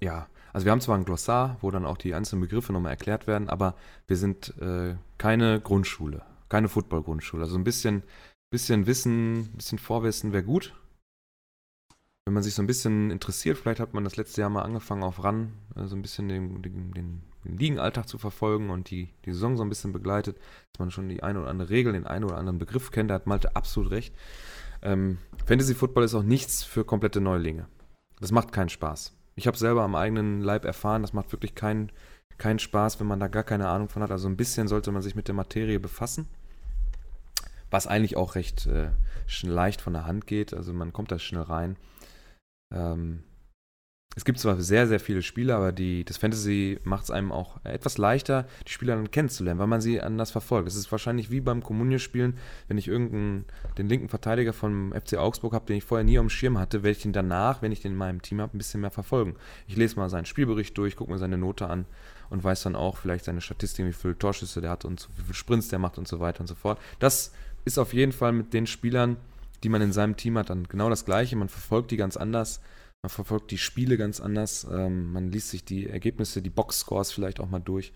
Ja, 0.00 0.26
also 0.52 0.64
wir 0.64 0.72
haben 0.72 0.80
zwar 0.80 0.96
ein 0.96 1.04
Glossar, 1.04 1.56
wo 1.60 1.70
dann 1.70 1.86
auch 1.86 1.96
die 1.96 2.14
einzelnen 2.14 2.40
Begriffe 2.40 2.72
nochmal 2.72 2.90
erklärt 2.90 3.28
werden, 3.28 3.48
aber 3.48 3.76
wir 4.08 4.16
sind 4.16 4.58
äh, 4.60 4.96
keine 5.18 5.60
Grundschule, 5.60 6.22
keine 6.48 6.68
Football-Grundschule. 6.68 7.44
Also 7.44 7.56
ein 7.56 7.62
bisschen, 7.62 8.02
bisschen 8.50 8.86
Wissen, 8.86 9.42
ein 9.42 9.56
bisschen 9.56 9.78
Vorwissen 9.78 10.32
wäre 10.32 10.42
gut, 10.42 10.74
wenn 12.24 12.34
man 12.34 12.42
sich 12.42 12.54
so 12.54 12.62
ein 12.62 12.66
bisschen 12.66 13.12
interessiert, 13.12 13.56
vielleicht 13.56 13.78
hat 13.78 13.94
man 13.94 14.02
das 14.02 14.16
letzte 14.16 14.40
Jahr 14.40 14.50
mal 14.50 14.62
angefangen 14.62 15.04
auf 15.04 15.22
RAN, 15.22 15.52
äh, 15.76 15.86
so 15.86 15.94
ein 15.94 16.02
bisschen 16.02 16.28
den, 16.28 16.60
den, 16.60 16.92
den, 16.92 17.22
den 17.44 17.56
Ligenalltag 17.56 18.08
zu 18.08 18.18
verfolgen 18.18 18.70
und 18.70 18.90
die, 18.90 19.14
die 19.24 19.32
Saison 19.32 19.56
so 19.56 19.62
ein 19.62 19.68
bisschen 19.68 19.92
begleitet, 19.92 20.38
dass 20.72 20.80
man 20.80 20.90
schon 20.90 21.08
die 21.08 21.22
eine 21.22 21.40
oder 21.40 21.50
andere 21.50 21.70
Regel, 21.70 21.92
den 21.92 22.06
einen 22.06 22.24
oder 22.24 22.38
anderen 22.38 22.58
Begriff 22.58 22.90
kennt, 22.90 23.10
da 23.10 23.14
hat 23.14 23.28
Malte 23.28 23.54
absolut 23.54 23.92
recht. 23.92 24.12
Ähm, 24.82 25.18
Fantasy 25.46 25.74
Football 25.74 26.04
ist 26.04 26.14
auch 26.14 26.22
nichts 26.22 26.62
für 26.62 26.84
komplette 26.84 27.20
Neulinge. 27.20 27.66
Das 28.20 28.32
macht 28.32 28.52
keinen 28.52 28.68
Spaß. 28.68 29.16
Ich 29.34 29.46
habe 29.46 29.56
selber 29.56 29.82
am 29.82 29.94
eigenen 29.94 30.42
Leib 30.42 30.64
erfahren, 30.64 31.02
das 31.02 31.12
macht 31.12 31.32
wirklich 31.32 31.54
keinen 31.54 31.90
keinen 32.38 32.58
Spaß, 32.58 32.98
wenn 32.98 33.06
man 33.06 33.20
da 33.20 33.28
gar 33.28 33.44
keine 33.44 33.68
Ahnung 33.68 33.88
von 33.88 34.02
hat. 34.02 34.10
Also 34.10 34.28
ein 34.28 34.36
bisschen 34.36 34.66
sollte 34.66 34.90
man 34.90 35.00
sich 35.00 35.14
mit 35.14 35.28
der 35.28 35.34
Materie 35.34 35.78
befassen. 35.78 36.26
Was 37.70 37.86
eigentlich 37.86 38.16
auch 38.16 38.34
recht 38.34 38.66
äh, 38.66 38.90
leicht 39.42 39.80
von 39.80 39.92
der 39.92 40.06
Hand 40.06 40.26
geht. 40.26 40.52
Also 40.52 40.72
man 40.72 40.92
kommt 40.92 41.12
da 41.12 41.18
schnell 41.20 41.42
rein. 41.42 41.76
Ähm, 42.74 43.22
es 44.14 44.26
gibt 44.26 44.38
zwar 44.38 44.60
sehr, 44.60 44.86
sehr 44.86 45.00
viele 45.00 45.22
Spiele, 45.22 45.54
aber 45.54 45.72
die, 45.72 46.04
das 46.04 46.18
Fantasy 46.18 46.78
macht 46.84 47.04
es 47.04 47.10
einem 47.10 47.32
auch 47.32 47.64
etwas 47.64 47.96
leichter, 47.96 48.46
die 48.66 48.72
Spieler 48.72 48.94
dann 48.94 49.10
kennenzulernen, 49.10 49.58
weil 49.58 49.66
man 49.66 49.80
sie 49.80 50.02
anders 50.02 50.30
verfolgt. 50.30 50.68
Es 50.68 50.74
ist 50.74 50.92
wahrscheinlich 50.92 51.30
wie 51.30 51.40
beim 51.40 51.62
Kommunio-Spielen, 51.62 52.36
wenn 52.68 52.76
ich 52.76 52.88
irgendeinen, 52.88 53.46
den 53.78 53.88
linken 53.88 54.10
Verteidiger 54.10 54.52
vom 54.52 54.92
FC 54.92 55.16
Augsburg 55.16 55.54
habe, 55.54 55.64
den 55.64 55.76
ich 55.76 55.84
vorher 55.84 56.04
nie 56.04 56.18
am 56.18 56.28
Schirm 56.28 56.58
hatte, 56.58 56.82
werde 56.82 56.98
ich 56.98 57.04
ihn 57.06 57.14
danach, 57.14 57.62
wenn 57.62 57.72
ich 57.72 57.80
den 57.80 57.92
in 57.92 57.98
meinem 57.98 58.20
Team 58.20 58.42
habe, 58.42 58.54
ein 58.54 58.58
bisschen 58.58 58.82
mehr 58.82 58.90
verfolgen. 58.90 59.36
Ich 59.66 59.76
lese 59.76 59.96
mal 59.96 60.10
seinen 60.10 60.26
Spielbericht 60.26 60.76
durch, 60.76 60.94
gucke 60.96 61.10
mir 61.10 61.18
seine 61.18 61.38
Note 61.38 61.66
an 61.68 61.86
und 62.28 62.44
weiß 62.44 62.64
dann 62.64 62.76
auch 62.76 62.98
vielleicht 62.98 63.24
seine 63.24 63.40
Statistik, 63.40 63.86
wie 63.86 63.92
viele 63.94 64.18
Torschüsse 64.18 64.60
der 64.60 64.70
hat 64.70 64.84
und 64.84 65.08
wie 65.16 65.22
viele 65.22 65.34
Sprints 65.34 65.68
der 65.68 65.78
macht 65.78 65.96
und 65.96 66.06
so 66.06 66.20
weiter 66.20 66.40
und 66.40 66.48
so 66.48 66.54
fort. 66.54 66.78
Das 66.98 67.32
ist 67.64 67.78
auf 67.78 67.94
jeden 67.94 68.12
Fall 68.12 68.32
mit 68.32 68.52
den 68.52 68.66
Spielern, 68.66 69.16
die 69.62 69.70
man 69.70 69.80
in 69.80 69.92
seinem 69.92 70.16
Team 70.16 70.36
hat, 70.36 70.50
dann 70.50 70.64
genau 70.68 70.90
das 70.90 71.06
Gleiche. 71.06 71.36
Man 71.36 71.48
verfolgt 71.48 71.90
die 71.92 71.96
ganz 71.96 72.16
anders. 72.16 72.60
Man 73.02 73.10
verfolgt 73.10 73.50
die 73.50 73.58
Spiele 73.58 73.96
ganz 73.96 74.20
anders. 74.20 74.64
Ähm, 74.70 75.12
man 75.12 75.30
liest 75.30 75.50
sich 75.50 75.64
die 75.64 75.88
Ergebnisse, 75.88 76.40
die 76.40 76.50
Boxscores 76.50 77.12
vielleicht 77.12 77.40
auch 77.40 77.48
mal 77.48 77.58
durch. 77.58 77.92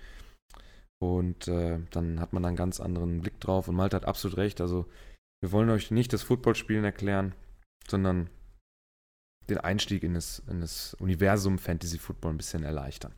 Und 0.99 1.47
äh, 1.47 1.79
dann 1.91 2.21
hat 2.21 2.33
man 2.33 2.45
einen 2.45 2.57
ganz 2.57 2.81
anderen 2.81 3.21
Blick 3.21 3.39
drauf. 3.39 3.69
Und 3.69 3.77
Malte 3.77 3.97
hat 3.97 4.07
absolut 4.07 4.37
recht. 4.37 4.61
Also, 4.61 4.87
wir 5.43 5.53
wollen 5.53 5.71
euch 5.71 5.91
nicht 5.91 6.13
das 6.13 6.23
Footballspielen 6.23 6.85
erklären, 6.85 7.35
sondern 7.87 8.31
den 9.49 9.59
Einstieg 9.59 10.03
in 10.03 10.15
das, 10.15 10.41
in 10.49 10.61
das 10.61 10.95
Universum 10.95 11.59
Fantasy 11.59 11.99
Football 11.99 12.33
ein 12.33 12.39
bisschen 12.39 12.65
erleichtern. 12.65 13.13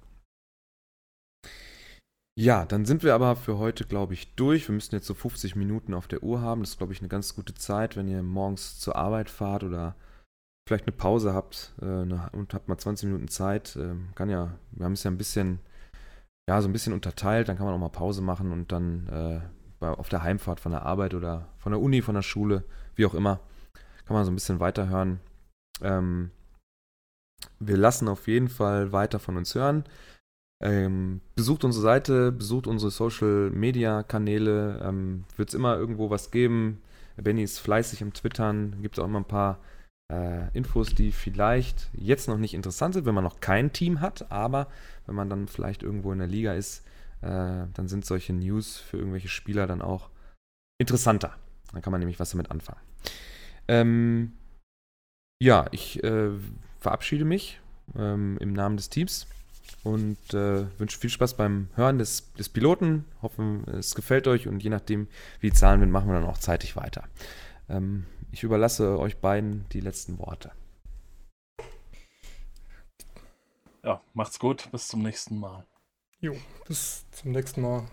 Ja, 2.38 2.66
dann 2.66 2.84
sind 2.84 3.02
wir 3.02 3.14
aber 3.14 3.34
für 3.34 3.58
heute, 3.58 3.84
glaube 3.84 4.14
ich, 4.14 4.34
durch. 4.34 4.68
Wir 4.68 4.74
müssen 4.74 4.94
jetzt 4.94 5.06
so 5.06 5.14
50 5.14 5.56
Minuten 5.56 5.94
auf 5.94 6.06
der 6.06 6.22
Uhr 6.22 6.40
haben. 6.40 6.60
Das 6.60 6.70
ist, 6.70 6.78
glaube 6.78 6.92
ich, 6.92 7.00
eine 7.00 7.08
ganz 7.08 7.34
gute 7.34 7.54
Zeit, 7.54 7.96
wenn 7.96 8.08
ihr 8.08 8.22
morgens 8.22 8.78
zur 8.78 8.94
Arbeit 8.94 9.30
fahrt 9.30 9.64
oder 9.64 9.96
vielleicht 10.68 10.86
eine 10.86 10.96
Pause 10.96 11.34
habt 11.34 11.72
äh, 11.80 11.84
und 11.84 12.54
habt 12.54 12.68
mal 12.68 12.78
20 12.78 13.06
Minuten 13.08 13.28
Zeit. 13.28 13.74
Äh, 13.76 13.94
kann 14.14 14.28
ja, 14.28 14.52
wir 14.72 14.84
haben 14.84 14.92
es 14.92 15.02
ja 15.02 15.10
ein 15.10 15.18
bisschen, 15.18 15.58
ja, 16.48 16.60
so 16.62 16.68
ein 16.68 16.72
bisschen 16.72 16.92
unterteilt. 16.92 17.48
Dann 17.48 17.56
kann 17.56 17.66
man 17.66 17.74
auch 17.74 17.78
mal 17.78 17.88
Pause 17.88 18.22
machen 18.22 18.52
und 18.52 18.70
dann 18.70 19.08
äh, 19.08 19.40
bei, 19.80 19.88
auf 19.88 20.08
der 20.08 20.22
Heimfahrt 20.22 20.60
von 20.60 20.72
der 20.72 20.82
Arbeit 20.82 21.14
oder 21.14 21.48
von 21.58 21.72
der 21.72 21.80
Uni, 21.80 22.02
von 22.02 22.14
der 22.14 22.22
Schule, 22.22 22.64
wie 22.94 23.06
auch 23.06 23.14
immer, 23.14 23.40
kann 24.04 24.14
man 24.14 24.24
so 24.24 24.30
ein 24.30 24.34
bisschen 24.34 24.60
weiterhören. 24.60 25.20
Ähm, 25.80 26.30
wir 27.58 27.76
lassen 27.76 28.08
auf 28.08 28.26
jeden 28.28 28.48
Fall 28.48 28.92
weiter 28.92 29.18
von 29.18 29.36
uns 29.36 29.54
hören. 29.54 29.84
Ähm, 30.60 31.20
besucht 31.36 31.64
unsere 31.64 31.82
Seite, 31.82 32.32
besucht 32.32 32.66
unsere 32.66 32.90
Social 32.90 33.50
Media 33.50 34.02
Kanäle. 34.02 34.80
Ähm, 34.82 35.24
Wird 35.36 35.50
es 35.50 35.54
immer 35.54 35.76
irgendwo 35.76 36.10
was 36.10 36.30
geben. 36.30 36.82
Benny 37.16 37.42
ist 37.42 37.58
fleißig 37.58 38.02
im 38.02 38.12
Twittern. 38.12 38.82
Gibt 38.82 38.98
auch 38.98 39.04
immer 39.04 39.20
ein 39.20 39.24
paar 39.24 39.60
äh, 40.12 40.48
Infos, 40.56 40.94
die 40.94 41.12
vielleicht 41.12 41.88
jetzt 41.92 42.28
noch 42.28 42.38
nicht 42.38 42.54
interessant 42.54 42.94
sind, 42.94 43.06
wenn 43.06 43.14
man 43.14 43.24
noch 43.24 43.40
kein 43.40 43.72
Team 43.72 44.00
hat. 44.00 44.30
Aber 44.30 44.68
wenn 45.06 45.14
man 45.14 45.30
dann 45.30 45.48
vielleicht 45.48 45.82
irgendwo 45.82 46.12
in 46.12 46.18
der 46.18 46.28
Liga 46.28 46.54
ist, 46.54 46.84
äh, 47.22 47.66
dann 47.74 47.88
sind 47.88 48.04
solche 48.04 48.32
News 48.32 48.76
für 48.78 48.98
irgendwelche 48.98 49.28
Spieler 49.28 49.66
dann 49.66 49.82
auch 49.82 50.10
interessanter. 50.78 51.36
Dann 51.72 51.82
kann 51.82 51.90
man 51.90 52.00
nämlich 52.00 52.20
was 52.20 52.30
damit 52.30 52.50
anfangen. 52.50 52.80
Ähm, 53.68 54.32
ja, 55.42 55.66
ich 55.72 56.02
äh, 56.02 56.30
verabschiede 56.80 57.24
mich 57.24 57.60
ähm, 57.96 58.38
im 58.40 58.52
Namen 58.52 58.76
des 58.76 58.88
Teams 58.88 59.26
und 59.84 60.18
äh, 60.32 60.66
wünsche 60.78 60.98
viel 60.98 61.10
Spaß 61.10 61.34
beim 61.34 61.68
Hören 61.74 61.98
des, 61.98 62.32
des 62.34 62.48
Piloten. 62.48 63.04
Hoffen, 63.22 63.64
es 63.68 63.94
gefällt 63.94 64.26
euch 64.26 64.48
und 64.48 64.62
je 64.62 64.70
nachdem, 64.70 65.08
wie 65.40 65.50
die 65.50 65.56
Zahlen 65.56 65.80
sind, 65.80 65.90
machen 65.90 66.08
wir 66.08 66.14
dann 66.14 66.28
auch 66.28 66.38
zeitig 66.38 66.76
weiter. 66.76 67.04
Ähm, 67.68 68.06
ich 68.30 68.42
überlasse 68.42 68.98
euch 68.98 69.18
beiden 69.18 69.68
die 69.70 69.80
letzten 69.80 70.18
Worte. 70.18 70.52
Ja, 73.82 74.00
macht's 74.12 74.38
gut, 74.38 74.70
bis 74.70 74.88
zum 74.88 75.02
nächsten 75.02 75.38
Mal. 75.38 75.64
Jo, 76.20 76.36
bis 76.66 77.06
zum 77.12 77.32
nächsten 77.32 77.62
Mal. 77.62 77.84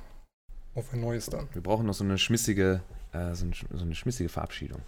Auf 0.74 0.92
ein 0.92 1.00
neues 1.00 1.28
dann. 1.28 1.48
Wir 1.54 1.62
brauchen 1.62 1.86
noch 1.86 1.94
so 1.94 2.04
eine 2.04 2.18
schmissige, 2.18 2.82
äh, 3.14 3.34
so, 3.34 3.46
eine, 3.46 3.56
so 3.72 3.86
eine 3.86 3.96
schmissige 3.96 4.28
Verabschiedung. 4.30 4.82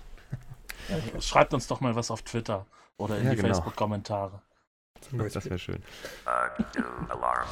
Ja, 0.89 1.21
schreibt 1.21 1.53
uns 1.53 1.67
doch 1.67 1.79
mal 1.79 1.95
was 1.95 2.11
auf 2.11 2.21
Twitter 2.23 2.65
oder 2.97 3.17
in 3.17 3.25
Ja, 3.25 3.29
die 3.31 3.37
genau. 3.37 3.49
Facebook-Kommentare. 3.49 4.41
Das 4.95 5.33
Beispiel. 5.33 5.49
wäre 5.51 5.59
schön. 5.59 5.83
Alarm. 7.09 7.47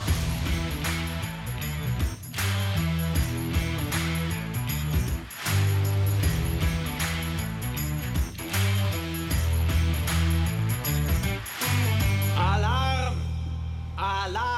I 13.98 14.28
lie. 14.30 14.55